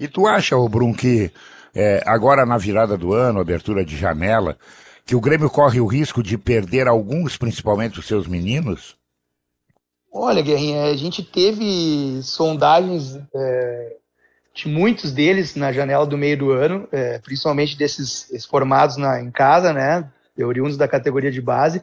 E 0.00 0.06
tu 0.06 0.26
acha, 0.26 0.56
ô 0.56 0.68
Brum, 0.68 0.94
que 0.94 1.32
é, 1.74 2.02
agora 2.06 2.46
na 2.46 2.56
virada 2.56 2.96
do 2.96 3.12
ano, 3.12 3.40
abertura 3.40 3.84
de 3.84 3.96
janela, 3.96 4.56
que 5.04 5.16
o 5.16 5.20
Grêmio 5.20 5.50
corre 5.50 5.80
o 5.80 5.86
risco 5.86 6.22
de 6.22 6.38
perder 6.38 6.86
alguns, 6.86 7.36
principalmente 7.36 7.98
os 7.98 8.06
seus 8.06 8.26
meninos? 8.26 8.96
Olha, 10.12 10.42
Guerrinha, 10.42 10.84
a 10.84 10.96
gente 10.96 11.22
teve 11.22 12.20
sondagens 12.22 13.18
é, 13.34 13.96
de 14.54 14.68
muitos 14.68 15.12
deles 15.12 15.54
na 15.54 15.72
janela 15.72 16.06
do 16.06 16.16
meio 16.16 16.38
do 16.38 16.50
ano, 16.52 16.88
é, 16.92 17.18
principalmente 17.18 17.76
desses 17.76 18.46
formados 18.46 18.96
na, 18.96 19.20
em 19.20 19.30
casa, 19.30 19.72
né, 19.72 20.10
oriundos 20.38 20.76
da 20.76 20.88
categoria 20.88 21.30
de 21.30 21.40
base. 21.40 21.82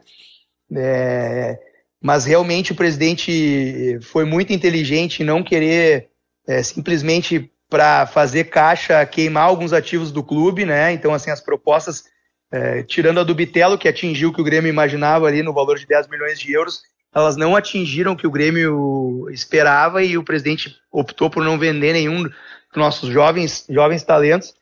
É, 0.74 1.60
mas 2.06 2.24
realmente 2.24 2.72
o 2.72 2.76
presidente 2.76 3.98
foi 4.00 4.26
muito 4.26 4.54
inteligente 4.54 5.24
em 5.24 5.26
não 5.26 5.42
querer 5.42 6.08
é, 6.48 6.62
simplesmente 6.62 7.52
para 7.68 8.06
fazer 8.06 8.44
caixa, 8.44 9.04
queimar 9.08 9.46
alguns 9.46 9.74
ativos 9.74 10.12
do 10.12 10.24
clube, 10.24 10.66
né? 10.66 10.92
Então, 10.94 11.16
assim, 11.16 11.32
as 11.32 11.42
propostas, 11.42 12.04
é, 12.52 12.84
tirando 12.84 13.22
a 13.22 13.24
do 13.24 13.34
Bitelo, 13.34 13.76
que 13.76 13.88
atingiu 13.88 14.30
o 14.30 14.32
que 14.32 14.40
o 14.40 14.44
Grêmio 14.44 14.70
imaginava 14.70 15.26
ali 15.26 15.42
no 15.42 15.52
valor 15.52 15.80
de 15.80 15.88
10 15.88 16.08
milhões 16.08 16.40
de 16.40 16.54
euros, 16.54 16.84
elas 17.12 17.36
não 17.36 17.56
atingiram 17.56 18.12
o 18.12 18.16
que 18.16 18.28
o 18.28 18.32
Grêmio 18.32 19.28
esperava 19.32 20.04
e 20.04 20.16
o 20.16 20.24
presidente 20.24 20.76
optou 20.92 21.28
por 21.28 21.44
não 21.44 21.58
vender 21.58 21.92
nenhum 21.92 22.22
dos 22.22 22.32
nossos 22.76 23.10
jovens, 23.10 23.66
jovens 23.68 24.04
talentos. 24.04 24.54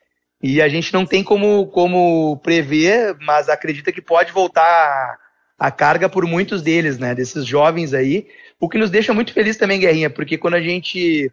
E 0.42 0.62
a 0.62 0.70
gente 0.70 0.94
não 0.94 1.06
tem 1.06 1.22
como, 1.22 1.68
como 1.68 2.38
prever, 2.38 3.18
mas 3.20 3.50
acredita 3.50 3.92
que 3.92 4.02
pode 4.02 4.32
voltar 4.32 5.20
a, 5.58 5.72
carga 5.72 6.10
por 6.10 6.26
muitos 6.26 6.62
deles, 6.62 6.98
né? 6.98 7.14
Desses 7.16 7.46
jovens 7.46 7.94
aí. 7.94 8.28
O 8.60 8.70
que 8.70 8.78
nos 8.78 8.90
deixa 8.90 9.14
muito 9.14 9.34
feliz 9.34 9.58
também, 9.58 9.80
Guerrinha, 9.80 10.10
porque 10.10 10.38
quando 10.38 10.56
a 10.56 10.62
gente 10.62 11.32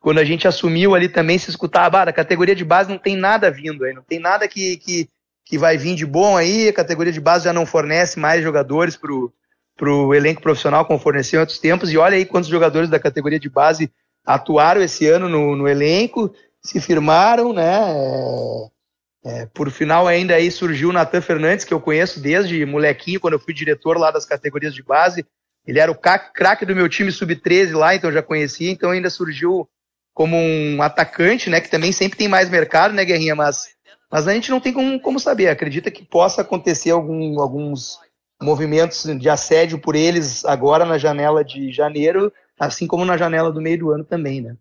quando 0.00 0.18
a 0.18 0.24
gente 0.24 0.46
assumiu 0.46 0.94
ali 0.94 1.08
também, 1.08 1.38
se 1.38 1.50
escutava, 1.50 1.98
ah, 1.98 2.02
a 2.04 2.12
categoria 2.12 2.54
de 2.54 2.64
base 2.64 2.88
não 2.88 2.98
tem 2.98 3.16
nada 3.16 3.50
vindo 3.50 3.84
aí, 3.84 3.92
não 3.92 4.02
tem 4.02 4.18
nada 4.18 4.46
que, 4.46 4.76
que, 4.76 5.08
que 5.44 5.58
vai 5.58 5.76
vir 5.76 5.96
de 5.96 6.06
bom 6.06 6.36
aí, 6.36 6.68
a 6.68 6.72
categoria 6.72 7.12
de 7.12 7.20
base 7.20 7.44
já 7.44 7.52
não 7.52 7.66
fornece 7.66 8.18
mais 8.18 8.42
jogadores 8.42 8.96
pro, 8.96 9.32
pro 9.76 10.14
elenco 10.14 10.40
profissional 10.40 10.84
como 10.84 10.98
forneceu 10.98 11.38
em 11.38 11.40
outros 11.40 11.58
tempos, 11.58 11.90
e 11.90 11.98
olha 11.98 12.16
aí 12.16 12.24
quantos 12.24 12.48
jogadores 12.48 12.88
da 12.88 13.00
categoria 13.00 13.40
de 13.40 13.50
base 13.50 13.90
atuaram 14.24 14.80
esse 14.80 15.06
ano 15.08 15.28
no, 15.28 15.56
no 15.56 15.66
elenco, 15.66 16.32
se 16.62 16.80
firmaram, 16.80 17.52
né, 17.52 17.80
é, 19.24 19.46
por 19.46 19.70
final 19.70 20.06
ainda 20.06 20.34
aí 20.34 20.50
surgiu 20.50 20.90
o 20.90 20.92
Natan 20.92 21.20
Fernandes, 21.20 21.64
que 21.64 21.74
eu 21.74 21.80
conheço 21.80 22.20
desde 22.20 22.64
molequinho, 22.64 23.20
quando 23.20 23.34
eu 23.34 23.40
fui 23.40 23.52
diretor 23.52 23.98
lá 23.98 24.10
das 24.10 24.24
categorias 24.24 24.74
de 24.74 24.82
base, 24.82 25.26
ele 25.66 25.78
era 25.78 25.90
o 25.90 25.94
craque 25.94 26.64
do 26.64 26.74
meu 26.74 26.88
time 26.88 27.12
sub-13 27.12 27.76
lá, 27.76 27.94
então 27.94 28.12
já 28.12 28.22
conhecia, 28.22 28.70
então 28.70 28.90
ainda 28.90 29.10
surgiu 29.10 29.68
como 30.14 30.36
um 30.36 30.80
atacante, 30.80 31.50
né? 31.50 31.60
Que 31.60 31.70
também 31.70 31.92
sempre 31.92 32.16
tem 32.16 32.26
mais 32.26 32.48
mercado, 32.48 32.94
né, 32.94 33.04
Guerrinha? 33.04 33.34
Mas, 33.34 33.68
mas 34.10 34.26
a 34.26 34.32
gente 34.32 34.50
não 34.50 34.60
tem 34.60 34.72
como, 34.72 34.98
como 35.00 35.20
saber. 35.20 35.48
Acredita 35.48 35.90
que 35.90 36.04
possa 36.04 36.40
acontecer 36.40 36.90
algum, 36.90 37.38
alguns 37.38 37.98
movimentos 38.40 39.04
de 39.04 39.28
assédio 39.28 39.78
por 39.78 39.94
eles 39.94 40.44
agora 40.44 40.86
na 40.86 40.96
janela 40.96 41.44
de 41.44 41.70
janeiro, 41.70 42.32
assim 42.58 42.86
como 42.86 43.04
na 43.04 43.16
janela 43.16 43.52
do 43.52 43.60
meio 43.60 43.78
do 43.78 43.90
ano 43.90 44.04
também, 44.04 44.40
né? 44.40 44.56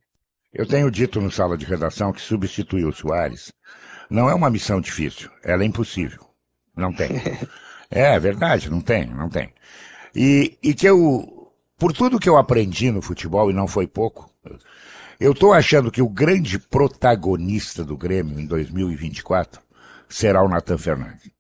Eu 0.54 0.66
tenho 0.66 0.92
dito 0.92 1.22
no 1.22 1.32
sala 1.32 1.58
de 1.58 1.66
redação 1.66 2.12
que 2.12 2.22
substituir 2.22 2.86
o 2.86 2.94
Soares 2.94 3.52
não 4.10 4.30
é 4.30 4.34
uma 4.34 4.50
missão 4.50 4.80
difícil, 4.80 5.30
ela 5.44 5.64
é 5.64 5.66
impossível. 5.66 6.26
Não 6.76 6.94
tem. 6.94 7.10
é, 7.90 8.20
verdade, 8.20 8.70
não 8.70 8.82
tem, 8.82 9.08
não 9.08 9.30
tem. 9.30 9.54
E, 10.16 10.58
e 10.64 10.74
que 10.74 10.88
eu, 10.88 11.52
por 11.78 11.94
tudo 11.94 12.20
que 12.20 12.30
eu 12.30 12.38
aprendi 12.38 12.92
no 12.92 13.02
futebol, 13.02 13.50
e 13.50 13.54
não 13.54 13.68
foi 13.68 13.88
pouco, 13.88 14.30
eu 15.20 15.32
estou 15.32 15.54
achando 15.54 15.92
que 15.92 16.02
o 16.02 16.10
grande 16.10 16.60
protagonista 16.60 17.84
do 17.84 17.98
Grêmio 17.98 18.40
em 18.40 18.46
2024 18.46 19.62
será 20.08 20.44
o 20.44 20.48
Natan 20.48 20.78
Fernandes. 20.78 21.32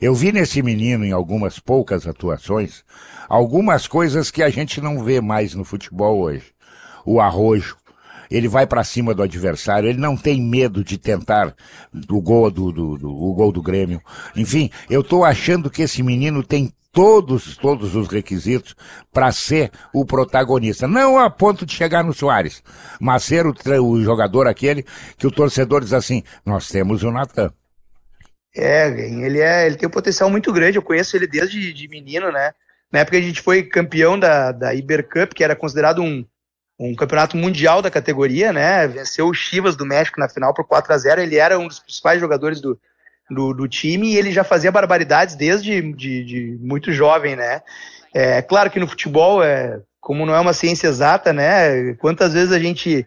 Eu 0.00 0.14
vi 0.14 0.32
nesse 0.32 0.62
menino 0.62 1.04
em 1.04 1.12
algumas 1.12 1.58
poucas 1.58 2.06
atuações 2.06 2.84
algumas 3.28 3.86
coisas 3.86 4.30
que 4.30 4.42
a 4.42 4.50
gente 4.50 4.80
não 4.80 5.02
vê 5.02 5.20
mais 5.20 5.54
no 5.54 5.64
futebol 5.64 6.20
hoje. 6.20 6.54
O 7.04 7.20
arrojo, 7.20 7.76
ele 8.30 8.48
vai 8.48 8.66
para 8.66 8.84
cima 8.84 9.14
do 9.14 9.22
adversário, 9.22 9.88
ele 9.88 9.98
não 9.98 10.16
tem 10.16 10.40
medo 10.40 10.82
de 10.84 10.98
tentar 10.98 11.54
o 12.08 12.20
gol 12.20 12.50
do, 12.50 12.72
do, 12.72 12.98
do, 12.98 13.10
o 13.10 13.34
gol 13.34 13.52
do 13.52 13.62
Grêmio. 13.62 14.00
Enfim, 14.36 14.70
eu 14.88 15.00
estou 15.00 15.24
achando 15.24 15.70
que 15.70 15.82
esse 15.82 16.02
menino 16.02 16.42
tem 16.42 16.72
todos, 16.94 17.56
todos 17.56 17.94
os 17.96 18.08
requisitos 18.08 18.74
para 19.12 19.32
ser 19.32 19.70
o 19.92 20.06
protagonista. 20.06 20.86
Não 20.86 21.18
a 21.18 21.28
ponto 21.28 21.66
de 21.66 21.74
chegar 21.74 22.04
no 22.04 22.14
Soares, 22.14 22.62
mas 23.00 23.24
ser 23.24 23.44
o, 23.46 23.54
o 23.82 24.02
jogador 24.02 24.46
aquele 24.46 24.84
que 25.18 25.26
o 25.26 25.30
torcedor 25.30 25.82
diz 25.82 25.92
assim, 25.92 26.22
nós 26.46 26.68
temos 26.68 27.02
o 27.02 27.10
Natan. 27.10 27.52
É, 28.56 28.86
ele 28.88 29.40
é, 29.40 29.66
ele 29.66 29.74
tem 29.74 29.88
um 29.88 29.92
potencial 29.92 30.30
muito 30.30 30.52
grande. 30.52 30.78
Eu 30.78 30.82
conheço 30.82 31.16
ele 31.16 31.26
desde 31.26 31.72
de 31.72 31.88
menino, 31.88 32.30
né? 32.30 32.52
Na 32.92 33.00
época 33.00 33.18
a 33.18 33.20
gente 33.20 33.42
foi 33.42 33.64
campeão 33.64 34.16
da, 34.16 34.52
da 34.52 34.72
Iber 34.72 35.08
Cup, 35.08 35.32
que 35.34 35.42
era 35.42 35.56
considerado 35.56 36.00
um, 36.00 36.24
um 36.78 36.94
campeonato 36.94 37.36
mundial 37.36 37.80
da 37.80 37.90
categoria, 37.90 38.52
né? 38.52 38.86
Venceu 38.88 39.28
o 39.28 39.34
Chivas 39.34 39.76
do 39.76 39.86
México 39.86 40.18
na 40.18 40.28
final 40.28 40.52
por 40.52 40.66
4 40.66 40.92
a 40.92 40.98
0 40.98 41.20
Ele 41.20 41.36
era 41.36 41.58
um 41.58 41.68
dos 41.68 41.78
principais 41.78 42.20
jogadores 42.20 42.60
do, 42.60 42.78
do, 43.30 43.54
do 43.54 43.68
time 43.68 44.12
e 44.12 44.16
ele 44.16 44.32
já 44.32 44.42
fazia 44.42 44.72
barbaridades 44.72 45.34
desde 45.34 45.80
de, 45.92 46.24
de 46.24 46.58
muito 46.60 46.92
jovem, 46.92 47.36
né? 47.36 47.62
É 48.12 48.42
claro 48.42 48.70
que 48.70 48.80
no 48.80 48.86
futebol, 48.86 49.42
é, 49.42 49.80
como 50.00 50.26
não 50.26 50.34
é 50.34 50.40
uma 50.40 50.52
ciência 50.52 50.88
exata, 50.88 51.32
né? 51.32 51.94
Quantas 51.94 52.32
vezes 52.32 52.52
a 52.52 52.58
gente, 52.58 53.06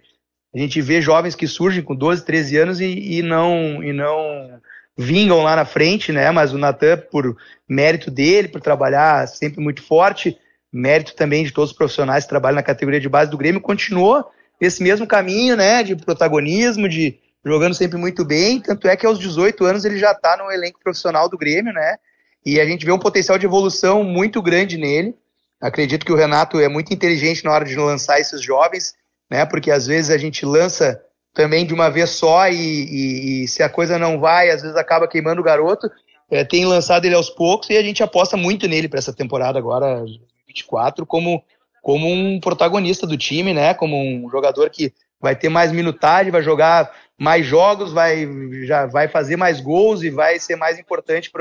a 0.53 0.57
gente 0.57 0.81
vê 0.81 1.01
jovens 1.01 1.35
que 1.35 1.47
surgem 1.47 1.83
com 1.83 1.95
12, 1.95 2.25
13 2.25 2.57
anos 2.57 2.79
e, 2.79 3.17
e 3.17 3.21
não, 3.21 3.83
e 3.83 3.91
não 3.93 4.59
vingam 4.97 5.43
lá 5.43 5.55
na 5.55 5.65
frente, 5.65 6.11
né? 6.11 6.31
Mas 6.31 6.53
o 6.53 6.57
Natan, 6.57 6.97
por 7.11 7.37
mérito 7.67 8.09
dele, 8.09 8.47
por 8.47 8.61
trabalhar 8.61 9.27
sempre 9.27 9.61
muito 9.61 9.83
forte, 9.83 10.37
mérito 10.77 11.15
também 11.15 11.43
de 11.43 11.51
todos 11.51 11.71
os 11.71 11.77
profissionais 11.77 12.23
que 12.23 12.29
trabalham 12.29 12.55
na 12.55 12.63
categoria 12.63 12.99
de 12.99 13.09
base 13.09 13.31
do 13.31 13.37
Grêmio, 13.37 13.59
continuou 13.59 14.25
esse 14.59 14.81
mesmo 14.81 15.05
caminho, 15.05 15.55
né? 15.55 15.83
De 15.83 15.95
protagonismo, 15.95 16.87
de, 16.87 17.19
jogando 17.43 17.73
sempre 17.73 17.97
muito 17.97 18.23
bem, 18.23 18.59
tanto 18.59 18.87
é 18.87 18.95
que 18.95 19.05
aos 19.05 19.19
18 19.19 19.65
anos 19.65 19.85
ele 19.85 19.97
já 19.97 20.11
está 20.11 20.37
no 20.37 20.51
elenco 20.51 20.79
profissional 20.81 21.29
do 21.29 21.37
Grêmio, 21.37 21.73
né? 21.73 21.97
E 22.45 22.59
a 22.59 22.65
gente 22.65 22.85
vê 22.85 22.91
um 22.91 22.99
potencial 22.99 23.37
de 23.37 23.45
evolução 23.45 24.03
muito 24.03 24.41
grande 24.41 24.77
nele. 24.77 25.15
Acredito 25.59 26.05
que 26.05 26.11
o 26.11 26.15
Renato 26.15 26.59
é 26.59 26.67
muito 26.67 26.93
inteligente 26.93 27.43
na 27.43 27.51
hora 27.51 27.65
de 27.65 27.75
lançar 27.75 28.19
esses 28.19 28.41
jovens, 28.41 28.93
né? 29.29 29.45
Porque 29.45 29.71
às 29.71 29.87
vezes 29.87 30.09
a 30.11 30.17
gente 30.17 30.45
lança 30.45 31.01
também 31.33 31.65
de 31.65 31.73
uma 31.73 31.89
vez 31.89 32.11
só 32.11 32.47
e, 32.47 32.55
e, 32.55 33.43
e 33.43 33.47
se 33.47 33.61
a 33.61 33.69
coisa 33.69 33.99
não 33.99 34.19
vai, 34.19 34.49
às 34.49 34.61
vezes 34.61 34.77
acaba 34.77 35.07
queimando 35.07 35.41
o 35.41 35.43
garoto. 35.43 35.89
É, 36.29 36.43
tem 36.43 36.65
lançado 36.65 37.05
ele 37.05 37.15
aos 37.15 37.29
poucos 37.29 37.69
e 37.69 37.77
a 37.77 37.81
gente 37.81 38.03
aposta 38.03 38.35
muito 38.35 38.67
nele 38.67 38.89
para 38.89 38.99
essa 38.99 39.13
temporada 39.13 39.57
agora, 39.57 40.03
24, 40.47 41.05
como, 41.05 41.43
como 41.81 42.07
um 42.07 42.39
protagonista 42.39 43.05
do 43.05 43.17
time, 43.17 43.53
né? 43.53 43.73
Como 43.73 43.97
um 43.97 44.29
jogador 44.29 44.69
que 44.69 44.93
vai 45.19 45.35
ter 45.35 45.49
mais 45.49 45.71
minutagem, 45.71 46.31
vai 46.31 46.41
jogar 46.41 46.91
mais 47.17 47.45
jogos, 47.45 47.91
vai, 47.91 48.27
já 48.65 48.85
vai 48.85 49.07
fazer 49.07 49.35
mais 49.35 49.59
gols 49.59 50.03
e 50.03 50.09
vai 50.09 50.39
ser 50.39 50.55
mais 50.55 50.77
importante 50.77 51.31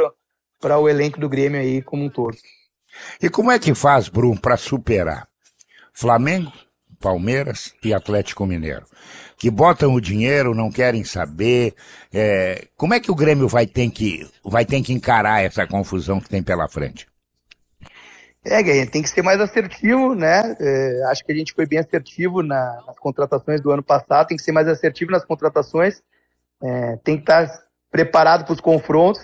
para 0.60 0.78
o 0.78 0.88
elenco 0.88 1.20
do 1.20 1.28
Grêmio 1.28 1.60
aí 1.60 1.82
como 1.82 2.04
um 2.04 2.10
todo. 2.10 2.36
E 3.20 3.28
como 3.28 3.52
é 3.52 3.58
que 3.58 3.74
faz, 3.74 4.08
Bruno, 4.08 4.40
para 4.40 4.56
superar 4.56 5.28
Flamengo, 5.92 6.50
Palmeiras 6.98 7.74
e 7.84 7.92
Atlético 7.92 8.46
Mineiro? 8.46 8.86
Que 9.36 9.50
botam 9.50 9.92
o 9.92 10.00
dinheiro, 10.00 10.54
não 10.54 10.70
querem 10.70 11.04
saber. 11.04 11.74
É, 12.12 12.68
como 12.74 12.94
é 12.94 13.00
que 13.00 13.10
o 13.10 13.14
Grêmio 13.14 13.46
vai 13.46 13.66
ter 13.66 13.90
que, 13.90 14.26
vai 14.42 14.64
ter 14.64 14.80
que 14.80 14.94
encarar 14.94 15.44
essa 15.44 15.66
confusão 15.66 16.18
que 16.18 16.28
tem 16.28 16.42
pela 16.42 16.66
frente? 16.68 17.06
É, 18.48 18.62
Guilherme, 18.62 18.90
tem 18.90 19.02
que 19.02 19.10
ser 19.10 19.22
mais 19.22 19.40
assertivo, 19.40 20.14
né? 20.14 20.56
É, 20.60 21.02
acho 21.10 21.24
que 21.24 21.32
a 21.32 21.34
gente 21.34 21.52
foi 21.52 21.66
bem 21.66 21.80
assertivo 21.80 22.42
na, 22.42 22.80
nas 22.86 22.96
contratações 22.96 23.60
do 23.60 23.72
ano 23.72 23.82
passado, 23.82 24.28
tem 24.28 24.36
que 24.36 24.42
ser 24.42 24.52
mais 24.52 24.68
assertivo 24.68 25.10
nas 25.10 25.24
contratações, 25.24 26.00
é, 26.62 26.96
tem 27.02 27.16
que 27.16 27.22
estar 27.22 27.48
preparado 27.90 28.44
para 28.44 28.54
os 28.54 28.60
confrontos, 28.60 29.20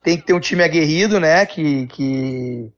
tem 0.00 0.16
que 0.16 0.24
ter 0.24 0.32
um 0.32 0.40
time 0.40 0.62
aguerrido, 0.62 1.18
né? 1.18 1.44
Que, 1.44 1.88
que, 1.88 2.72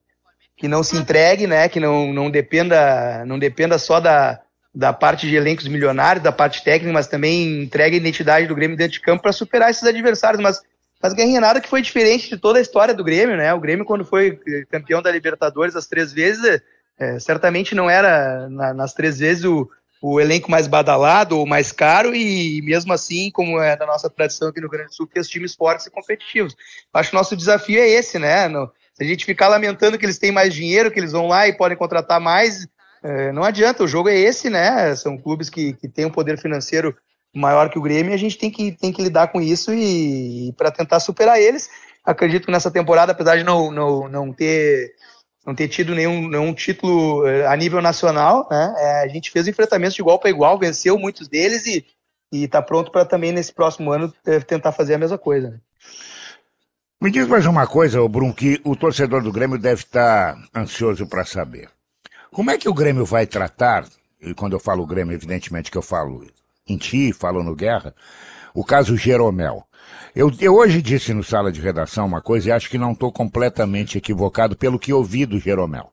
que 0.57 0.69
não 0.69 0.83
se 0.83 0.97
entregue, 0.97 1.47
né? 1.47 1.69
Que 1.69 1.79
não, 1.79 2.13
não 2.15 2.31
dependa 2.31 3.25
não 3.27 3.39
dependa 3.39 3.79
só 3.79 4.01
da, 4.01 4.41
da 4.75 4.91
parte 4.91 5.29
de 5.29 5.37
elencos 5.37 5.69
milionários, 5.69 6.25
da 6.25 6.33
parte 6.33 6.65
técnica, 6.65 6.95
mas 6.95 7.09
também 7.09 7.63
entregue 7.63 7.97
a 7.97 8.01
identidade 8.01 8.47
do 8.47 8.55
Grêmio 8.55 8.77
dentro 8.77 8.95
de 8.95 9.01
campo 9.01 9.23
para 9.23 9.33
superar 9.33 9.71
esses 9.71 9.85
adversários. 9.85 10.43
Mas, 10.43 10.63
mas 11.05 11.13
Guerrinha, 11.13 11.39
nada 11.39 11.61
que 11.61 11.69
foi 11.69 11.83
diferente 11.83 12.31
de 12.31 12.39
toda 12.39 12.59
a 12.59 12.63
história 12.63 12.95
do 12.95 13.05
Grêmio, 13.05 13.37
né? 13.37 13.53
O 13.53 13.61
Grêmio, 13.61 13.85
quando 13.85 14.07
foi 14.07 14.41
campeão 14.71 15.03
da 15.03 15.11
Libertadores 15.11 15.77
as 15.77 15.87
três 15.87 16.11
vezes, 16.11 16.63
é, 16.99 17.21
certamente 17.21 17.75
não 17.75 17.91
era 17.91 18.49
na, 18.49 18.73
nas 18.73 18.95
três 18.95 19.19
vezes 19.19 19.45
o, 19.45 19.69
o 20.01 20.19
elenco 20.19 20.51
mais 20.51 20.67
badalado 20.67 21.39
ou 21.39 21.45
mais 21.45 21.71
caro, 21.73 22.15
e 22.15 22.63
mesmo 22.63 22.91
assim, 22.91 23.31
como 23.31 23.61
é 23.61 23.77
da 23.77 23.85
nossa 23.85 24.09
tradição 24.09 24.49
aqui 24.49 24.63
no 24.63 24.69
Grande 24.71 24.89
do 24.89 24.95
Sul, 24.95 25.07
que 25.07 25.21
os 25.21 25.29
times 25.29 25.55
fortes 25.55 25.85
e 25.85 25.91
competitivos. 25.91 26.57
Acho 26.95 27.11
que 27.11 27.17
o 27.17 27.19
nosso 27.19 27.37
desafio 27.37 27.79
é 27.79 27.87
esse, 27.87 28.19
né? 28.19 28.49
No, 28.49 28.73
se 28.95 29.05
a 29.05 29.07
gente 29.07 29.27
ficar 29.27 29.49
lamentando 29.49 29.99
que 29.99 30.07
eles 30.07 30.17
têm 30.17 30.33
mais 30.33 30.55
dinheiro, 30.55 30.91
que 30.91 30.99
eles 30.99 31.13
vão 31.13 31.27
lá 31.27 31.47
e 31.47 31.53
podem 31.53 31.77
contratar 31.77 32.19
mais, 32.19 32.67
é, 33.03 33.31
não 33.31 33.45
adianta, 33.45 33.85
o 33.85 33.87
jogo 33.87 34.09
é 34.09 34.19
esse, 34.19 34.49
né? 34.49 34.97
São 34.97 35.19
clubes 35.19 35.51
que, 35.51 35.75
que 35.75 35.87
têm 35.87 36.07
um 36.07 36.11
poder 36.11 36.39
financeiro 36.39 36.97
maior 37.35 37.69
que 37.69 37.79
o 37.79 37.83
Grêmio 37.83 38.15
a 38.15 38.17
gente 38.17 38.39
tem 38.39 38.51
que, 38.51 38.73
tem 38.73 38.93
que 38.93 39.03
lidar 39.03 39.29
com 39.29 39.41
isso 39.41 39.73
e, 39.75 40.49
e 40.49 40.53
para 40.53 40.71
tentar 40.71 41.01
superar 41.01 41.41
eles. 41.41 41.69
Acredito 42.05 42.47
que 42.47 42.53
nessa 42.53 42.71
temporada, 42.71 43.13
apesar 43.13 43.37
de 43.37 43.45
não, 43.45 43.71
não, 43.71 44.09
não 44.09 44.33
ter 44.33 44.95
não 45.47 45.55
ter 45.55 45.69
tido 45.69 45.95
nenhum, 45.95 46.27
nenhum 46.29 46.55
título 46.55 47.27
é, 47.27 47.47
a 47.47 47.55
nível 47.55 47.83
nacional, 47.83 48.49
né? 48.51 48.75
É, 48.79 49.03
a 49.03 49.09
gente 49.09 49.31
fez 49.31 49.47
enfrentamentos 49.47 49.95
de 49.95 50.01
igual 50.01 50.19
para 50.19 50.31
igual, 50.31 50.59
venceu 50.59 50.99
muitos 50.99 51.29
deles 51.29 51.67
e 51.67 51.85
está 52.33 52.63
pronto 52.63 52.91
para 52.91 53.05
também 53.05 53.31
nesse 53.31 53.53
próximo 53.53 53.93
ano 53.93 54.13
tentar 54.47 54.73
fazer 54.73 54.95
a 54.95 54.99
mesma 54.99 55.19
coisa. 55.19 55.51
Né? 55.51 55.59
Me 57.01 57.11
diz 57.11 57.29
mais 57.29 57.45
uma 57.45 57.67
coisa, 57.67 58.07
Brum, 58.09 58.33
que 58.33 58.61
o 58.65 58.75
torcedor 58.75 59.23
do 59.23 59.31
Grêmio 59.31 59.59
deve 59.59 59.83
estar 59.83 60.37
ansioso 60.55 61.07
para 61.07 61.25
saber. 61.25 61.69
Como 62.33 62.51
é 62.51 62.59
que 62.59 62.69
o 62.69 62.75
Grêmio 62.75 63.05
vai 63.05 63.27
tratar, 63.27 63.87
e 64.21 64.35
quando 64.35 64.55
eu 64.55 64.61
falo 64.61 64.87
Grêmio, 64.87 65.15
evidentemente 65.15 65.71
que 65.71 65.79
eu 65.79 65.83
falo 65.83 66.27
em 66.67 66.77
ti, 66.77 67.13
falo 67.13 67.43
no 67.43 67.55
Guerra, 67.55 67.95
o 68.55 68.65
caso 68.65 68.97
Jeromel. 68.97 69.65
Eu, 70.15 70.31
eu 70.41 70.55
hoje 70.55 70.81
disse 70.81 71.13
no 71.13 71.25
sala 71.25 71.53
de 71.53 71.61
redação 71.61 72.07
uma 72.07 72.21
coisa 72.21 72.49
e 72.49 72.53
acho 72.53 72.71
que 72.71 72.79
não 72.79 72.93
estou 72.93 73.13
completamente 73.13 73.99
equivocado 73.99 74.57
pelo 74.57 74.79
que 74.79 74.93
ouvi 74.93 75.27
do 75.27 75.39
Jeromel. 75.39 75.91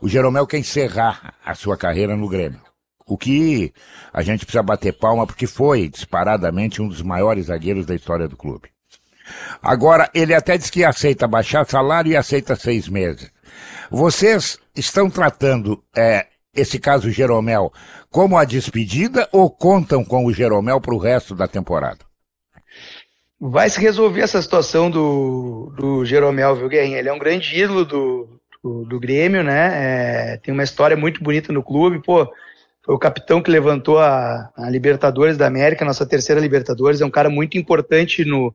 O 0.00 0.08
Jeromel 0.08 0.46
quer 0.46 0.58
encerrar 0.58 1.34
a 1.44 1.54
sua 1.54 1.76
carreira 1.76 2.16
no 2.16 2.28
Grêmio. 2.28 2.60
O 3.06 3.16
que 3.16 3.72
a 4.12 4.22
gente 4.22 4.44
precisa 4.44 4.62
bater 4.62 4.92
palma 4.92 5.26
porque 5.26 5.46
foi 5.46 5.88
disparadamente 5.88 6.82
um 6.82 6.88
dos 6.88 7.02
maiores 7.02 7.46
zagueiros 7.46 7.86
da 7.86 7.94
história 7.94 8.28
do 8.28 8.36
clube. 8.36 8.68
Agora, 9.62 10.10
ele 10.14 10.34
até 10.34 10.56
diz 10.56 10.70
que 10.70 10.84
aceita 10.84 11.26
baixar 11.26 11.66
salário 11.66 12.12
e 12.12 12.16
aceita 12.16 12.56
seis 12.56 12.88
meses. 12.88 13.30
Vocês 13.90 14.58
estão 14.74 15.10
tratando 15.10 15.82
é, 15.96 16.26
esse 16.58 16.78
caso 16.78 17.10
Jeromel 17.10 17.72
como 18.10 18.36
a 18.36 18.44
despedida 18.44 19.28
ou 19.32 19.50
contam 19.50 20.04
com 20.04 20.24
o 20.24 20.32
Jeromel 20.32 20.80
para 20.80 20.94
o 20.94 20.98
resto 20.98 21.34
da 21.34 21.46
temporada? 21.46 21.98
Vai 23.40 23.70
se 23.70 23.80
resolver 23.80 24.20
essa 24.20 24.42
situação 24.42 24.90
do, 24.90 25.72
do 25.76 26.04
Jeromel, 26.04 26.56
viu, 26.56 26.68
Guerrinha? 26.68 26.98
Ele 26.98 27.08
é 27.08 27.12
um 27.12 27.18
grande 27.18 27.56
ídolo 27.56 27.84
do, 27.84 28.40
do, 28.62 28.84
do 28.84 29.00
Grêmio, 29.00 29.44
né? 29.44 30.32
É, 30.32 30.36
tem 30.38 30.52
uma 30.52 30.64
história 30.64 30.96
muito 30.96 31.22
bonita 31.22 31.52
no 31.52 31.62
clube, 31.62 32.02
pô. 32.02 32.26
Foi 32.84 32.94
o 32.94 32.98
capitão 32.98 33.42
que 33.42 33.50
levantou 33.50 33.98
a, 33.98 34.50
a 34.56 34.70
Libertadores 34.70 35.36
da 35.36 35.46
América, 35.46 35.84
nossa 35.84 36.06
terceira 36.06 36.40
Libertadores. 36.40 37.00
É 37.00 37.06
um 37.06 37.10
cara 37.10 37.30
muito 37.30 37.56
importante 37.56 38.24
no, 38.24 38.52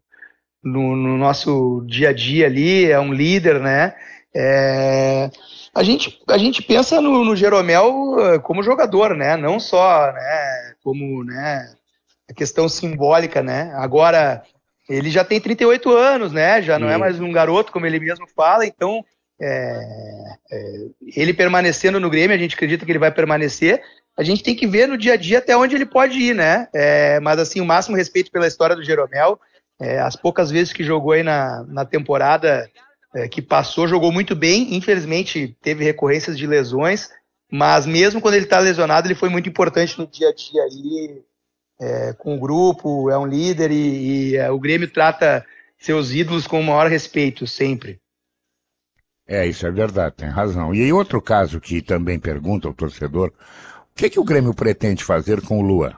no, 0.63 0.95
no, 0.95 1.17
nosso 1.17 1.85
dia 1.87 2.09
a 2.09 2.13
dia 2.13 2.47
ali, 2.47 2.89
é 2.89 2.99
um 2.99 3.13
líder, 3.13 3.59
né? 3.59 3.93
É, 4.35 5.29
a, 5.73 5.83
gente, 5.83 6.19
a 6.27 6.37
gente 6.37 6.61
pensa 6.61 6.99
no, 6.99 7.23
no, 7.23 7.35
Jeromel 7.35 8.15
eh, 8.19 8.39
como 8.39 8.63
jogador, 8.63 9.15
né? 9.15 9.37
Não 9.37 9.59
só 9.59 10.11
né, 10.11 10.73
como 10.83 11.23
né, 11.23 11.71
a 12.29 12.33
questão 12.33 12.67
simbólica, 12.67 13.43
né? 13.43 13.71
Agora, 13.75 14.43
ele 14.89 15.09
já 15.09 15.23
tem 15.23 15.39
38 15.39 15.91
anos, 15.91 16.31
né? 16.31 16.61
Já 16.61 16.79
não 16.79 16.89
é 16.89 16.97
mais 16.97 17.19
um 17.19 17.31
garoto, 17.31 17.71
como 17.71 17.85
ele 17.85 17.99
mesmo 17.99 18.27
fala, 18.35 18.65
então 18.65 19.05
é, 19.39 20.35
é, 20.51 20.75
ele 21.15 21.33
permanecendo 21.33 21.99
no 21.99 22.09
Grêmio, 22.09 22.35
a 22.35 22.39
gente 22.39 22.55
acredita 22.55 22.85
que 22.85 22.91
ele 22.91 22.99
vai 22.99 23.11
permanecer. 23.11 23.81
A 24.17 24.23
gente 24.23 24.43
tem 24.43 24.55
que 24.55 24.67
ver 24.67 24.87
no 24.87 24.97
dia 24.97 25.13
a 25.13 25.17
dia 25.17 25.39
até 25.39 25.57
onde 25.57 25.75
ele 25.75 25.85
pode 25.85 26.19
ir, 26.19 26.35
né? 26.35 26.67
É, 26.73 27.19
mas 27.19 27.39
assim, 27.39 27.59
o 27.61 27.65
máximo 27.65 27.97
respeito 27.97 28.31
pela 28.31 28.47
história 28.47 28.75
do 28.75 28.83
Jeromel. 28.83 29.39
É, 29.81 29.99
as 29.99 30.15
poucas 30.15 30.51
vezes 30.51 30.71
que 30.71 30.83
jogou 30.83 31.13
aí 31.13 31.23
na, 31.23 31.63
na 31.67 31.83
temporada 31.83 32.69
é, 33.13 33.27
que 33.27 33.41
passou, 33.41 33.87
jogou 33.87 34.11
muito 34.11 34.35
bem. 34.35 34.75
Infelizmente, 34.75 35.55
teve 35.61 35.83
recorrências 35.83 36.37
de 36.37 36.47
lesões, 36.47 37.09
mas 37.51 37.85
mesmo 37.85 38.21
quando 38.21 38.35
ele 38.35 38.45
está 38.45 38.59
lesionado, 38.59 39.07
ele 39.07 39.15
foi 39.15 39.29
muito 39.29 39.49
importante 39.49 39.97
no 39.97 40.07
dia 40.07 40.29
a 40.29 40.33
dia 40.33 40.63
aí, 40.63 41.21
é, 41.79 42.13
com 42.13 42.35
o 42.35 42.39
grupo, 42.39 43.09
é 43.09 43.17
um 43.17 43.25
líder 43.25 43.71
e, 43.71 44.31
e 44.31 44.35
é, 44.37 44.49
o 44.49 44.59
Grêmio 44.59 44.89
trata 44.89 45.45
seus 45.77 46.11
ídolos 46.11 46.47
com 46.47 46.59
o 46.59 46.63
maior 46.63 46.87
respeito, 46.87 47.45
sempre. 47.45 47.99
É, 49.27 49.45
isso 49.45 49.65
é 49.65 49.71
verdade, 49.71 50.15
tem 50.17 50.29
razão. 50.29 50.73
E 50.73 50.81
aí 50.81 50.91
outro 50.91 51.21
caso 51.21 51.59
que 51.59 51.81
também 51.81 52.19
pergunta 52.19 52.67
ao 52.67 52.73
torcedor, 52.73 53.31
o 53.91 53.95
que, 53.95 54.09
que 54.09 54.19
o 54.19 54.23
Grêmio 54.23 54.53
pretende 54.53 55.03
fazer 55.03 55.41
com 55.41 55.59
o 55.59 55.61
Luan? 55.61 55.93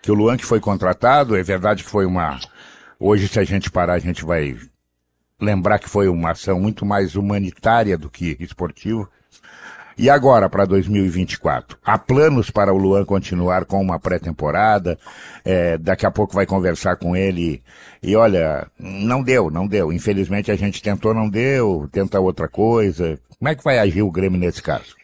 Que 0.00 0.10
o 0.10 0.14
Luan 0.14 0.36
que 0.36 0.44
foi 0.44 0.60
contratado, 0.60 1.36
é 1.36 1.42
verdade 1.42 1.84
que 1.84 1.90
foi 1.90 2.06
uma 2.06 2.40
Hoje, 3.04 3.26
se 3.26 3.40
a 3.40 3.42
gente 3.42 3.68
parar, 3.68 3.94
a 3.94 3.98
gente 3.98 4.24
vai 4.24 4.56
lembrar 5.42 5.78
que 5.78 5.88
foi 5.88 6.08
uma 6.08 6.30
ação 6.30 6.60
muito 6.60 6.86
mais 6.86 7.16
humanitária 7.16 7.98
do 7.98 8.08
que 8.08 8.36
esportiva. 8.38 9.08
E 9.98 10.08
agora, 10.08 10.48
para 10.48 10.64
2024? 10.64 11.76
Há 11.84 11.98
planos 11.98 12.50
para 12.50 12.72
o 12.72 12.78
Luan 12.78 13.04
continuar 13.04 13.66
com 13.66 13.80
uma 13.80 14.00
pré-temporada? 14.00 14.98
É, 15.44 15.76
daqui 15.76 16.06
a 16.06 16.10
pouco 16.10 16.34
vai 16.34 16.46
conversar 16.46 16.96
com 16.96 17.14
ele. 17.14 17.62
E 18.02 18.16
olha, 18.16 18.66
não 18.78 19.22
deu, 19.22 19.50
não 19.50 19.66
deu. 19.66 19.92
Infelizmente 19.92 20.50
a 20.50 20.56
gente 20.56 20.82
tentou, 20.82 21.12
não 21.12 21.28
deu, 21.28 21.88
tenta 21.92 22.18
outra 22.18 22.48
coisa. 22.48 23.18
Como 23.38 23.48
é 23.48 23.54
que 23.54 23.64
vai 23.64 23.78
agir 23.78 24.02
o 24.02 24.10
Grêmio 24.10 24.40
nesse 24.40 24.62
caso? 24.62 25.01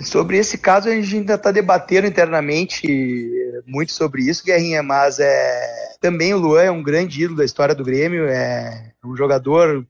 Sobre 0.00 0.38
esse 0.38 0.56
caso, 0.56 0.88
a 0.88 0.92
gente 0.94 1.16
ainda 1.16 1.34
está 1.34 1.50
debatendo 1.50 2.06
internamente 2.06 3.30
muito 3.66 3.92
sobre 3.92 4.22
isso, 4.22 4.44
Guerrinha, 4.44 4.82
mas 4.82 5.18
é, 5.20 5.94
também 6.00 6.32
o 6.32 6.38
Luan 6.38 6.62
é 6.62 6.70
um 6.70 6.82
grande 6.82 7.22
ídolo 7.22 7.38
da 7.38 7.44
história 7.44 7.74
do 7.74 7.84
Grêmio, 7.84 8.26
é 8.26 8.92
um 9.04 9.16
jogador 9.16 9.86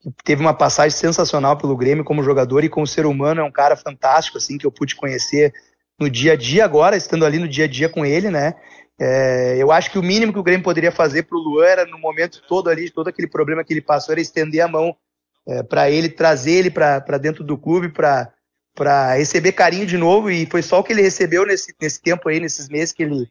que 0.00 0.24
teve 0.24 0.40
uma 0.40 0.54
passagem 0.54 0.96
sensacional 0.96 1.56
pelo 1.56 1.76
Grêmio 1.76 2.04
como 2.04 2.22
jogador 2.22 2.64
e 2.64 2.68
como 2.68 2.86
ser 2.86 3.06
humano, 3.06 3.40
é 3.40 3.44
um 3.44 3.52
cara 3.52 3.76
fantástico, 3.76 4.38
assim, 4.38 4.58
que 4.58 4.66
eu 4.66 4.72
pude 4.72 4.96
conhecer 4.96 5.52
no 5.98 6.10
dia 6.10 6.32
a 6.32 6.36
dia 6.36 6.64
agora, 6.64 6.96
estando 6.96 7.24
ali 7.24 7.38
no 7.38 7.48
dia 7.48 7.64
a 7.64 7.68
dia 7.68 7.88
com 7.88 8.04
ele, 8.04 8.30
né? 8.30 8.54
É, 8.98 9.56
eu 9.58 9.70
acho 9.70 9.90
que 9.90 9.98
o 9.98 10.02
mínimo 10.02 10.32
que 10.32 10.38
o 10.38 10.42
Grêmio 10.42 10.64
poderia 10.64 10.92
fazer 10.92 11.24
para 11.24 11.36
o 11.36 11.40
Luan 11.40 11.66
era, 11.66 11.86
no 11.86 11.98
momento 11.98 12.42
todo 12.48 12.68
ali, 12.68 12.90
todo 12.90 13.08
aquele 13.08 13.28
problema 13.28 13.64
que 13.64 13.72
ele 13.72 13.80
passou, 13.80 14.12
era 14.12 14.20
estender 14.20 14.60
a 14.60 14.68
mão 14.68 14.96
é, 15.46 15.62
para 15.62 15.90
ele, 15.90 16.08
trazer 16.08 16.52
ele 16.52 16.70
para 16.70 17.18
dentro 17.18 17.42
do 17.42 17.56
clube, 17.56 17.88
para 17.88 18.32
para 18.74 19.14
receber 19.14 19.52
carinho 19.52 19.86
de 19.86 19.98
novo 19.98 20.30
e 20.30 20.46
foi 20.46 20.62
só 20.62 20.80
o 20.80 20.84
que 20.84 20.92
ele 20.92 21.02
recebeu 21.02 21.46
nesse, 21.46 21.74
nesse 21.80 22.00
tempo 22.00 22.28
aí, 22.28 22.40
nesses 22.40 22.68
meses 22.68 22.92
que 22.92 23.02
ele, 23.02 23.28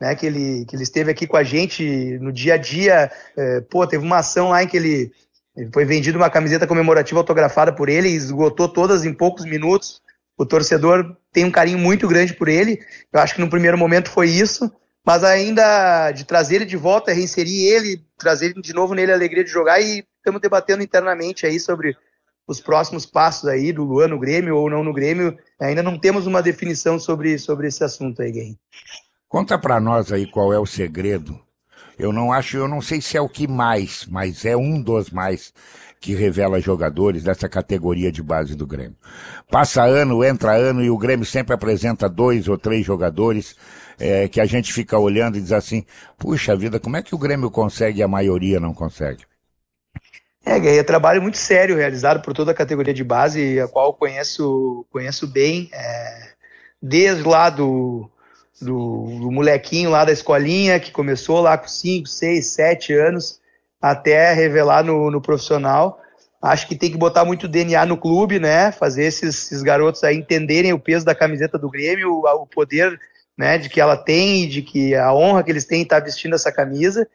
né, 0.00 0.14
que 0.14 0.26
ele, 0.26 0.64
que 0.64 0.74
ele 0.74 0.82
esteve 0.82 1.10
aqui 1.10 1.26
com 1.26 1.36
a 1.36 1.42
gente 1.42 2.18
no 2.20 2.32
dia 2.32 2.54
a 2.54 2.56
dia. 2.56 3.10
É, 3.36 3.60
pô, 3.60 3.86
teve 3.86 4.04
uma 4.04 4.18
ação 4.18 4.50
lá 4.50 4.62
em 4.62 4.66
que 4.66 4.76
ele, 4.76 5.12
foi 5.72 5.84
vendido 5.84 6.18
uma 6.18 6.30
camiseta 6.30 6.66
comemorativa 6.66 7.18
autografada 7.18 7.72
por 7.72 7.88
ele, 7.88 8.08
esgotou 8.08 8.68
todas 8.68 9.04
em 9.04 9.12
poucos 9.12 9.44
minutos. 9.44 10.00
O 10.36 10.46
torcedor 10.46 11.16
tem 11.32 11.44
um 11.44 11.50
carinho 11.50 11.78
muito 11.78 12.06
grande 12.06 12.32
por 12.32 12.48
ele. 12.48 12.80
Eu 13.12 13.20
acho 13.20 13.34
que 13.34 13.40
no 13.40 13.50
primeiro 13.50 13.76
momento 13.76 14.08
foi 14.08 14.28
isso, 14.28 14.70
mas 15.04 15.24
ainda 15.24 16.12
de 16.12 16.24
trazer 16.24 16.56
ele 16.56 16.64
de 16.64 16.76
volta, 16.76 17.12
reinserir 17.12 17.66
ele, 17.66 18.04
trazer 18.16 18.54
de 18.54 18.72
novo 18.72 18.94
nele 18.94 19.10
a 19.10 19.16
alegria 19.16 19.42
de 19.42 19.50
jogar 19.50 19.80
e 19.80 20.04
estamos 20.16 20.40
debatendo 20.40 20.82
internamente 20.82 21.44
aí 21.44 21.58
sobre 21.58 21.96
os 22.48 22.60
próximos 22.60 23.04
passos 23.04 23.46
aí 23.46 23.72
do 23.72 23.84
Luan 23.84 24.08
no 24.08 24.18
Grêmio 24.18 24.56
ou 24.56 24.70
não 24.70 24.82
no 24.82 24.94
Grêmio. 24.94 25.36
Ainda 25.60 25.82
não 25.82 25.98
temos 25.98 26.26
uma 26.26 26.42
definição 26.42 26.98
sobre, 26.98 27.38
sobre 27.38 27.68
esse 27.68 27.84
assunto 27.84 28.22
aí, 28.22 28.32
Guerrinho. 28.32 28.58
Conta 29.28 29.58
para 29.58 29.78
nós 29.78 30.10
aí 30.10 30.26
qual 30.26 30.50
é 30.52 30.58
o 30.58 30.64
segredo. 30.64 31.38
Eu 31.98 32.12
não 32.12 32.32
acho, 32.32 32.56
eu 32.56 32.66
não 32.66 32.80
sei 32.80 33.00
se 33.02 33.16
é 33.16 33.20
o 33.20 33.28
que 33.28 33.46
mais, 33.46 34.06
mas 34.08 34.44
é 34.46 34.56
um 34.56 34.80
dos 34.80 35.10
mais 35.10 35.52
que 36.00 36.14
revela 36.14 36.60
jogadores 36.60 37.24
dessa 37.24 37.48
categoria 37.48 38.10
de 38.10 38.22
base 38.22 38.54
do 38.54 38.66
Grêmio. 38.66 38.96
Passa 39.50 39.82
ano, 39.84 40.24
entra 40.24 40.52
ano 40.52 40.82
e 40.82 40.88
o 40.88 40.96
Grêmio 40.96 41.26
sempre 41.26 41.52
apresenta 41.52 42.08
dois 42.08 42.48
ou 42.48 42.56
três 42.56 42.86
jogadores 42.86 43.56
é, 43.98 44.28
que 44.28 44.40
a 44.40 44.46
gente 44.46 44.72
fica 44.72 44.96
olhando 44.96 45.36
e 45.36 45.40
diz 45.42 45.52
assim: 45.52 45.84
puxa 46.16 46.56
vida, 46.56 46.80
como 46.80 46.96
é 46.96 47.02
que 47.02 47.14
o 47.14 47.18
Grêmio 47.18 47.50
consegue 47.50 47.98
e 47.98 48.02
a 48.02 48.08
maioria 48.08 48.60
não 48.60 48.72
consegue? 48.72 49.27
É, 50.48 50.78
é 50.78 50.82
trabalho 50.82 51.20
muito 51.20 51.36
sério 51.36 51.76
realizado 51.76 52.22
por 52.22 52.32
toda 52.32 52.52
a 52.52 52.54
categoria 52.54 52.94
de 52.94 53.04
base, 53.04 53.60
a 53.60 53.68
qual 53.68 53.92
conheço, 53.92 54.86
conheço 54.90 55.26
bem, 55.26 55.68
é, 55.72 56.28
desde 56.80 57.22
lá 57.22 57.50
do, 57.50 58.10
do, 58.60 59.18
do, 59.20 59.30
molequinho 59.30 59.90
lá 59.90 60.06
da 60.06 60.12
escolinha, 60.12 60.80
que 60.80 60.90
começou 60.90 61.42
lá 61.42 61.58
com 61.58 61.68
5, 61.68 62.08
6, 62.08 62.46
7 62.46 62.94
anos, 62.94 63.40
até 63.80 64.32
revelar 64.32 64.82
no, 64.82 65.10
no 65.10 65.20
profissional. 65.20 66.00
Acho 66.40 66.66
que 66.66 66.76
tem 66.76 66.90
que 66.90 66.96
botar 66.96 67.26
muito 67.26 67.46
DNA 67.46 67.84
no 67.84 67.98
clube, 67.98 68.38
né? 68.38 68.72
Fazer 68.72 69.04
esses, 69.04 69.44
esses 69.46 69.62
garotos 69.62 70.02
aí 70.02 70.16
entenderem 70.16 70.72
o 70.72 70.78
peso 70.78 71.04
da 71.04 71.14
camiseta 71.14 71.58
do 71.58 71.68
Grêmio, 71.68 72.10
o, 72.10 72.42
o 72.42 72.46
poder 72.46 72.98
né, 73.36 73.58
de 73.58 73.68
que 73.68 73.80
ela 73.80 73.96
tem, 73.96 74.48
de 74.48 74.62
que 74.62 74.94
a 74.94 75.12
honra 75.12 75.44
que 75.44 75.50
eles 75.50 75.64
têm 75.66 75.80
em 75.80 75.82
estar 75.82 76.00
vestindo 76.00 76.34
essa 76.34 76.50
camisa. 76.50 77.06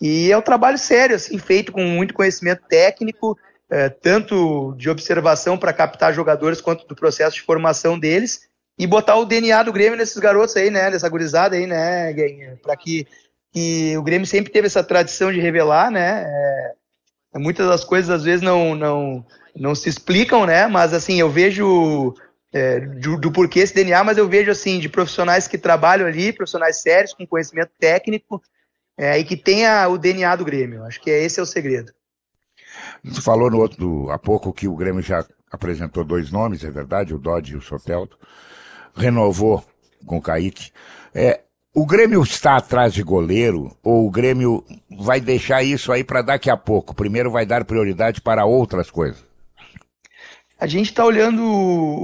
E 0.00 0.32
é 0.32 0.36
um 0.36 0.42
trabalho 0.42 0.78
sério, 0.78 1.16
assim, 1.16 1.38
feito 1.38 1.72
com 1.72 1.82
muito 1.82 2.14
conhecimento 2.14 2.62
técnico, 2.68 3.36
é, 3.68 3.88
tanto 3.88 4.74
de 4.76 4.88
observação 4.88 5.58
para 5.58 5.72
captar 5.72 6.14
jogadores 6.14 6.60
quanto 6.60 6.86
do 6.86 6.96
processo 6.96 7.36
de 7.36 7.42
formação 7.42 7.98
deles 7.98 8.48
e 8.78 8.86
botar 8.86 9.16
o 9.16 9.26
DNA 9.26 9.62
do 9.62 9.72
Grêmio 9.72 9.98
nesses 9.98 10.16
garotos 10.16 10.56
aí, 10.56 10.70
né, 10.70 10.90
nessa 10.90 11.08
gurizada 11.08 11.54
aí, 11.54 11.66
né, 11.66 12.14
para 12.62 12.76
que, 12.76 13.06
que 13.52 13.96
o 13.96 14.02
Grêmio 14.02 14.26
sempre 14.26 14.50
teve 14.50 14.66
essa 14.66 14.82
tradição 14.82 15.30
de 15.30 15.38
revelar, 15.38 15.90
né, 15.90 16.24
é, 16.26 17.38
muitas 17.38 17.68
das 17.68 17.84
coisas 17.84 18.10
às 18.10 18.24
vezes 18.24 18.42
não, 18.42 18.74
não, 18.74 19.24
não 19.54 19.74
se 19.74 19.88
explicam, 19.88 20.46
né? 20.46 20.66
Mas 20.66 20.92
assim, 20.92 21.20
eu 21.20 21.30
vejo 21.30 22.14
é, 22.52 22.80
do, 22.80 23.16
do, 23.16 23.32
porquê 23.32 23.60
esse 23.60 23.74
DNA, 23.74 24.02
mas 24.02 24.18
eu 24.18 24.28
vejo 24.28 24.50
assim, 24.50 24.78
de 24.78 24.88
profissionais 24.88 25.46
que 25.46 25.58
trabalham 25.58 26.06
ali, 26.06 26.32
profissionais 26.32 26.80
sérios, 26.80 27.14
com 27.14 27.26
conhecimento 27.26 27.70
técnico, 27.78 28.42
é, 29.00 29.18
e 29.18 29.24
que 29.24 29.34
tenha 29.34 29.88
o 29.88 29.96
DNA 29.96 30.36
do 30.36 30.44
Grêmio. 30.44 30.84
Acho 30.84 31.00
que 31.00 31.08
esse 31.08 31.40
é 31.40 31.42
o 31.42 31.46
segredo. 31.46 31.90
Você 33.02 33.22
falou 33.22 33.50
no 33.50 33.58
outro 33.58 34.10
há 34.10 34.18
pouco 34.18 34.52
que 34.52 34.68
o 34.68 34.76
Grêmio 34.76 35.00
já 35.00 35.24
apresentou 35.50 36.04
dois 36.04 36.30
nomes, 36.30 36.62
é 36.62 36.70
verdade, 36.70 37.14
o 37.14 37.18
Dodge 37.18 37.54
e 37.54 37.56
o 37.56 37.62
Soteldo. 37.62 38.18
Renovou 38.94 39.64
com 40.04 40.18
o 40.18 40.22
Kaique. 40.22 40.70
É, 41.14 41.40
o 41.74 41.86
Grêmio 41.86 42.22
está 42.22 42.58
atrás 42.58 42.92
de 42.92 43.02
goleiro 43.02 43.74
ou 43.82 44.06
o 44.06 44.10
Grêmio 44.10 44.62
vai 44.90 45.18
deixar 45.18 45.62
isso 45.62 45.90
aí 45.90 46.04
para 46.04 46.20
daqui 46.20 46.50
a 46.50 46.56
pouco? 46.56 46.94
Primeiro 46.94 47.30
vai 47.30 47.46
dar 47.46 47.64
prioridade 47.64 48.20
para 48.20 48.44
outras 48.44 48.90
coisas? 48.90 49.24
A 50.58 50.66
gente 50.66 50.90
está 50.90 51.06
olhando, 51.06 51.42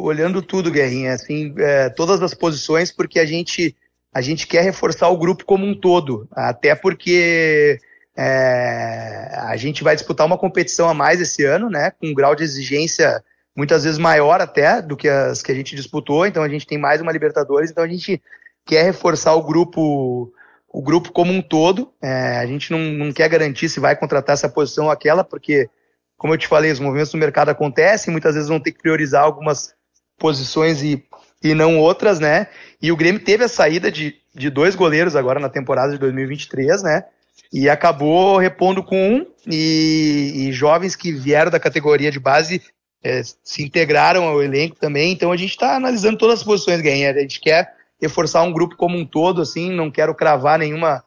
olhando 0.03 0.41
tudo, 0.41 0.71
Guerrinha, 0.71 1.13
assim, 1.13 1.55
é, 1.59 1.91
todas 1.91 2.23
as 2.23 2.33
posições, 2.33 2.91
porque 2.91 3.19
a 3.19 3.27
gente, 3.27 3.77
a 4.17 4.23
gente 4.23 4.47
quer 4.47 4.63
reforçar 4.63 5.11
o 5.11 5.19
grupo 5.19 5.45
como 5.45 5.67
um 5.67 5.79
todo, 5.79 6.27
até 6.33 6.75
porque 6.75 7.79
é, 8.17 9.31
a 9.43 9.55
gente 9.59 9.85
vai 9.85 9.95
disputar 9.95 10.27
uma 10.27 10.39
competição 10.39 10.89
a 10.89 10.95
mais 10.95 11.21
esse 11.21 11.45
ano, 11.45 11.69
né, 11.69 11.91
com 11.91 12.07
um 12.07 12.15
grau 12.15 12.35
de 12.35 12.43
exigência 12.43 13.23
muitas 13.55 13.85
vezes 13.85 13.99
maior 13.99 14.41
até 14.41 14.81
do 14.81 14.97
que 14.97 15.07
as 15.07 15.43
que 15.43 15.53
a 15.53 15.55
gente 15.55 15.77
disputou, 15.77 16.27
então 16.27 16.43
a 16.43 16.49
gente 16.49 16.67
tem 16.67 16.79
mais 16.79 17.03
uma 17.03 17.13
Libertadores, 17.13 17.71
então 17.71 17.85
a 17.85 17.89
gente 17.89 18.23
quer 18.65 18.85
reforçar 18.85 19.35
o 19.35 19.43
grupo 19.43 20.33
o 20.67 20.81
grupo 20.81 21.13
como 21.13 21.31
um 21.31 21.43
todo. 21.43 21.93
É, 22.03 22.39
a 22.39 22.47
gente 22.47 22.71
não, 22.71 22.79
não 22.79 23.13
quer 23.13 23.29
garantir 23.29 23.69
se 23.69 23.81
vai 23.81 23.95
contratar 23.97 24.33
essa 24.33 24.49
posição 24.49 24.87
ou 24.87 24.91
aquela, 24.91 25.23
porque, 25.25 25.69
como 26.17 26.33
eu 26.33 26.39
te 26.39 26.49
falei, 26.49 26.73
os 26.73 26.81
movimentos 26.81 27.13
do 27.13 27.19
mercado 27.19 27.51
acontecem, 27.51 28.13
muitas 28.13 28.35
vezes 28.35 28.49
vão 28.49 28.61
ter 28.61 28.73
que 28.73 28.81
priorizar 28.81 29.25
algumas 29.25 29.75
posições 30.19 30.83
e, 30.83 31.05
e 31.51 31.55
não 31.55 31.79
outras, 31.79 32.21
né? 32.21 32.49
E 32.81 32.93
o 32.93 32.97
Grêmio 32.97 33.21
teve 33.21 33.45
a 33.45 33.49
saída 33.49 33.91
de, 33.91 34.17
de 34.35 34.51
dois 34.51 34.75
goleiros 34.75 35.17
agora 35.17 35.41
na 35.41 35.49
temporada 35.49 35.93
de 35.93 35.99
2023, 35.99 36.83
né? 36.83 37.05
E 37.53 37.69
acabou 37.69 38.39
repondo 38.39 38.83
com 38.83 39.17
um, 39.17 39.27
e, 39.47 40.49
e 40.49 40.53
jovens 40.53 40.97
que 40.97 41.13
vieram 41.13 41.51
da 41.51 41.61
categoria 41.61 42.11
de 42.11 42.19
base 42.19 42.63
é, 43.03 43.23
se 43.43 43.63
integraram 43.63 44.25
ao 44.25 44.43
elenco 44.43 44.77
também. 44.77 45.13
Então 45.13 45.31
a 45.31 45.37
gente 45.37 45.51
está 45.51 45.77
analisando 45.77 46.19
todas 46.19 46.41
as 46.41 46.45
posições, 46.45 46.81
ganha. 46.81 47.11
A 47.11 47.21
gente 47.21 47.41
quer 47.41 47.73
reforçar 48.01 48.43
um 48.43 48.53
grupo 48.53 48.77
como 48.77 48.99
um 48.99 49.07
todo, 49.07 49.41
assim, 49.41 49.71
não 49.71 49.91
quero 49.91 50.15
cravar 50.15 50.59
nenhuma 50.59 51.03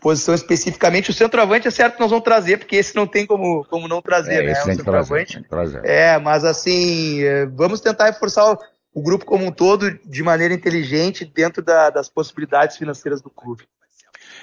posição 0.00 0.34
especificamente. 0.34 1.10
O 1.10 1.14
centroavante 1.14 1.66
é 1.68 1.70
certo 1.70 1.94
que 1.94 2.00
nós 2.00 2.10
vamos 2.10 2.24
trazer, 2.24 2.58
porque 2.58 2.76
esse 2.76 2.94
não 2.94 3.06
tem 3.06 3.24
como, 3.24 3.64
como 3.64 3.88
não 3.88 4.02
trazer, 4.02 4.42
é, 4.42 4.46
né? 4.46 4.52
O 4.52 4.64
centroavante. 4.64 5.42
Trazer, 5.48 5.80
trazer. 5.80 5.88
É, 5.88 6.18
mas 6.18 6.44
assim, 6.44 7.22
é, 7.22 7.46
vamos 7.46 7.80
tentar 7.80 8.06
reforçar 8.06 8.56
o, 8.94 9.02
grupo 9.02 9.24
como 9.24 9.46
um 9.46 9.52
todo 9.52 9.98
de 10.04 10.22
maneira 10.22 10.54
inteligente 10.54 11.24
dentro 11.24 11.62
da, 11.62 11.90
das 11.90 12.08
possibilidades 12.08 12.76
financeiras 12.76 13.20
do 13.20 13.30
clube. 13.30 13.64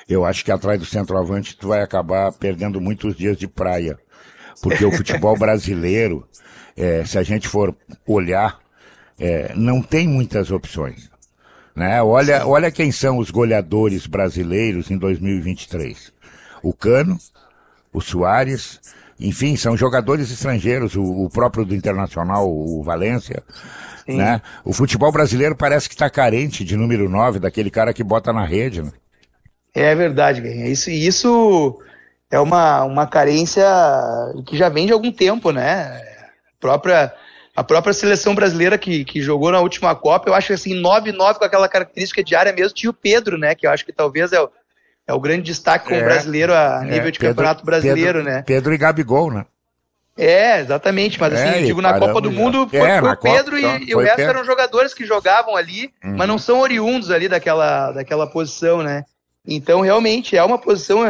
Eu 0.07 0.25
acho 0.25 0.43
que 0.43 0.51
atrás 0.51 0.79
do 0.79 0.85
centroavante 0.85 1.55
tu 1.55 1.69
vai 1.69 1.81
acabar 1.81 2.31
perdendo 2.33 2.81
muitos 2.81 3.15
dias 3.15 3.37
de 3.37 3.47
praia. 3.47 3.97
Porque 4.61 4.85
o 4.85 4.91
futebol 4.91 5.37
brasileiro, 5.39 6.27
é, 6.75 7.05
se 7.05 7.17
a 7.17 7.23
gente 7.23 7.47
for 7.47 7.75
olhar, 8.05 8.59
é, 9.19 9.53
não 9.55 9.81
tem 9.81 10.07
muitas 10.07 10.51
opções. 10.51 11.09
Né? 11.75 12.01
Olha, 12.01 12.45
olha 12.45 12.71
quem 12.71 12.91
são 12.91 13.17
os 13.17 13.31
goleadores 13.31 14.05
brasileiros 14.05 14.91
em 14.91 14.97
2023. 14.97 16.11
O 16.61 16.73
Cano, 16.73 17.17
o 17.93 18.01
Soares, 18.01 18.79
enfim, 19.21 19.55
são 19.55 19.77
jogadores 19.77 20.31
estrangeiros, 20.31 20.95
o, 20.95 21.03
o 21.03 21.29
próprio 21.29 21.63
do 21.63 21.75
Internacional, 21.75 22.49
o 22.49 22.81
Valência. 22.83 23.43
Né? 24.07 24.41
O 24.65 24.73
futebol 24.73 25.11
brasileiro 25.11 25.55
parece 25.55 25.87
que 25.87 25.95
está 25.95 26.09
carente 26.09 26.65
de 26.65 26.75
número 26.75 27.07
9, 27.07 27.39
daquele 27.39 27.69
cara 27.69 27.93
que 27.93 28.03
bota 28.03 28.33
na 28.33 28.43
rede. 28.45 28.81
Né? 28.81 28.91
É 29.73 29.95
verdade, 29.95 30.41
Guinha. 30.41 30.67
Isso, 30.67 30.89
isso 30.89 31.79
é 32.29 32.39
uma, 32.39 32.83
uma 32.83 33.07
carência 33.07 33.65
que 34.45 34.57
já 34.57 34.69
vem 34.69 34.85
de 34.85 34.93
algum 34.93 35.11
tempo, 35.11 35.51
né? 35.51 36.01
A 36.47 36.59
própria 36.59 37.13
a 37.53 37.63
própria 37.63 37.93
seleção 37.93 38.33
brasileira 38.33 38.77
que, 38.77 39.03
que 39.03 39.21
jogou 39.21 39.51
na 39.51 39.59
última 39.59 39.93
Copa, 39.93 40.29
eu 40.29 40.33
acho 40.33 40.47
que 40.47 40.53
assim, 40.53 40.81
9-9 40.81 41.37
com 41.37 41.43
aquela 41.43 41.67
característica 41.67 42.23
diária 42.23 42.53
mesmo, 42.53 42.73
tinha 42.73 42.89
o 42.89 42.93
Pedro, 42.93 43.37
né? 43.37 43.53
Que 43.53 43.67
eu 43.67 43.71
acho 43.71 43.85
que 43.85 43.91
talvez 43.91 44.31
é 44.31 44.41
o, 44.41 44.49
é 45.07 45.13
o 45.13 45.19
grande 45.19 45.43
destaque 45.43 45.85
como 45.85 45.99
é, 45.99 46.03
brasileiro 46.03 46.53
a 46.53 46.81
nível 46.81 47.07
é, 47.07 47.11
de 47.11 47.19
Pedro, 47.19 47.35
campeonato 47.35 47.65
brasileiro, 47.65 48.19
Pedro, 48.19 48.23
né? 48.23 48.43
Pedro 48.45 48.73
e 48.73 48.77
Gabigol, 48.77 49.31
né? 49.31 49.45
É, 50.17 50.59
exatamente, 50.59 51.19
mas 51.19 51.33
assim, 51.33 51.59
é, 51.59 51.61
digo, 51.63 51.81
na 51.81 51.97
Copa 51.97 52.19
do 52.21 52.31
Mundo 52.31 52.67
foi, 52.67 52.79
é, 52.79 52.99
foi 52.99 53.09
o 53.09 53.17
Pedro 53.17 53.61
Copa, 53.61 53.79
e, 53.79 53.89
e, 53.89 53.95
o 53.95 53.99
resto 53.99 54.17
Pedro. 54.17 54.31
eram 54.31 54.45
jogadores 54.45 54.93
que 54.93 55.05
jogavam 55.05 55.55
ali, 55.55 55.91
uhum. 56.03 56.17
mas 56.17 56.27
não 56.27 56.37
são 56.37 56.59
oriundos 56.59 57.09
ali 57.09 57.27
daquela, 57.27 57.91
daquela 57.91 58.27
posição, 58.27 58.83
né? 58.83 59.05
Então, 59.47 59.81
realmente, 59.81 60.37
é 60.37 60.43
uma 60.43 60.59
posição, 60.59 61.03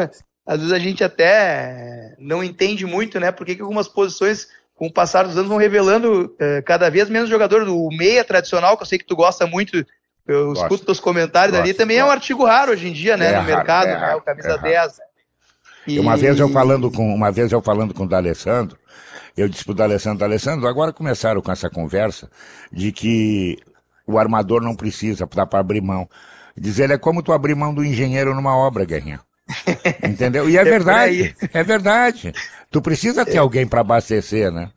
às 0.45 0.57
vezes 0.57 0.71
a 0.71 0.79
gente 0.79 1.03
até 1.03 2.15
não 2.19 2.43
entende 2.43 2.85
muito, 2.85 3.19
né? 3.19 3.31
Porque 3.31 3.55
que 3.55 3.61
algumas 3.61 3.87
posições 3.87 4.47
com 4.81 4.87
o 4.87 4.91
passar 4.91 5.27
dos 5.27 5.37
anos, 5.37 5.47
vão 5.47 5.59
revelando 5.59 6.35
é, 6.39 6.59
cada 6.63 6.89
vez 6.89 7.07
menos 7.07 7.29
jogadores. 7.29 7.67
O 7.67 7.89
meia 7.89 8.23
tradicional, 8.23 8.75
que 8.75 8.81
eu 8.81 8.87
sei 8.87 8.97
que 8.97 9.05
tu 9.05 9.15
gosta 9.15 9.45
muito, 9.45 9.85
eu 10.27 10.47
Gosto. 10.47 10.63
escuto 10.63 10.85
teus 10.85 10.99
comentários 10.99 11.55
Gosto. 11.55 11.63
ali, 11.63 11.73
também 11.73 11.97
Gosto. 11.97 12.07
é 12.07 12.09
um 12.09 12.13
artigo 12.13 12.45
raro 12.45 12.71
hoje 12.71 12.87
em 12.87 12.93
dia, 12.93 13.17
né, 13.17 13.27
é 13.27 13.31
no 13.31 13.35
raro, 13.37 13.47
mercado, 13.47 13.87
é 13.87 13.99
né, 13.99 14.15
o 14.15 14.21
camisa 14.21 14.51
é 14.53 14.57
10. 14.57 14.93
E... 15.87 15.99
Uma 15.99 16.15
vez 16.15 16.39
eu 16.39 16.49
falando 16.49 16.91
com 16.91 17.13
uma 17.13 17.31
vez 17.31 17.51
eu 17.51 17.61
falando 17.61 17.93
com 17.93 18.03
o 18.03 18.07
D'Alessandro, 18.07 18.77
eu 19.35 19.47
disse 19.47 19.63
pro 19.63 19.73
D'Alessandro, 19.73 20.19
D'Alessandro, 20.19 20.67
agora 20.67 20.93
começaram 20.93 21.41
com 21.41 21.51
essa 21.51 21.69
conversa 21.69 22.29
de 22.71 22.91
que 22.91 23.57
o 24.05 24.19
armador 24.19 24.61
não 24.61 24.75
precisa 24.75 25.25
para 25.25 25.47
abrir 25.59 25.81
mão. 25.81 26.07
Diz 26.55 26.79
ele, 26.79 26.93
é 26.93 26.97
como 26.97 27.23
tu 27.23 27.31
abrir 27.31 27.55
mão 27.55 27.73
do 27.73 27.83
engenheiro 27.83 28.35
numa 28.35 28.55
obra, 28.55 28.85
Guerrinha. 28.85 29.21
Entendeu? 30.03 30.49
E 30.49 30.57
é, 30.57 30.61
é 30.61 30.63
verdade. 30.63 31.35
É 31.53 31.63
verdade. 31.63 32.33
Tu 32.69 32.81
precisa 32.81 33.25
ter 33.25 33.35
é. 33.35 33.39
alguém 33.39 33.65
para 33.65 33.81
abastecer, 33.81 34.51
né? 34.51 34.69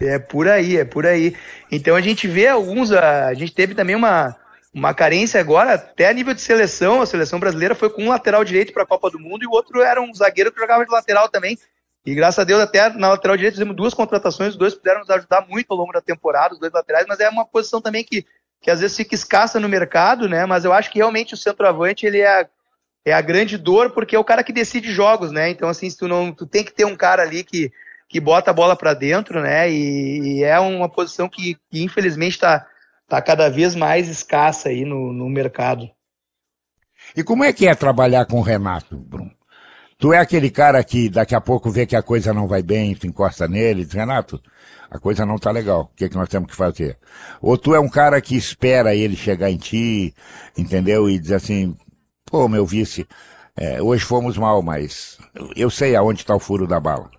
É 0.00 0.18
por 0.18 0.48
aí, 0.48 0.78
é 0.78 0.84
por 0.84 1.06
aí. 1.06 1.36
Então 1.70 1.94
a 1.94 2.00
gente 2.00 2.26
vê 2.26 2.48
alguns. 2.48 2.90
A 2.92 3.32
gente 3.34 3.52
teve 3.52 3.74
também 3.74 3.94
uma, 3.94 4.36
uma 4.74 4.94
carência 4.94 5.38
agora, 5.38 5.74
até 5.74 6.08
a 6.08 6.12
nível 6.12 6.32
de 6.32 6.40
seleção. 6.40 7.02
A 7.02 7.06
seleção 7.06 7.38
brasileira 7.38 7.74
foi 7.74 7.90
com 7.90 8.04
um 8.04 8.08
lateral 8.08 8.44
direito 8.44 8.72
para 8.72 8.84
a 8.84 8.86
Copa 8.86 9.10
do 9.10 9.18
Mundo 9.18 9.42
e 9.42 9.46
o 9.46 9.50
outro 9.50 9.82
era 9.82 10.00
um 10.00 10.12
zagueiro 10.14 10.50
que 10.50 10.60
jogava 10.60 10.84
de 10.84 10.90
lateral 10.90 11.28
também. 11.28 11.58
E 12.04 12.14
graças 12.14 12.38
a 12.38 12.44
Deus, 12.44 12.60
até 12.60 12.88
na 12.90 13.10
lateral 13.10 13.36
direita 13.36 13.56
fizemos 13.56 13.76
duas 13.76 13.94
contratações, 13.94 14.50
os 14.50 14.56
dois 14.56 14.74
puderam 14.74 15.00
nos 15.00 15.10
ajudar 15.10 15.46
muito 15.48 15.70
ao 15.70 15.76
longo 15.76 15.92
da 15.92 16.00
temporada, 16.00 16.54
os 16.54 16.60
dois 16.60 16.72
laterais, 16.72 17.06
mas 17.06 17.20
é 17.20 17.28
uma 17.28 17.46
posição 17.46 17.80
também 17.80 18.02
que, 18.02 18.26
que 18.60 18.70
às 18.70 18.80
vezes 18.80 18.96
fica 18.96 19.14
escassa 19.14 19.60
no 19.60 19.68
mercado, 19.68 20.28
né? 20.28 20.44
Mas 20.46 20.64
eu 20.64 20.72
acho 20.72 20.90
que 20.90 20.98
realmente 20.98 21.34
o 21.34 21.36
centroavante 21.36 22.06
ele 22.06 22.20
é 22.20 22.48
é 23.04 23.12
a 23.12 23.20
grande 23.20 23.58
dor 23.58 23.90
porque 23.90 24.14
é 24.14 24.18
o 24.18 24.24
cara 24.24 24.44
que 24.44 24.52
decide 24.52 24.92
jogos, 24.92 25.32
né? 25.32 25.50
Então 25.50 25.68
assim, 25.68 25.88
tu 25.90 26.06
não, 26.06 26.32
tu 26.32 26.46
tem 26.46 26.64
que 26.64 26.72
ter 26.72 26.84
um 26.84 26.96
cara 26.96 27.22
ali 27.22 27.42
que, 27.42 27.72
que 28.08 28.20
bota 28.20 28.50
a 28.50 28.54
bola 28.54 28.76
para 28.76 28.94
dentro, 28.94 29.40
né? 29.40 29.70
E, 29.70 30.38
e, 30.38 30.44
é 30.44 30.58
uma 30.60 30.88
posição 30.88 31.28
que, 31.28 31.56
que 31.70 31.82
infelizmente 31.82 32.34
está 32.34 32.66
tá 33.12 33.20
cada 33.20 33.50
vez 33.50 33.74
mais 33.74 34.08
escassa 34.08 34.70
aí 34.70 34.86
no, 34.86 35.12
no 35.12 35.28
mercado. 35.28 35.90
E 37.14 37.22
como 37.22 37.44
é 37.44 37.52
que 37.52 37.66
é 37.66 37.74
trabalhar 37.74 38.24
com 38.24 38.38
o 38.38 38.42
Renato, 38.42 38.96
Bruno? 38.96 39.30
Tu 39.98 40.14
é 40.14 40.18
aquele 40.18 40.50
cara 40.50 40.82
que 40.82 41.10
daqui 41.10 41.34
a 41.34 41.40
pouco 41.40 41.70
vê 41.70 41.84
que 41.84 41.94
a 41.94 42.02
coisa 42.02 42.32
não 42.32 42.48
vai 42.48 42.62
bem, 42.62 42.94
tu 42.94 43.06
encosta 43.06 43.46
nele, 43.46 43.84
diz, 43.84 43.92
Renato, 43.92 44.40
a 44.90 44.98
coisa 44.98 45.26
não 45.26 45.36
tá 45.36 45.50
legal, 45.50 45.82
o 45.92 45.94
que, 45.94 46.06
é 46.06 46.08
que 46.08 46.16
nós 46.16 46.28
temos 46.30 46.50
que 46.50 46.56
fazer? 46.56 46.96
Ou 47.42 47.58
tu 47.58 47.74
é 47.74 47.80
um 47.80 47.88
cara 47.88 48.18
que 48.18 48.34
espera 48.34 48.94
ele 48.94 49.14
chegar 49.14 49.50
em 49.50 49.58
ti, 49.58 50.14
entendeu? 50.56 51.10
E 51.10 51.18
diz 51.18 51.32
assim, 51.32 51.76
Pô, 52.24 52.48
meu 52.48 52.64
vice, 52.64 53.06
é, 53.54 53.82
hoje 53.82 54.06
fomos 54.06 54.38
mal, 54.38 54.62
mas 54.62 55.18
eu 55.54 55.68
sei 55.68 55.94
aonde 55.94 56.22
está 56.22 56.34
o 56.34 56.40
furo 56.40 56.66
da 56.66 56.80
bala. 56.80 57.10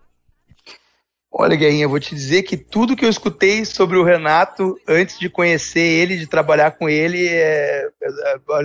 Olha, 1.36 1.56
Guerrinha, 1.56 1.86
eu 1.86 1.90
vou 1.90 2.00
te 2.00 2.14
dizer 2.14 2.44
que 2.44 2.56
tudo 2.56 2.96
que 2.96 3.04
eu 3.04 3.10
escutei 3.10 3.66
sobre 3.66 3.98
o 3.98 4.04
Renato 4.04 4.78
antes 4.88 5.18
de 5.18 5.28
conhecer 5.28 5.80
ele, 5.80 6.16
de 6.16 6.28
trabalhar 6.28 6.72
com 6.78 6.88
ele, 6.88 7.28
é, 7.28 7.90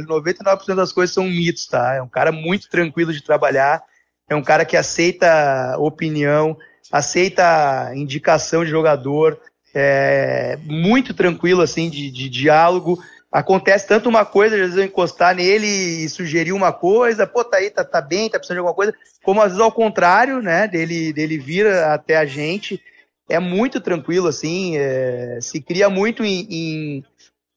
99% 0.06 0.74
das 0.74 0.92
coisas 0.92 1.14
são 1.14 1.24
mitos, 1.24 1.66
tá? 1.66 1.94
É 1.94 2.02
um 2.02 2.08
cara 2.08 2.30
muito 2.30 2.68
tranquilo 2.68 3.10
de 3.10 3.24
trabalhar, 3.24 3.82
é 4.28 4.36
um 4.36 4.42
cara 4.42 4.66
que 4.66 4.76
aceita 4.76 5.76
opinião, 5.78 6.58
aceita 6.92 7.90
indicação 7.94 8.62
de 8.62 8.70
jogador, 8.70 9.40
é, 9.74 10.58
muito 10.64 11.14
tranquilo 11.14 11.62
assim 11.62 11.88
de, 11.88 12.10
de 12.10 12.28
diálogo. 12.28 12.98
Acontece 13.30 13.86
tanto 13.86 14.08
uma 14.08 14.24
coisa, 14.24 14.54
às 14.54 14.60
vezes 14.60 14.76
eu 14.76 14.84
encostar 14.84 15.34
nele 15.34 15.66
e 15.66 16.08
sugerir 16.08 16.52
uma 16.52 16.72
coisa, 16.72 17.26
pô, 17.26 17.44
tá 17.44 17.58
aí, 17.58 17.70
tá, 17.70 17.84
tá 17.84 18.00
bem, 18.00 18.30
tá 18.30 18.38
precisando 18.38 18.56
de 18.56 18.60
alguma 18.60 18.74
coisa, 18.74 18.94
como 19.22 19.42
às 19.42 19.48
vezes 19.48 19.60
ao 19.60 19.70
contrário, 19.70 20.40
né, 20.40 20.66
dele, 20.66 21.12
dele 21.12 21.36
vir 21.36 21.66
até 21.66 22.16
a 22.16 22.24
gente, 22.24 22.82
é 23.28 23.38
muito 23.38 23.80
tranquilo, 23.80 24.28
assim, 24.28 24.78
é, 24.78 25.38
se 25.42 25.60
cria 25.60 25.90
muito 25.90 26.24
em, 26.24 26.46
em, 26.50 27.04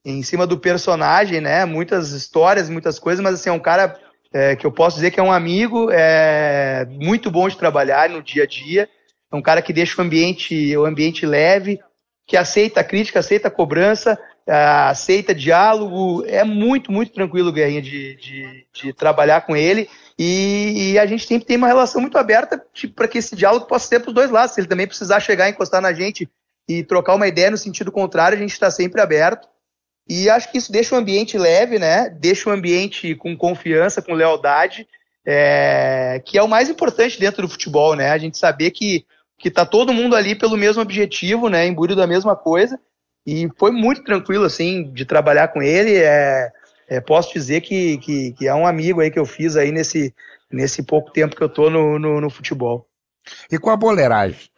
em, 0.04 0.22
cima 0.22 0.46
do 0.46 0.58
personagem, 0.58 1.40
né, 1.40 1.64
muitas 1.64 2.12
histórias, 2.12 2.70
muitas 2.70 3.00
coisas, 3.00 3.24
mas 3.24 3.36
assim, 3.36 3.50
é 3.50 3.54
um 3.54 3.60
cara 3.60 3.98
é, 4.34 4.58
que 4.58 4.66
eu 4.66 4.74
posso 4.74 4.98
dizer 4.98 5.12
que 5.12 5.22
é 5.22 5.24
um 5.24 5.32
amigo, 5.32 5.90
é 5.90 6.86
muito 6.90 7.32
bom 7.32 7.48
de 7.48 7.58
trabalhar 7.58 8.10
no 8.10 8.22
dia 8.22 8.44
a 8.44 8.48
dia, 8.48 8.90
é 9.32 9.36
um 9.38 9.42
cara 9.42 9.62
que 9.62 9.72
deixa 9.72 10.02
o 10.02 10.04
ambiente, 10.04 10.76
o 10.76 10.86
ambiente 10.86 11.26
leve, 11.26 11.80
que 12.28 12.36
aceita 12.36 12.82
a 12.82 12.84
crítica, 12.84 13.20
aceita 13.20 13.48
a 13.48 13.52
cobrança, 13.52 14.20
aceita 14.48 15.34
diálogo, 15.34 16.26
é 16.26 16.44
muito, 16.44 16.92
muito 16.92 17.14
tranquilo, 17.14 17.52
Guerrinha, 17.52 17.82
de, 17.82 18.16
de, 18.16 18.68
de 18.74 18.94
trabalhar 18.94 19.42
com 19.42 19.56
ele. 19.56 19.90
E, 20.18 20.94
e, 20.94 21.00
a 21.00 21.06
gente 21.06 21.26
sempre 21.26 21.48
tem 21.48 21.58
uma 21.58 21.68
relação 21.68 22.02
muito 22.02 22.18
aberta 22.18 22.64
tipo, 22.74 22.94
para 22.94 23.08
que 23.08 23.18
esse 23.18 23.36
diálogo 23.36 23.66
possa 23.66 23.88
ser 23.88 24.00
para 24.00 24.10
os 24.10 24.16
dois 24.16 24.30
lados. 24.30 24.54
Se 24.54 24.62
ele 24.62 24.68
também 24.68 24.88
precisar 24.88 25.20
chegar 25.20 25.50
encostar 25.50 25.82
na 25.82 25.94
gente 25.94 26.30
e 26.68 26.84
trocar 26.84 27.16
uma 27.16 27.28
ideia 27.28 27.52
no 27.52 27.58
sentido 27.58 27.92
contrário, 27.92 28.38
a 28.38 28.42
gente 28.42 28.52
está 28.52 28.70
sempre 28.70 29.02
aberto. 29.02 29.48
E 30.08 30.30
acho 30.30 30.52
que 30.52 30.58
isso 30.58 30.72
deixa 30.72 30.96
o 30.96 30.98
ambiente 30.98 31.38
leve, 31.38 31.80
né? 31.80 32.10
Deixa 32.10 32.50
o 32.50 32.54
ambiente 32.54 33.16
com 33.16 33.38
confiança, 33.38 34.02
com 34.02 34.14
lealdade, 34.14 34.88
é... 35.26 36.22
que 36.26 36.38
é 36.38 36.44
o 36.44 36.48
mais 36.48 36.70
importante 36.70 37.20
dentro 37.20 37.44
do 37.44 37.50
futebol, 37.50 37.96
né? 37.96 38.12
A 38.12 38.18
gente 38.18 38.38
saber 38.38 38.72
que 38.72 39.06
que 39.42 39.50
tá 39.50 39.66
todo 39.66 39.92
mundo 39.92 40.16
ali 40.16 40.36
pelo 40.36 40.56
mesmo 40.56 40.84
objetivo, 40.84 41.50
né? 41.50 41.66
Imbuído 41.66 41.96
da 41.96 42.06
mesma 42.06 42.36
coisa. 42.36 42.80
E 43.26 43.50
foi 43.58 43.72
muito 43.72 44.04
tranquilo, 44.04 44.46
assim, 44.46 44.92
de 44.92 45.06
trabalhar 45.06 45.50
com 45.50 45.62
ele. 45.62 45.96
É, 45.96 46.52
é, 46.88 47.00
posso 47.00 47.34
dizer 47.34 47.62
que, 47.62 47.98
que, 47.98 48.32
que, 48.34 48.48
é 48.48 48.54
um 48.54 48.66
amigo 48.66 49.00
aí 49.00 49.12
que 49.12 49.20
eu 49.20 49.26
fiz 49.26 49.56
aí 49.56 49.72
nesse, 49.72 50.14
nesse 50.52 50.84
pouco 50.84 51.12
tempo 51.12 51.36
que 51.36 51.44
eu 51.44 51.50
tô 51.50 51.70
no, 51.70 52.00
no, 52.00 52.20
no 52.20 52.30
futebol. 52.30 52.88
E 53.52 53.58
com 53.58 53.70
a 53.70 53.78
boleiragem? 53.78 54.50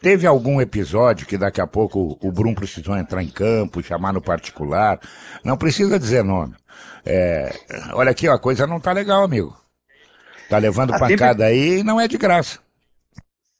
Teve 0.00 0.26
algum 0.26 0.60
episódio 0.60 1.26
que 1.26 1.36
daqui 1.36 1.60
a 1.60 1.66
pouco 1.66 2.18
o 2.22 2.32
Brum 2.32 2.54
precisou 2.54 2.96
entrar 2.96 3.22
em 3.22 3.28
campo, 3.28 3.82
chamar 3.82 4.14
no 4.14 4.22
particular? 4.22 4.98
Não 5.44 5.58
precisa 5.58 5.98
dizer 5.98 6.24
nome. 6.24 6.54
É, 7.04 7.52
olha 7.92 8.10
aqui, 8.10 8.26
ó, 8.26 8.34
a 8.34 8.38
coisa 8.38 8.66
não 8.66 8.80
tá 8.80 8.92
legal, 8.92 9.22
amigo. 9.22 9.54
Tá 10.48 10.56
levando 10.56 10.94
ah, 10.94 10.98
pancada 10.98 11.44
sempre... 11.44 11.44
aí 11.44 11.78
e 11.80 11.82
não 11.82 12.00
é 12.00 12.08
de 12.08 12.16
graça 12.16 12.58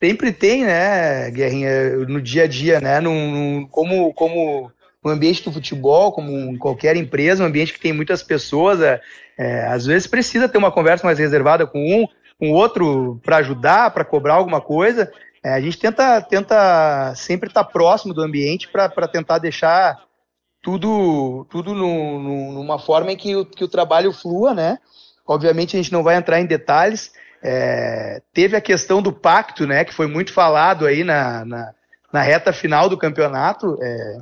sempre 0.01 0.31
tem, 0.31 0.63
né, 0.63 1.29
Guerrinha, 1.29 1.97
no 2.07 2.19
dia 2.19 2.43
a 2.43 2.47
dia, 2.47 2.81
né, 2.81 2.99
num, 2.99 3.31
num, 3.31 3.67
como, 3.67 4.11
como 4.13 4.71
no 5.03 5.11
ambiente 5.11 5.43
do 5.43 5.51
futebol, 5.51 6.11
como 6.11 6.31
em 6.31 6.57
qualquer 6.57 6.95
empresa, 6.95 7.43
um 7.43 7.47
ambiente 7.47 7.73
que 7.73 7.79
tem 7.79 7.93
muitas 7.93 8.23
pessoas, 8.23 8.81
é, 8.81 8.99
é, 9.37 9.67
às 9.67 9.85
vezes 9.85 10.07
precisa 10.07 10.49
ter 10.49 10.57
uma 10.57 10.71
conversa 10.71 11.05
mais 11.05 11.19
reservada 11.19 11.67
com 11.67 11.79
um, 11.79 12.07
com 12.39 12.51
o 12.51 12.53
outro 12.53 13.19
para 13.23 13.37
ajudar, 13.37 13.91
para 13.91 14.03
cobrar 14.03 14.35
alguma 14.35 14.59
coisa. 14.59 15.11
É, 15.43 15.53
a 15.53 15.61
gente 15.61 15.77
tenta, 15.77 16.19
tenta 16.21 17.13
sempre 17.15 17.49
estar 17.49 17.63
tá 17.63 17.69
próximo 17.69 18.13
do 18.13 18.21
ambiente 18.21 18.67
para 18.69 19.07
tentar 19.07 19.37
deixar 19.37 20.03
tudo, 20.63 21.45
tudo 21.49 21.73
no, 21.75 22.19
no, 22.19 22.51
numa 22.53 22.79
forma 22.79 23.11
em 23.11 23.17
que 23.17 23.35
o, 23.35 23.45
que 23.45 23.63
o 23.63 23.67
trabalho 23.67 24.11
flua, 24.11 24.53
né? 24.53 24.79
Obviamente 25.27 25.75
a 25.75 25.81
gente 25.81 25.91
não 25.91 26.03
vai 26.03 26.15
entrar 26.15 26.39
em 26.39 26.45
detalhes, 26.45 27.13
é, 27.43 28.21
teve 28.33 28.55
a 28.55 28.61
questão 28.61 29.01
do 29.01 29.11
pacto, 29.11 29.65
né, 29.65 29.83
que 29.83 29.93
foi 29.93 30.07
muito 30.07 30.31
falado 30.31 30.85
aí 30.85 31.03
na, 31.03 31.43
na, 31.43 31.73
na 32.13 32.21
reta 32.21 32.53
final 32.53 32.87
do 32.87 32.97
campeonato, 32.97 33.77
é, 33.81 34.17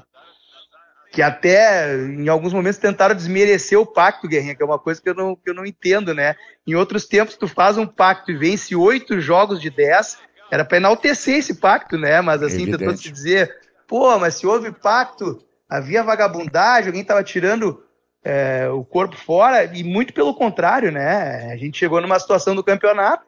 que 1.11 1.21
até 1.21 1.95
em 1.95 2.29
alguns 2.29 2.53
momentos 2.53 2.79
tentaram 2.79 3.15
desmerecer 3.15 3.79
o 3.79 3.85
pacto, 3.85 4.27
Guerrinha, 4.27 4.55
que 4.55 4.61
é 4.61 4.65
uma 4.65 4.79
coisa 4.79 5.01
que 5.01 5.09
eu 5.09 5.15
não, 5.15 5.35
que 5.35 5.49
eu 5.49 5.53
não 5.53 5.65
entendo, 5.65 6.13
né? 6.13 6.35
Em 6.65 6.75
outros 6.75 7.05
tempos, 7.05 7.35
tu 7.35 7.47
faz 7.47 7.77
um 7.77 7.87
pacto 7.87 8.31
e 8.31 8.37
vence 8.37 8.75
oito 8.75 9.19
jogos 9.19 9.59
de 9.59 9.69
dez, 9.71 10.19
era 10.51 10.63
para 10.63 10.77
enaltecer 10.77 11.37
esse 11.37 11.55
pacto, 11.55 11.97
né? 11.97 12.21
Mas 12.21 12.43
assim, 12.43 12.61
Evidente. 12.61 12.77
tentou 12.77 12.97
se 12.97 13.11
dizer, 13.11 13.53
pô, 13.87 14.17
mas 14.19 14.35
se 14.35 14.45
houve 14.45 14.71
pacto, 14.71 15.43
havia 15.67 16.03
vagabundagem, 16.03 16.87
alguém 16.87 17.01
estava 17.01 17.23
tirando 17.23 17.83
é, 18.23 18.67
o 18.69 18.83
corpo 18.83 19.15
fora, 19.15 19.65
e 19.65 19.83
muito 19.83 20.13
pelo 20.13 20.33
contrário, 20.33 20.91
né? 20.91 21.51
A 21.51 21.57
gente 21.57 21.77
chegou 21.77 22.01
numa 22.01 22.19
situação 22.19 22.55
do 22.55 22.63
campeonato 22.63 23.23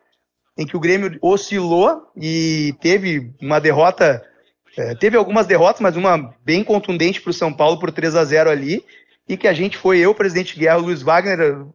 em 0.57 0.65
que 0.65 0.75
o 0.75 0.79
Grêmio 0.79 1.17
oscilou 1.21 2.11
e 2.15 2.75
teve 2.81 3.33
uma 3.41 3.59
derrota, 3.59 4.21
é, 4.77 4.95
teve 4.95 5.17
algumas 5.17 5.47
derrotas, 5.47 5.81
mas 5.81 5.95
uma 5.95 6.33
bem 6.43 6.63
contundente 6.63 7.21
para 7.21 7.31
o 7.31 7.33
São 7.33 7.53
Paulo 7.53 7.79
por 7.79 7.91
3 7.91 8.15
a 8.15 8.23
0 8.23 8.49
ali, 8.49 8.83
e 9.27 9.37
que 9.37 9.47
a 9.47 9.53
gente 9.53 9.77
foi, 9.77 9.99
eu, 9.99 10.13
presidente 10.13 10.59
Guerra, 10.59 10.79
o 10.79 10.81
Luiz 10.81 11.01
Wagner, 11.01 11.65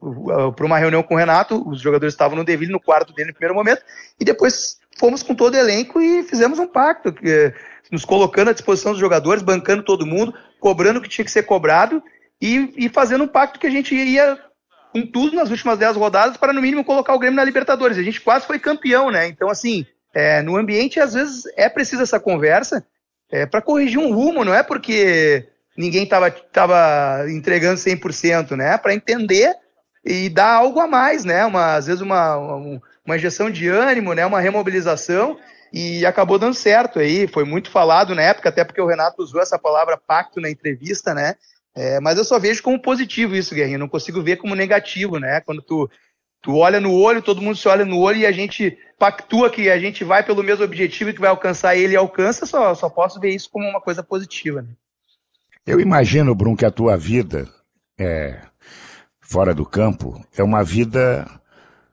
para 0.55 0.67
uma 0.67 0.79
reunião 0.79 1.03
com 1.03 1.15
o 1.15 1.17
Renato, 1.17 1.67
os 1.67 1.81
jogadores 1.81 2.13
estavam 2.13 2.37
no 2.37 2.45
Deville, 2.45 2.71
no 2.71 2.81
quarto 2.81 3.15
dele 3.15 3.29
no 3.29 3.35
primeiro 3.35 3.55
momento, 3.55 3.83
e 4.21 4.25
depois 4.25 4.79
fomos 4.99 5.23
com 5.23 5.35
todo 5.35 5.55
o 5.55 5.59
elenco 5.59 6.01
e 6.01 6.23
fizemos 6.23 6.59
um 6.59 6.67
pacto, 6.67 7.13
que, 7.13 7.55
nos 7.91 8.05
colocando 8.05 8.51
à 8.51 8.53
disposição 8.53 8.93
dos 8.93 9.01
jogadores, 9.01 9.43
bancando 9.43 9.83
todo 9.83 10.07
mundo, 10.07 10.35
cobrando 10.61 10.99
o 10.99 11.03
que 11.03 11.09
tinha 11.09 11.25
que 11.25 11.31
ser 11.31 11.45
cobrado, 11.45 12.03
e, 12.41 12.73
e 12.77 12.89
fazendo 12.89 13.25
um 13.25 13.29
pacto 13.29 13.59
que 13.59 13.67
a 13.67 13.71
gente 13.71 13.95
iria 13.95 14.39
com 14.93 15.07
tudo 15.07 15.37
nas 15.37 15.51
últimas 15.51 15.79
10 15.79 15.97
rodadas 15.97 16.37
para, 16.37 16.53
no 16.53 16.63
mínimo, 16.63 16.85
colocar 16.85 17.15
o 17.15 17.19
Grêmio 17.19 17.37
na 17.37 17.45
Libertadores. 17.45 17.99
A 17.99 18.03
gente 18.03 18.21
quase 18.21 18.47
foi 18.47 18.59
campeão, 18.59 19.11
né? 19.11 19.27
Então, 19.27 19.51
assim, 19.51 19.87
é, 20.15 20.41
no 20.43 20.57
ambiente, 20.57 20.99
às 20.99 21.15
vezes, 21.15 21.45
é 21.57 21.69
preciso 21.69 22.03
essa 22.03 22.19
conversa 22.19 22.85
é, 23.31 23.45
para 23.45 23.61
corrigir 23.61 23.99
um 23.99 24.15
rumo, 24.15 24.45
não 24.45 24.55
é 24.55 24.63
porque 24.63 25.47
ninguém 25.77 26.05
estava 26.05 26.31
tava 26.31 27.31
entregando 27.31 27.79
100%, 27.79 28.57
né? 28.57 28.79
Para 28.79 28.95
entender 28.95 29.55
e 30.05 30.29
dar 30.29 30.53
algo 30.53 30.81
a 30.81 30.87
mais, 30.87 31.25
né? 31.25 31.45
Uma, 31.45 31.75
às 31.75 31.87
vezes, 31.87 32.01
uma, 32.01 32.37
uma 33.05 33.17
injeção 33.17 33.51
de 33.51 33.69
ânimo, 33.69 34.15
né? 34.15 34.25
Uma 34.25 34.41
remobilização 34.41 35.39
e 35.73 36.07
acabou 36.07 36.39
dando 36.39 36.55
certo 36.55 36.99
aí. 36.99 37.27
Foi 37.27 37.45
muito 37.45 37.71
falado 37.71 38.15
na 38.15 38.23
época, 38.23 38.49
até 38.49 38.65
porque 38.65 38.81
o 38.81 38.87
Renato 38.87 39.23
usou 39.23 39.43
essa 39.43 39.59
palavra 39.59 39.99
pacto 39.99 40.41
na 40.41 40.49
entrevista, 40.49 41.13
né? 41.13 41.35
É, 41.77 42.01
mas 42.01 42.17
eu 42.17 42.25
só 42.25 42.39
vejo 42.39 42.63
como 42.63 42.81
positivo 42.81 43.37
isso, 43.37 43.55
Guerrinho. 43.55 43.79
Não 43.79 43.89
consigo 43.89 44.23
ver 44.23 44.37
como 44.37 44.55
negativo, 44.55 45.19
né? 45.19 45.43
Quando 45.43 45.61
tu, 45.61 45.91
tu 46.41 46.57
olha 46.57 46.81
no 46.81 46.95
olho, 46.95 47.21
todo 47.21 47.43
mundo 47.43 47.57
se 47.57 47.69
olha 47.69 47.85
no 47.85 47.99
olho 47.99 48.17
e 48.17 48.27
a 48.27 48.33
gente 48.33 48.79
pactua 48.99 49.51
que 49.51 49.69
a 49.69 49.79
gente 49.79 50.03
vai 50.03 50.23
pelo 50.23 50.43
mesmo 50.43 50.65
objetivo 50.65 51.11
e 51.11 51.13
que 51.13 51.21
vai 51.21 51.29
alcançar 51.29 51.77
ele 51.77 51.95
alcança, 51.95 52.47
só, 52.47 52.75
só 52.75 52.89
posso 52.89 53.21
ver 53.21 53.35
isso 53.35 53.51
como 53.51 53.69
uma 53.69 53.81
coisa 53.81 54.03
positiva. 54.03 54.63
Né? 54.63 54.69
Eu 55.67 55.79
imagino, 55.79 56.35
Brum, 56.35 56.57
que 56.57 56.65
a 56.65 56.71
tua 56.71 56.97
vida 56.97 57.47
é, 57.99 58.41
fora 59.21 59.55
do 59.55 59.67
campo 59.67 60.25
é 60.35 60.43
uma 60.43 60.65
vida 60.65 61.29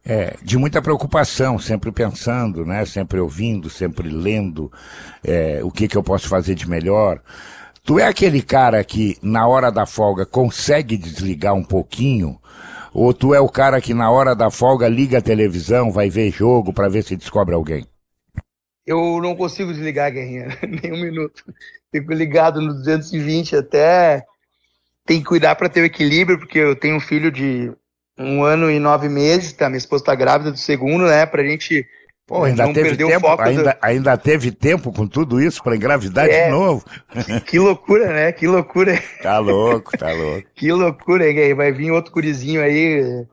é, 0.05 0.38
de 0.41 0.57
muita 0.57 0.81
preocupação, 0.81 1.59
sempre 1.59 1.91
pensando, 1.91 2.65
né? 2.65 2.86
sempre 2.86 3.19
ouvindo, 3.19 3.69
sempre 3.69 4.07
lendo 4.07 4.71
é, 5.21 5.59
o 5.61 5.69
que, 5.69 5.89
que 5.89 5.97
eu 5.97 6.03
posso 6.03 6.29
fazer 6.29 6.55
de 6.55 6.69
melhor. 6.69 7.21
Tu 7.86 7.99
é 7.99 8.07
aquele 8.07 8.41
cara 8.41 8.81
que 8.81 9.17
na 9.21 9.45
hora 9.45 9.69
da 9.69 9.86
folga 9.86 10.25
consegue 10.25 10.95
desligar 10.95 11.53
um 11.53 11.63
pouquinho? 11.65 12.39
Ou 12.93 13.13
tu 13.13 13.34
é 13.34 13.41
o 13.41 13.49
cara 13.49 13.81
que 13.81 13.93
na 13.93 14.09
hora 14.09 14.34
da 14.34 14.49
folga 14.49 14.88
liga 14.88 15.17
a 15.17 15.21
televisão, 15.21 15.91
vai 15.91 16.09
ver 16.09 16.31
jogo 16.31 16.71
para 16.71 16.88
ver 16.88 17.03
se 17.03 17.17
descobre 17.17 17.53
alguém? 17.53 17.86
Eu 18.88 19.19
não 19.21 19.36
consigo 19.36 19.73
desligar, 19.73 20.13
Guerrinha, 20.13 20.57
nem 20.63 20.93
um 20.93 21.01
minuto. 21.01 21.43
Fico 21.91 22.13
ligado 22.13 22.61
no 22.61 22.73
220 22.73 23.57
até. 23.57 24.23
Tem 25.05 25.19
que 25.19 25.25
cuidar 25.25 25.55
para 25.55 25.67
ter 25.67 25.81
o 25.81 25.86
equilíbrio, 25.86 26.39
porque 26.39 26.59
eu 26.59 26.77
tenho 26.77 26.95
um 26.95 27.01
filho 27.01 27.29
de 27.29 27.69
um 28.17 28.45
ano 28.45 28.71
e 28.71 28.79
nove 28.79 29.09
meses, 29.09 29.51
tá? 29.51 29.67
Minha 29.67 29.77
esposa 29.77 30.05
tá 30.05 30.15
grávida 30.15 30.51
do 30.51 30.57
segundo, 30.57 31.05
né? 31.05 31.25
Pra 31.25 31.43
gente 31.43 31.86
Pô, 32.26 32.45
ainda 32.45 32.71
teve 32.71 32.95
tempo, 32.95 33.28
ainda, 33.41 33.63
do... 33.63 33.78
ainda 33.82 34.17
teve 34.17 34.51
tempo 34.51 34.93
com 34.93 35.05
tudo 35.05 35.41
isso 35.41 35.61
para 35.61 35.76
engravidar 35.76 36.30
é, 36.30 36.45
de 36.45 36.51
novo. 36.51 36.86
Que 37.45 37.59
loucura, 37.59 38.13
né? 38.13 38.32
Que 38.32 38.47
loucura. 38.47 39.01
Tá 39.21 39.39
louco, 39.39 39.97
tá 39.97 40.11
louco. 40.11 40.47
que 40.55 40.71
loucura, 40.71 41.30
hein? 41.30 41.53
Vai 41.53 41.74
vir 41.74 41.91
outro 41.91 42.13
curizinho 42.13 42.61
aí 42.61 43.26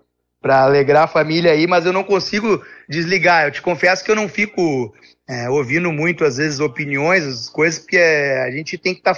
para 0.42 0.62
alegrar 0.62 1.04
a 1.04 1.08
família 1.08 1.52
aí, 1.52 1.68
mas 1.68 1.86
eu 1.86 1.92
não 1.92 2.02
consigo 2.02 2.62
desligar. 2.88 3.44
Eu 3.44 3.52
te 3.52 3.62
confesso 3.62 4.04
que 4.04 4.10
eu 4.10 4.16
não 4.16 4.28
fico 4.28 4.92
é, 5.28 5.48
ouvindo 5.48 5.92
muito, 5.92 6.24
às 6.24 6.38
vezes, 6.38 6.58
opiniões, 6.58 7.24
as 7.24 7.48
coisas, 7.48 7.78
porque 7.78 7.98
é, 7.98 8.42
a 8.42 8.50
gente 8.50 8.76
tem 8.76 8.94
que 8.94 9.02
tá, 9.02 9.16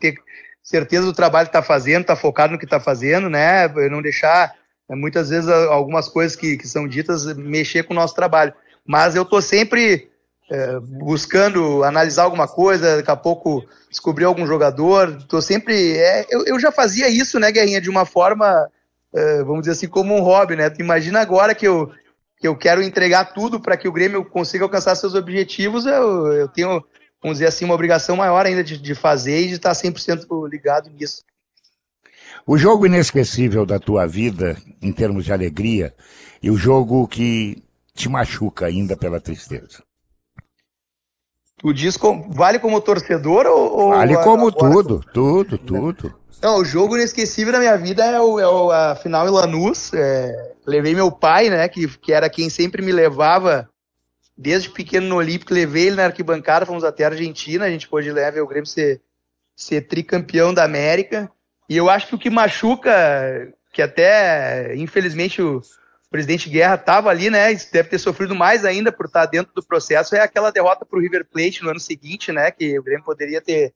ter 0.00 0.14
certeza 0.62 1.04
do 1.04 1.12
trabalho 1.12 1.48
que 1.48 1.52
tá 1.52 1.62
fazendo, 1.62 2.06
tá 2.06 2.16
focado 2.16 2.54
no 2.54 2.58
que 2.58 2.66
tá 2.66 2.80
fazendo, 2.80 3.28
né? 3.28 3.68
Não 3.90 4.00
deixar, 4.00 4.54
é, 4.88 4.94
muitas 4.94 5.28
vezes, 5.28 5.48
algumas 5.48 6.08
coisas 6.08 6.34
que, 6.34 6.56
que 6.56 6.66
são 6.66 6.88
ditas 6.88 7.26
mexer 7.36 7.82
com 7.82 7.92
o 7.92 7.96
nosso 7.96 8.14
trabalho 8.14 8.54
mas 8.86 9.14
eu 9.14 9.22
estou 9.22 9.40
sempre 9.40 10.10
é, 10.50 10.78
buscando 10.80 11.82
analisar 11.84 12.24
alguma 12.24 12.46
coisa, 12.46 12.96
daqui 12.96 13.10
a 13.10 13.16
pouco 13.16 13.64
descobrir 13.88 14.24
algum 14.24 14.46
jogador. 14.46 15.16
Estou 15.18 15.40
sempre. 15.40 15.96
É, 15.96 16.26
eu, 16.28 16.44
eu, 16.44 16.60
já 16.60 16.70
fazia 16.70 17.08
isso, 17.08 17.38
né, 17.38 17.50
Guerrinha, 17.50 17.80
de 17.80 17.90
uma 17.90 18.04
forma, 18.04 18.68
é, 19.14 19.42
vamos 19.42 19.60
dizer 19.60 19.72
assim, 19.72 19.88
como 19.88 20.14
um 20.14 20.20
hobby, 20.20 20.56
né? 20.56 20.72
Imagina 20.78 21.20
agora 21.20 21.54
que 21.54 21.66
eu, 21.66 21.90
que 22.38 22.46
eu 22.46 22.56
quero 22.56 22.82
entregar 22.82 23.32
tudo 23.32 23.58
para 23.58 23.76
que 23.76 23.88
o 23.88 23.92
Grêmio 23.92 24.24
consiga 24.24 24.64
alcançar 24.64 24.94
seus 24.96 25.14
objetivos, 25.14 25.86
eu, 25.86 26.32
eu 26.32 26.48
tenho, 26.48 26.84
vamos 27.22 27.38
dizer 27.38 27.46
assim, 27.46 27.64
uma 27.64 27.74
obrigação 27.74 28.16
maior 28.16 28.44
ainda 28.44 28.62
de, 28.62 28.76
de 28.76 28.94
fazer 28.94 29.40
e 29.40 29.48
de 29.48 29.54
estar 29.54 29.72
100% 29.72 30.48
ligado 30.48 30.90
nisso. 30.90 31.22
O 32.46 32.58
jogo 32.58 32.84
inesquecível 32.84 33.64
da 33.64 33.78
tua 33.78 34.06
vida, 34.06 34.58
em 34.82 34.92
termos 34.92 35.24
de 35.24 35.32
alegria, 35.32 35.94
e 36.42 36.50
o 36.50 36.58
jogo 36.58 37.08
que 37.08 37.64
te 37.94 38.08
machuca 38.08 38.66
ainda 38.66 38.96
pela 38.96 39.20
tristeza. 39.20 39.82
Tu 41.56 41.72
diz 41.72 41.96
como, 41.96 42.30
vale 42.30 42.58
como 42.58 42.80
torcedor 42.80 43.46
ou. 43.46 43.90
Vale 43.90 44.16
como 44.18 44.50
tudo, 44.52 45.00
tudo, 45.12 45.56
tudo. 45.56 46.14
Não, 46.42 46.58
o 46.58 46.64
jogo 46.64 46.96
inesquecível 46.96 47.52
da 47.52 47.58
minha 47.58 47.78
vida 47.78 48.04
é, 48.04 48.20
o, 48.20 48.38
é 48.38 48.46
o, 48.46 48.70
a 48.70 48.96
final 48.96 49.26
em 49.26 49.30
Lanús. 49.30 49.94
É, 49.94 50.52
levei 50.66 50.94
meu 50.94 51.10
pai, 51.10 51.48
né, 51.48 51.66
que, 51.68 51.86
que 51.98 52.12
era 52.12 52.28
quem 52.28 52.50
sempre 52.50 52.82
me 52.82 52.92
levava 52.92 53.70
desde 54.36 54.68
pequeno 54.68 55.08
no 55.08 55.16
Olímpico. 55.16 55.54
Levei 55.54 55.86
ele 55.86 55.96
na 55.96 56.06
arquibancada, 56.06 56.66
fomos 56.66 56.84
até 56.84 57.04
a 57.04 57.08
Argentina. 57.08 57.64
A 57.64 57.70
gente 57.70 57.88
pôde 57.88 58.12
levar 58.12 58.42
o 58.42 58.46
Grêmio 58.46 58.66
ser, 58.66 59.00
ser 59.56 59.82
tricampeão 59.82 60.52
da 60.52 60.64
América. 60.64 61.30
E 61.66 61.76
eu 61.76 61.88
acho 61.88 62.08
que 62.08 62.14
o 62.16 62.18
que 62.18 62.28
machuca, 62.28 62.92
que 63.72 63.80
até, 63.80 64.74
infelizmente, 64.76 65.40
o 65.40 65.62
presidente 66.14 66.48
Guerra 66.48 66.76
estava 66.76 67.10
ali, 67.10 67.28
né? 67.28 67.52
Deve 67.72 67.88
ter 67.88 67.98
sofrido 67.98 68.36
mais 68.36 68.64
ainda 68.64 68.92
por 68.92 69.06
estar 69.06 69.26
dentro 69.26 69.52
do 69.52 69.64
processo. 69.64 70.14
É 70.14 70.20
aquela 70.20 70.52
derrota 70.52 70.86
para 70.86 70.96
o 70.96 71.02
River 71.02 71.26
Plate 71.28 71.60
no 71.64 71.70
ano 71.70 71.80
seguinte, 71.80 72.30
né? 72.30 72.52
Que 72.52 72.78
o 72.78 72.84
Grêmio 72.84 73.04
poderia 73.04 73.40
ter, 73.40 73.74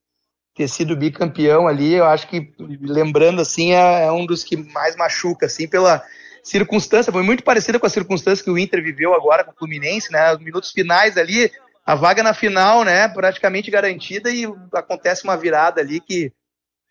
ter 0.55 0.69
sido 0.69 0.97
bicampeão 0.97 1.67
ali. 1.67 1.95
Eu 1.95 2.05
acho 2.05 2.29
que, 2.29 2.53
lembrando 2.81 3.43
assim, 3.43 3.73
é, 3.73 4.05
é 4.05 4.13
um 4.13 4.25
dos 4.25 4.45
que 4.45 4.57
mais 4.57 4.95
machuca, 4.95 5.47
assim, 5.47 5.67
pela 5.67 6.01
circunstância. 6.41 7.13
Foi 7.13 7.25
muito 7.25 7.43
parecida 7.43 7.77
com 7.77 7.87
a 7.87 7.91
circunstância 7.91 8.45
que 8.45 8.51
o 8.53 8.57
Inter 8.57 8.85
viveu 8.85 9.15
agora 9.15 9.43
com 9.43 9.51
o 9.51 9.57
Fluminense, 9.57 10.13
né? 10.13 10.33
Os 10.33 10.39
minutos 10.39 10.71
finais 10.71 11.17
ali, 11.17 11.51
a 11.85 11.97
vaga 11.97 12.23
na 12.23 12.33
final, 12.33 12.85
né? 12.85 13.09
Praticamente 13.09 13.69
garantida 13.69 14.31
e 14.31 14.45
acontece 14.75 15.25
uma 15.25 15.37
virada 15.37 15.81
ali 15.81 15.99
que 15.99 16.33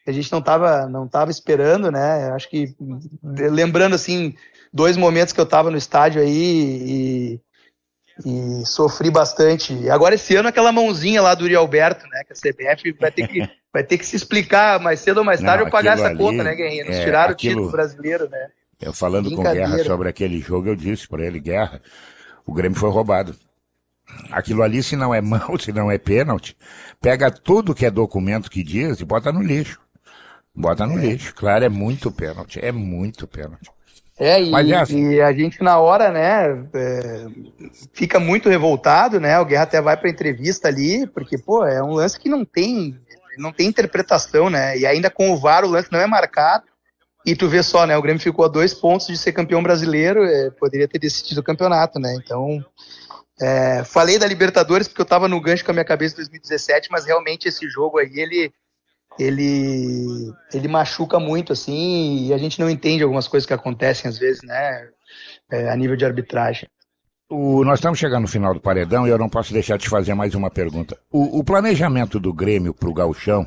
a 0.06 0.12
gente 0.12 0.30
não 0.30 0.40
estava 0.40 0.88
não 0.88 1.08
tava 1.08 1.32
esperando, 1.32 1.90
né? 1.90 2.32
Acho 2.32 2.50
que 2.50 2.76
lembrando 3.24 3.96
assim 3.96 4.36
dois 4.74 4.98
momentos 4.98 5.34
que 5.34 5.40
eu 5.40 5.46
estava 5.46 5.72
no 5.72 5.78
estádio 5.78 6.22
aí 6.22 6.30
e, 6.30 7.42
e, 8.26 8.66
sofri 8.66 9.10
bastante. 9.10 9.90
Agora 9.90 10.16
esse 10.16 10.36
ano 10.36 10.50
aquela 10.50 10.72
mãozinha 10.72 11.22
lá 11.22 11.34
do 11.36 11.46
Uri 11.46 11.56
Alberto, 11.56 12.06
né? 12.08 12.24
Que 12.26 12.34
a 12.34 12.36
CBF 12.36 12.92
vai 13.00 13.12
ter 13.12 13.28
que 13.28 13.50
vai 13.74 13.84
ter 13.84 13.98
que 13.98 14.06
se 14.06 14.16
explicar 14.16 14.80
mais 14.80 15.00
cedo 15.00 15.20
ou 15.20 15.24
mais 15.24 15.40
tarde 15.40 15.64
ou 15.64 15.70
pagar 15.70 15.98
essa 15.98 16.08
ali, 16.08 16.18
conta, 16.18 16.44
né, 16.44 16.56
Guerrinha? 16.56 16.86
Nos 16.86 16.96
é, 16.96 17.04
tiraram 17.04 17.32
aquilo, 17.32 17.54
o 17.54 17.56
título 17.58 17.72
brasileiro, 17.72 18.30
né? 18.30 18.48
Eu 18.80 18.94
falando 18.94 19.36
com 19.36 19.44
Guerra 19.44 19.84
sobre 19.84 20.10
aquele 20.10 20.40
jogo, 20.40 20.70
eu 20.70 20.76
disse 20.76 21.08
para 21.08 21.26
ele, 21.26 21.40
Guerra, 21.40 21.82
o 22.46 22.54
Grêmio 22.54 22.78
foi 22.78 22.90
roubado. 22.90 23.36
Aquilo 24.32 24.64
ali, 24.64 24.82
se 24.82 24.96
não 24.96 25.14
é 25.14 25.20
mão, 25.22 25.58
se 25.60 25.72
não 25.72 25.92
é 25.92 25.98
pênalti, 25.98 26.56
pega 27.02 27.30
tudo 27.30 27.76
que 27.76 27.86
é 27.86 27.92
documento 27.92 28.50
que 28.50 28.64
diz 28.64 29.00
e 29.00 29.06
bota 29.06 29.32
no 29.32 29.42
lixo. 29.42 29.80
Bota 30.58 30.88
no 30.88 30.98
é. 30.98 31.02
lixo. 31.02 31.36
Claro, 31.36 31.64
é 31.64 31.70
muito 31.70 32.12
pênalti. 32.12 32.60
É 32.60 32.72
muito 32.72 33.28
pênalti. 33.28 33.70
É, 34.20 34.42
e, 34.42 34.50
Mas, 34.50 34.68
é 34.68 34.76
assim. 34.76 35.12
e 35.12 35.22
a 35.22 35.32
gente 35.32 35.62
na 35.62 35.78
hora, 35.78 36.12
né, 36.12 36.68
é, 36.74 37.28
fica 37.94 38.20
muito 38.20 38.50
revoltado, 38.50 39.20
né? 39.20 39.40
O 39.40 39.46
Guerra 39.46 39.64
até 39.64 39.80
vai 39.80 39.96
pra 39.96 40.10
entrevista 40.10 40.68
ali, 40.68 41.06
porque, 41.06 41.38
pô, 41.38 41.64
é 41.64 41.84
um 41.84 41.92
lance 41.92 42.20
que 42.20 42.28
não 42.28 42.44
tem, 42.44 43.00
não 43.38 43.54
tem 43.54 43.68
interpretação, 43.68 44.50
né? 44.50 44.76
E 44.76 44.88
ainda 44.88 45.12
com 45.12 45.30
o 45.32 45.38
VAR 45.38 45.64
o 45.64 45.70
lance 45.70 45.92
não 45.92 46.00
é 46.00 46.08
marcado. 46.08 46.64
E 47.24 47.36
tu 47.36 47.48
vê 47.48 47.62
só, 47.62 47.86
né? 47.86 47.96
O 47.96 48.02
Grêmio 48.02 48.22
ficou 48.22 48.46
a 48.46 48.48
dois 48.48 48.74
pontos 48.74 49.06
de 49.06 49.18
ser 49.18 49.34
campeão 49.34 49.62
brasileiro, 49.62 50.24
é, 50.24 50.50
poderia 50.50 50.88
ter 50.88 50.98
decidido 50.98 51.42
o 51.42 51.44
campeonato, 51.44 52.00
né? 52.00 52.16
Então, 52.16 52.66
é, 53.40 53.84
falei 53.84 54.18
da 54.18 54.26
Libertadores 54.26 54.88
porque 54.88 55.02
eu 55.02 55.06
tava 55.06 55.28
no 55.28 55.40
gancho 55.40 55.64
com 55.64 55.70
a 55.70 55.74
minha 55.74 55.86
cabeça 55.86 56.16
em 56.16 56.18
2017, 56.18 56.90
mas 56.90 57.06
realmente 57.06 57.48
esse 57.48 57.70
jogo 57.70 58.00
aí, 58.00 58.14
ele 58.16 58.52
ele, 59.20 60.32
ele 60.54 60.68
machuca 60.68 61.20
muito, 61.20 61.54
assim, 61.54 62.28
e 62.28 62.34
a 62.34 62.38
gente 62.38 62.60
não 62.60 62.70
entende 62.70 63.04
algumas 63.04 63.28
coisas 63.28 63.46
que 63.46 63.54
acontecem 63.54 64.10
às 64.10 64.18
vezes, 64.18 64.42
né, 64.44 64.88
é, 65.52 65.70
a 65.70 65.76
nível 65.76 65.96
de 65.96 66.06
arbitragem. 66.06 66.68
O, 67.30 67.64
nós 67.66 67.80
estamos 67.80 68.00
chegando 68.00 68.22
no 68.22 68.28
final 68.28 68.54
do 68.54 68.62
paredão 68.62 69.06
e 69.06 69.10
eu 69.10 69.18
não 69.18 69.28
posso 69.28 69.52
deixar 69.52 69.78
de 69.78 69.90
fazer 69.90 70.14
mais 70.14 70.34
uma 70.34 70.50
pergunta. 70.50 70.98
O, 71.12 71.40
o 71.40 71.44
planejamento 71.44 72.20
do 72.20 72.34
Grêmio 72.34 72.74
para 72.74 72.90
o 72.90 72.94
Gauchão 72.94 73.46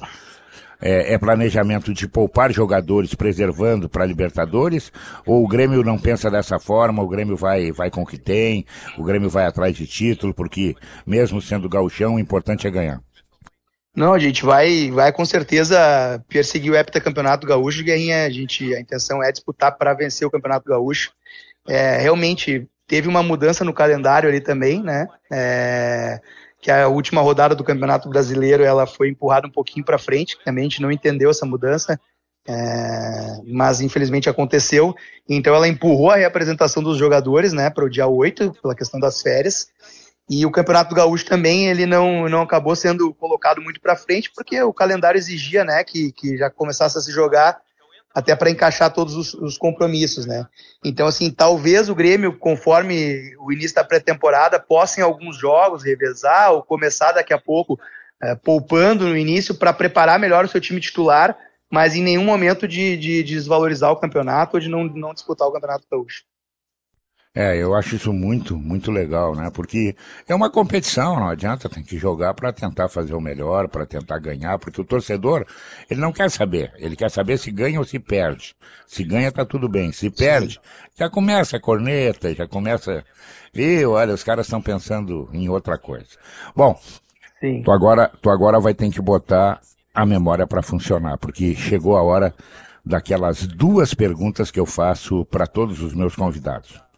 é, 0.80 1.14
é, 1.14 1.18
planejamento 1.18 1.92
de 1.92 2.08
poupar 2.08 2.52
jogadores 2.52 3.14
preservando 3.14 3.88
para 3.88 4.06
Libertadores? 4.06 4.90
Ou 5.26 5.44
o 5.44 5.48
Grêmio 5.48 5.84
não 5.84 5.98
pensa 5.98 6.30
dessa 6.30 6.58
forma? 6.58 7.02
O 7.02 7.08
Grêmio 7.08 7.36
vai, 7.36 7.70
vai 7.70 7.90
com 7.90 8.02
o 8.02 8.06
que 8.06 8.18
tem? 8.18 8.64
O 8.96 9.04
Grêmio 9.04 9.28
vai 9.28 9.46
atrás 9.46 9.76
de 9.76 9.86
título? 9.86 10.32
Porque 10.32 10.74
mesmo 11.06 11.40
sendo 11.42 11.68
gauchão, 11.68 12.14
o 12.14 12.20
importante 12.20 12.66
é 12.66 12.70
ganhar. 12.70 13.00
Não, 13.94 14.14
a 14.14 14.18
gente 14.18 14.44
vai, 14.44 14.90
vai 14.90 15.12
com 15.12 15.24
certeza 15.24 16.22
perseguir 16.28 16.72
o 16.72 16.76
heptacampeonato 16.76 17.46
gaúcho, 17.46 17.82
Guerrinha. 17.82 18.24
A, 18.24 18.30
gente, 18.30 18.74
a 18.74 18.80
intenção 18.80 19.22
é 19.22 19.32
disputar 19.32 19.76
para 19.76 19.94
vencer 19.94 20.26
o 20.26 20.30
campeonato 20.30 20.68
gaúcho. 20.68 21.12
É, 21.68 21.98
realmente 21.98 22.68
teve 22.86 23.08
uma 23.08 23.22
mudança 23.22 23.64
no 23.64 23.72
calendário 23.72 24.28
ali 24.28 24.40
também, 24.40 24.82
né? 24.82 25.06
É, 25.30 26.20
que 26.60 26.70
a 26.70 26.88
última 26.88 27.20
rodada 27.20 27.54
do 27.54 27.64
Campeonato 27.64 28.08
Brasileiro 28.08 28.62
ela 28.62 28.86
foi 28.86 29.08
empurrada 29.08 29.46
um 29.46 29.50
pouquinho 29.50 29.84
para 29.84 29.98
frente, 29.98 30.38
também 30.44 30.62
a 30.62 30.68
gente 30.68 30.82
não 30.82 30.92
entendeu 30.92 31.30
essa 31.30 31.46
mudança, 31.46 31.98
é, 32.46 33.40
mas 33.46 33.80
infelizmente 33.80 34.28
aconteceu. 34.28 34.94
Então 35.28 35.54
ela 35.54 35.68
empurrou 35.68 36.10
a 36.10 36.16
reapresentação 36.16 36.82
dos 36.82 36.98
jogadores, 36.98 37.52
né, 37.52 37.70
para 37.70 37.84
o 37.84 37.90
dia 37.90 38.06
8, 38.06 38.52
pela 38.60 38.74
questão 38.74 39.00
das 39.00 39.22
férias. 39.22 39.68
E 40.30 40.46
o 40.46 40.50
Campeonato 40.52 40.94
Gaúcho 40.94 41.26
também 41.26 41.68
ele 41.68 41.86
não, 41.86 42.28
não 42.28 42.42
acabou 42.42 42.76
sendo 42.76 43.12
colocado 43.12 43.60
muito 43.60 43.80
para 43.80 43.96
frente, 43.96 44.30
porque 44.32 44.62
o 44.62 44.72
calendário 44.72 45.18
exigia 45.18 45.64
né, 45.64 45.82
que, 45.82 46.12
que 46.12 46.38
já 46.38 46.48
começasse 46.48 46.96
a 46.96 47.00
se 47.00 47.10
jogar 47.10 47.60
até 48.14 48.36
para 48.36 48.48
encaixar 48.48 48.92
todos 48.92 49.16
os, 49.16 49.34
os, 49.34 49.58
compromissos, 49.58 50.26
né? 50.26 50.46
Então, 50.84 51.08
assim, 51.08 51.32
talvez 51.32 51.88
o 51.88 51.96
Grêmio, 51.96 52.36
conforme 52.38 53.36
o 53.40 53.52
início 53.52 53.74
da 53.74 53.84
pré-temporada, 53.84 54.60
possa 54.60 55.00
em 55.00 55.02
alguns 55.02 55.36
jogos 55.36 55.84
revezar 55.84 56.52
ou 56.52 56.62
começar 56.62 57.10
daqui 57.10 57.32
a 57.32 57.38
pouco 57.38 57.78
é, 58.22 58.36
poupando 58.36 59.08
no 59.08 59.16
início 59.16 59.54
para 59.54 59.72
preparar 59.72 60.18
melhor 60.18 60.44
o 60.44 60.48
seu 60.48 60.60
time 60.60 60.80
titular, 60.80 61.36
mas 61.68 61.96
em 61.96 62.02
nenhum 62.02 62.24
momento 62.24 62.68
de, 62.68 62.96
de, 62.96 63.22
de 63.24 63.34
desvalorizar 63.34 63.90
o 63.90 63.96
campeonato 63.96 64.56
ou 64.56 64.60
de 64.60 64.68
não, 64.68 64.84
não 64.84 65.12
disputar 65.12 65.48
o 65.48 65.52
campeonato 65.52 65.86
gaúcho. 65.90 66.22
É, 67.32 67.56
eu 67.56 67.76
acho 67.76 67.94
isso 67.94 68.12
muito, 68.12 68.56
muito 68.56 68.90
legal, 68.90 69.36
né? 69.36 69.50
Porque 69.54 69.94
é 70.28 70.34
uma 70.34 70.50
competição, 70.50 71.14
não 71.14 71.28
adianta, 71.28 71.68
tem 71.68 71.82
que 71.84 71.96
jogar 71.96 72.34
para 72.34 72.52
tentar 72.52 72.88
fazer 72.88 73.14
o 73.14 73.20
melhor, 73.20 73.68
para 73.68 73.86
tentar 73.86 74.18
ganhar, 74.18 74.58
porque 74.58 74.80
o 74.80 74.84
torcedor, 74.84 75.46
ele 75.88 76.00
não 76.00 76.12
quer 76.12 76.28
saber, 76.28 76.72
ele 76.76 76.96
quer 76.96 77.08
saber 77.08 77.38
se 77.38 77.52
ganha 77.52 77.78
ou 77.78 77.84
se 77.84 78.00
perde. 78.00 78.56
Se 78.84 79.04
ganha 79.04 79.30
tá 79.30 79.44
tudo 79.44 79.68
bem, 79.68 79.92
se 79.92 80.10
perde, 80.10 80.54
Sim. 80.54 80.60
já 80.98 81.08
começa 81.08 81.56
a 81.56 81.60
corneta, 81.60 82.34
já 82.34 82.48
começa, 82.48 83.04
viu, 83.54 83.92
olha, 83.92 84.12
os 84.12 84.24
caras 84.24 84.46
estão 84.46 84.60
pensando 84.60 85.28
em 85.32 85.48
outra 85.48 85.78
coisa. 85.78 86.08
Bom, 86.56 86.76
Sim. 87.40 87.62
Tu 87.62 87.70
agora, 87.70 88.10
tu 88.20 88.28
agora 88.28 88.60
vai 88.60 88.74
ter 88.74 88.90
que 88.90 89.00
botar 89.00 89.60
a 89.94 90.04
memória 90.04 90.46
para 90.46 90.62
funcionar, 90.62 91.16
porque 91.16 91.54
chegou 91.54 91.96
a 91.96 92.02
hora 92.02 92.34
daquelas 92.84 93.46
duas 93.46 93.94
perguntas 93.94 94.50
que 94.50 94.58
eu 94.58 94.66
faço 94.66 95.24
para 95.26 95.46
todos 95.46 95.80
os 95.80 95.94
meus 95.94 96.16
convidados. 96.16 96.89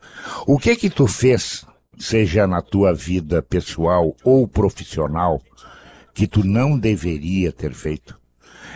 O 0.46 0.58
que 0.58 0.76
que 0.76 0.90
tu 0.90 1.06
fez, 1.06 1.64
seja 1.98 2.46
na 2.46 2.60
tua 2.60 2.94
vida 2.94 3.42
pessoal 3.42 4.14
ou 4.24 4.48
profissional, 4.48 5.40
que 6.14 6.26
tu 6.26 6.44
não 6.44 6.78
deveria 6.78 7.52
ter 7.52 7.72
feito? 7.72 8.18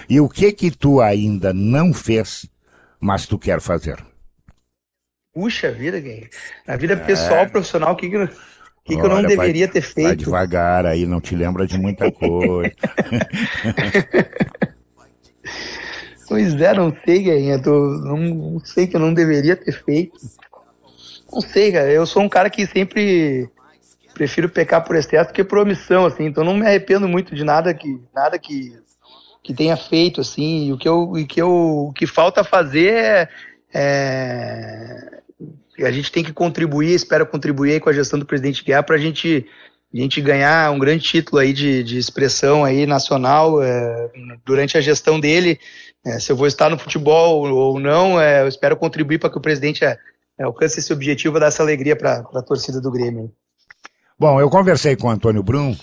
E 0.08 0.20
o 0.20 0.28
que 0.28 0.52
que 0.52 0.70
tu 0.70 1.00
ainda 1.00 1.52
não 1.52 1.92
fez, 1.92 2.46
mas 3.00 3.26
tu 3.26 3.38
quer 3.38 3.60
fazer? 3.60 4.04
Puxa 5.36 5.70
vida, 5.70 6.00
Gui. 6.00 6.30
Na 6.66 6.76
vida 6.76 6.96
pessoal, 6.96 7.40
é. 7.40 7.46
profissional, 7.46 7.92
o 7.92 7.96
que 7.96 8.08
que, 8.08 8.26
que, 8.84 8.96
que 8.96 9.02
eu 9.02 9.08
não 9.08 9.22
deveria 9.22 9.66
vai, 9.66 9.72
ter 9.72 9.82
feito? 9.82 10.06
Vai 10.06 10.16
devagar 10.16 10.86
aí, 10.86 11.04
não 11.04 11.20
te 11.20 11.36
lembra 11.36 11.66
de 11.66 11.76
muita 11.76 12.10
coisa. 12.10 12.72
pois 16.26 16.58
é, 16.58 16.72
não 16.72 16.96
sei, 17.04 17.22
Guinha. 17.22 17.58
Não, 17.58 18.16
não 18.16 18.58
sei 18.60 18.86
que 18.86 18.96
eu 18.96 19.00
não 19.00 19.12
deveria 19.12 19.56
ter 19.56 19.72
feito. 19.72 20.18
Não 21.36 21.42
sei, 21.42 21.70
cara. 21.70 21.92
Eu 21.92 22.06
sou 22.06 22.22
um 22.22 22.30
cara 22.30 22.48
que 22.48 22.66
sempre 22.66 23.46
prefiro 24.14 24.48
pecar 24.48 24.82
por 24.82 24.96
excesso 24.96 25.34
que 25.34 25.44
por 25.44 25.58
omissão, 25.58 26.06
assim. 26.06 26.24
Então 26.24 26.42
não 26.42 26.56
me 26.56 26.66
arrependo 26.66 27.06
muito 27.06 27.34
de 27.34 27.44
nada 27.44 27.74
que 27.74 28.00
nada 28.14 28.38
que, 28.38 28.74
que 29.42 29.52
tenha 29.52 29.76
feito, 29.76 30.22
assim. 30.22 30.68
E 30.68 30.72
o 30.72 30.78
que 30.78 30.88
eu, 30.88 31.02
o 31.02 31.26
que 31.26 31.42
eu, 31.42 31.88
o 31.88 31.92
que 31.92 32.06
falta 32.06 32.42
fazer 32.42 32.90
é, 32.94 33.28
é 33.74 35.20
a 35.84 35.90
gente 35.90 36.10
tem 36.10 36.24
que 36.24 36.32
contribuir, 36.32 36.94
espero 36.94 37.26
contribuir 37.26 37.80
com 37.80 37.90
a 37.90 37.92
gestão 37.92 38.18
do 38.18 38.24
presidente 38.24 38.64
Guerra 38.64 38.82
para 38.82 38.96
a 38.96 38.98
gente 38.98 39.44
a 39.92 39.98
gente 39.98 40.20
ganhar 40.22 40.72
um 40.72 40.78
grande 40.78 41.04
título 41.04 41.38
aí 41.38 41.52
de, 41.52 41.84
de 41.84 41.98
expressão 41.98 42.64
aí 42.64 42.86
nacional 42.86 43.62
é, 43.62 44.10
durante 44.42 44.78
a 44.78 44.80
gestão 44.80 45.20
dele. 45.20 45.60
É, 46.02 46.18
se 46.18 46.32
eu 46.32 46.36
vou 46.36 46.46
estar 46.46 46.70
no 46.70 46.78
futebol 46.78 47.46
ou 47.46 47.78
não, 47.78 48.18
é, 48.18 48.40
eu 48.40 48.48
espero 48.48 48.76
contribuir 48.76 49.18
para 49.18 49.28
que 49.28 49.36
o 49.36 49.40
presidente 49.40 49.84
é, 50.38 50.44
alcance 50.44 50.78
esse 50.78 50.92
objetivo, 50.92 51.40
dar 51.40 51.46
essa 51.46 51.62
alegria 51.62 51.96
para 51.96 52.18
a 52.34 52.42
torcida 52.42 52.80
do 52.80 52.90
Grêmio. 52.90 53.32
Bom, 54.18 54.40
eu 54.40 54.48
conversei 54.48 54.96
com 54.96 55.08
o 55.08 55.10
Antônio 55.10 55.42
Brum, 55.42 55.76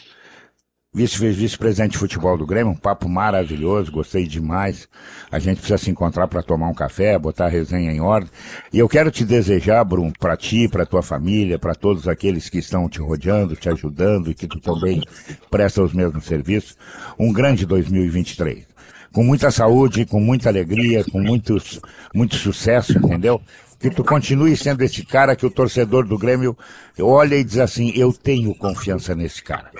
vice-presidente 0.93 1.93
de 1.93 1.97
futebol 1.97 2.37
do 2.37 2.45
Grêmio, 2.45 2.71
um 2.71 2.75
papo 2.75 3.09
maravilhoso, 3.09 3.91
gostei 3.91 4.27
demais. 4.27 4.87
A 5.31 5.39
gente 5.39 5.57
precisa 5.57 5.77
se 5.77 5.89
encontrar 5.89 6.27
para 6.27 6.43
tomar 6.43 6.67
um 6.67 6.73
café, 6.73 7.17
botar 7.17 7.45
a 7.45 7.49
resenha 7.49 7.91
em 7.91 7.99
ordem. 7.99 8.29
E 8.71 8.77
eu 8.77 8.87
quero 8.87 9.09
te 9.09 9.25
desejar, 9.25 9.83
Brum, 9.83 10.11
para 10.11 10.37
ti, 10.37 10.67
para 10.67 10.85
tua 10.85 11.01
família, 11.01 11.57
para 11.57 11.73
todos 11.73 12.07
aqueles 12.07 12.49
que 12.49 12.59
estão 12.59 12.87
te 12.87 12.99
rodeando, 12.99 13.55
te 13.55 13.69
ajudando 13.69 14.29
e 14.29 14.35
que 14.35 14.47
tu 14.47 14.59
também 14.59 15.01
presta 15.49 15.81
os 15.81 15.93
mesmos 15.93 16.25
serviços, 16.25 16.77
um 17.17 17.33
grande 17.33 17.65
2023 17.65 18.73
com 19.13 19.23
muita 19.23 19.51
saúde, 19.51 20.07
com 20.07 20.19
muita 20.19 20.49
alegria, 20.49 21.05
com 21.05 21.21
muitos, 21.21 21.79
muito 22.15 22.35
sucesso, 22.35 22.97
entendeu? 22.97 23.39
Que 23.83 23.89
tu 23.89 24.01
continue 24.01 24.55
sendo 24.55 24.81
esse 24.81 25.05
cara 25.05 25.35
que 25.35 25.45
o 25.45 25.51
torcedor 25.51 26.07
do 26.07 26.17
Grêmio 26.17 26.57
olha 27.01 27.35
e 27.35 27.43
diz 27.43 27.57
assim: 27.57 27.91
eu 27.93 28.13
tenho 28.13 28.55
confiança 28.55 29.13
nesse 29.13 29.43
cara. 29.43 29.71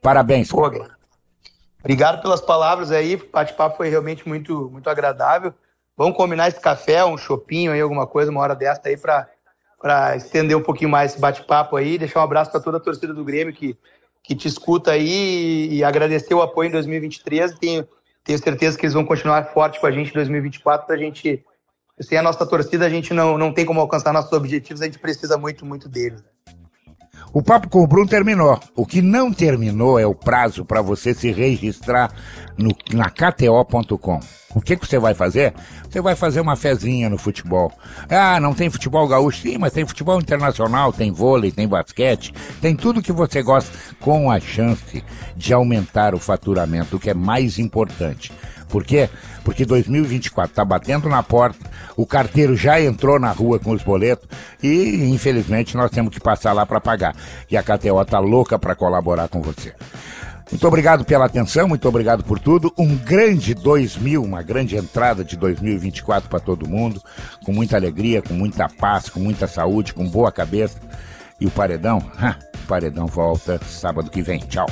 Parabéns. 0.00 0.48
Pô, 0.48 0.68
obrigado 1.78 2.20
pelas 2.20 2.40
palavras 2.40 2.90
aí, 2.90 3.14
o 3.14 3.30
bate-papo 3.30 3.76
foi 3.76 3.88
realmente 3.88 4.26
muito, 4.26 4.68
muito 4.68 4.90
agradável. 4.90 5.54
Vamos 5.96 6.16
combinar 6.16 6.48
esse 6.48 6.58
café, 6.58 7.04
um 7.04 7.16
chopinho 7.16 7.70
aí, 7.70 7.80
alguma 7.80 8.04
coisa, 8.04 8.32
uma 8.32 8.40
hora 8.40 8.56
desta 8.56 8.88
aí 8.88 8.96
para 8.96 9.28
para 9.80 10.16
estender 10.16 10.56
um 10.56 10.62
pouquinho 10.62 10.88
mais 10.88 11.10
esse 11.10 11.20
bate-papo 11.20 11.76
aí, 11.76 11.98
deixar 11.98 12.20
um 12.20 12.22
abraço 12.22 12.52
para 12.52 12.60
toda 12.60 12.76
a 12.76 12.80
torcida 12.80 13.12
do 13.12 13.24
Grêmio 13.24 13.52
que, 13.52 13.76
que 14.22 14.32
te 14.32 14.46
escuta 14.46 14.92
aí 14.92 15.68
e, 15.72 15.82
agradecer 15.82 16.32
o 16.34 16.40
apoio 16.40 16.68
em 16.68 16.72
2023. 16.72 17.58
Tenho, 17.58 17.88
tenho 18.22 18.38
certeza 18.38 18.78
que 18.78 18.86
eles 18.86 18.94
vão 18.94 19.04
continuar 19.04 19.44
forte 19.46 19.80
com 19.80 19.86
a 19.88 19.90
gente 19.90 20.10
em 20.10 20.14
2024 20.14 20.86
para 20.86 20.94
a 20.94 20.98
gente 20.98 21.44
sem 22.00 22.18
a 22.18 22.22
nossa 22.22 22.46
torcida, 22.46 22.86
a 22.86 22.90
gente 22.90 23.12
não, 23.12 23.36
não 23.36 23.52
tem 23.52 23.64
como 23.64 23.80
alcançar 23.80 24.12
nossos 24.12 24.32
objetivos, 24.32 24.82
a 24.82 24.86
gente 24.86 24.98
precisa 24.98 25.36
muito, 25.36 25.64
muito 25.64 25.88
deles. 25.88 26.22
O 27.34 27.42
papo 27.42 27.68
com 27.68 27.82
o 27.82 27.86
Bruno 27.86 28.06
terminou. 28.06 28.60
O 28.76 28.84
que 28.84 29.00
não 29.00 29.32
terminou 29.32 29.98
é 29.98 30.06
o 30.06 30.14
prazo 30.14 30.66
para 30.66 30.82
você 30.82 31.14
se 31.14 31.32
registrar 31.32 32.12
no, 32.58 32.70
na 32.92 33.08
KTO.com. 33.08 34.20
O 34.54 34.60
que, 34.60 34.76
que 34.76 34.86
você 34.86 34.98
vai 34.98 35.14
fazer? 35.14 35.54
Você 35.88 35.98
vai 36.02 36.14
fazer 36.14 36.42
uma 36.42 36.56
fezinha 36.56 37.08
no 37.08 37.16
futebol. 37.16 37.72
Ah, 38.10 38.38
não 38.38 38.52
tem 38.52 38.68
futebol 38.68 39.08
gaúcho? 39.08 39.40
Sim, 39.40 39.56
mas 39.56 39.72
tem 39.72 39.86
futebol 39.86 40.20
internacional, 40.20 40.92
tem 40.92 41.10
vôlei, 41.10 41.50
tem 41.50 41.66
basquete, 41.66 42.34
tem 42.60 42.76
tudo 42.76 43.00
que 43.00 43.12
você 43.12 43.42
gosta, 43.42 43.72
com 43.98 44.30
a 44.30 44.38
chance 44.38 45.02
de 45.34 45.54
aumentar 45.54 46.14
o 46.14 46.18
faturamento, 46.18 46.96
o 46.96 47.00
que 47.00 47.08
é 47.08 47.14
mais 47.14 47.58
importante. 47.58 48.30
Por 48.72 48.84
quê? 48.84 49.10
Porque 49.44 49.66
2024 49.66 50.50
está 50.50 50.64
batendo 50.64 51.06
na 51.06 51.22
porta, 51.22 51.70
o 51.94 52.06
carteiro 52.06 52.56
já 52.56 52.80
entrou 52.80 53.20
na 53.20 53.30
rua 53.30 53.58
com 53.58 53.72
os 53.72 53.82
boletos 53.82 54.26
e, 54.62 55.10
infelizmente, 55.10 55.76
nós 55.76 55.90
temos 55.90 56.14
que 56.14 56.18
passar 56.18 56.54
lá 56.54 56.64
para 56.64 56.80
pagar. 56.80 57.14
E 57.50 57.56
a 57.56 57.62
KTO 57.62 58.00
está 58.00 58.18
louca 58.18 58.58
para 58.58 58.74
colaborar 58.74 59.28
com 59.28 59.42
você. 59.42 59.74
Muito 60.50 60.66
obrigado 60.66 61.04
pela 61.04 61.26
atenção, 61.26 61.68
muito 61.68 61.86
obrigado 61.86 62.24
por 62.24 62.38
tudo. 62.38 62.72
Um 62.78 62.96
grande 62.96 63.52
2000, 63.52 64.22
uma 64.22 64.42
grande 64.42 64.74
entrada 64.74 65.22
de 65.22 65.36
2024 65.36 66.30
para 66.30 66.40
todo 66.40 66.66
mundo, 66.66 67.02
com 67.44 67.52
muita 67.52 67.76
alegria, 67.76 68.22
com 68.22 68.32
muita 68.32 68.70
paz, 68.70 69.10
com 69.10 69.20
muita 69.20 69.46
saúde, 69.46 69.92
com 69.92 70.08
boa 70.08 70.32
cabeça. 70.32 70.78
E 71.38 71.44
o 71.46 71.50
paredão, 71.50 71.98
o 72.64 72.66
paredão 72.66 73.06
volta 73.06 73.60
sábado 73.66 74.10
que 74.10 74.22
vem. 74.22 74.38
Tchau. 74.40 74.66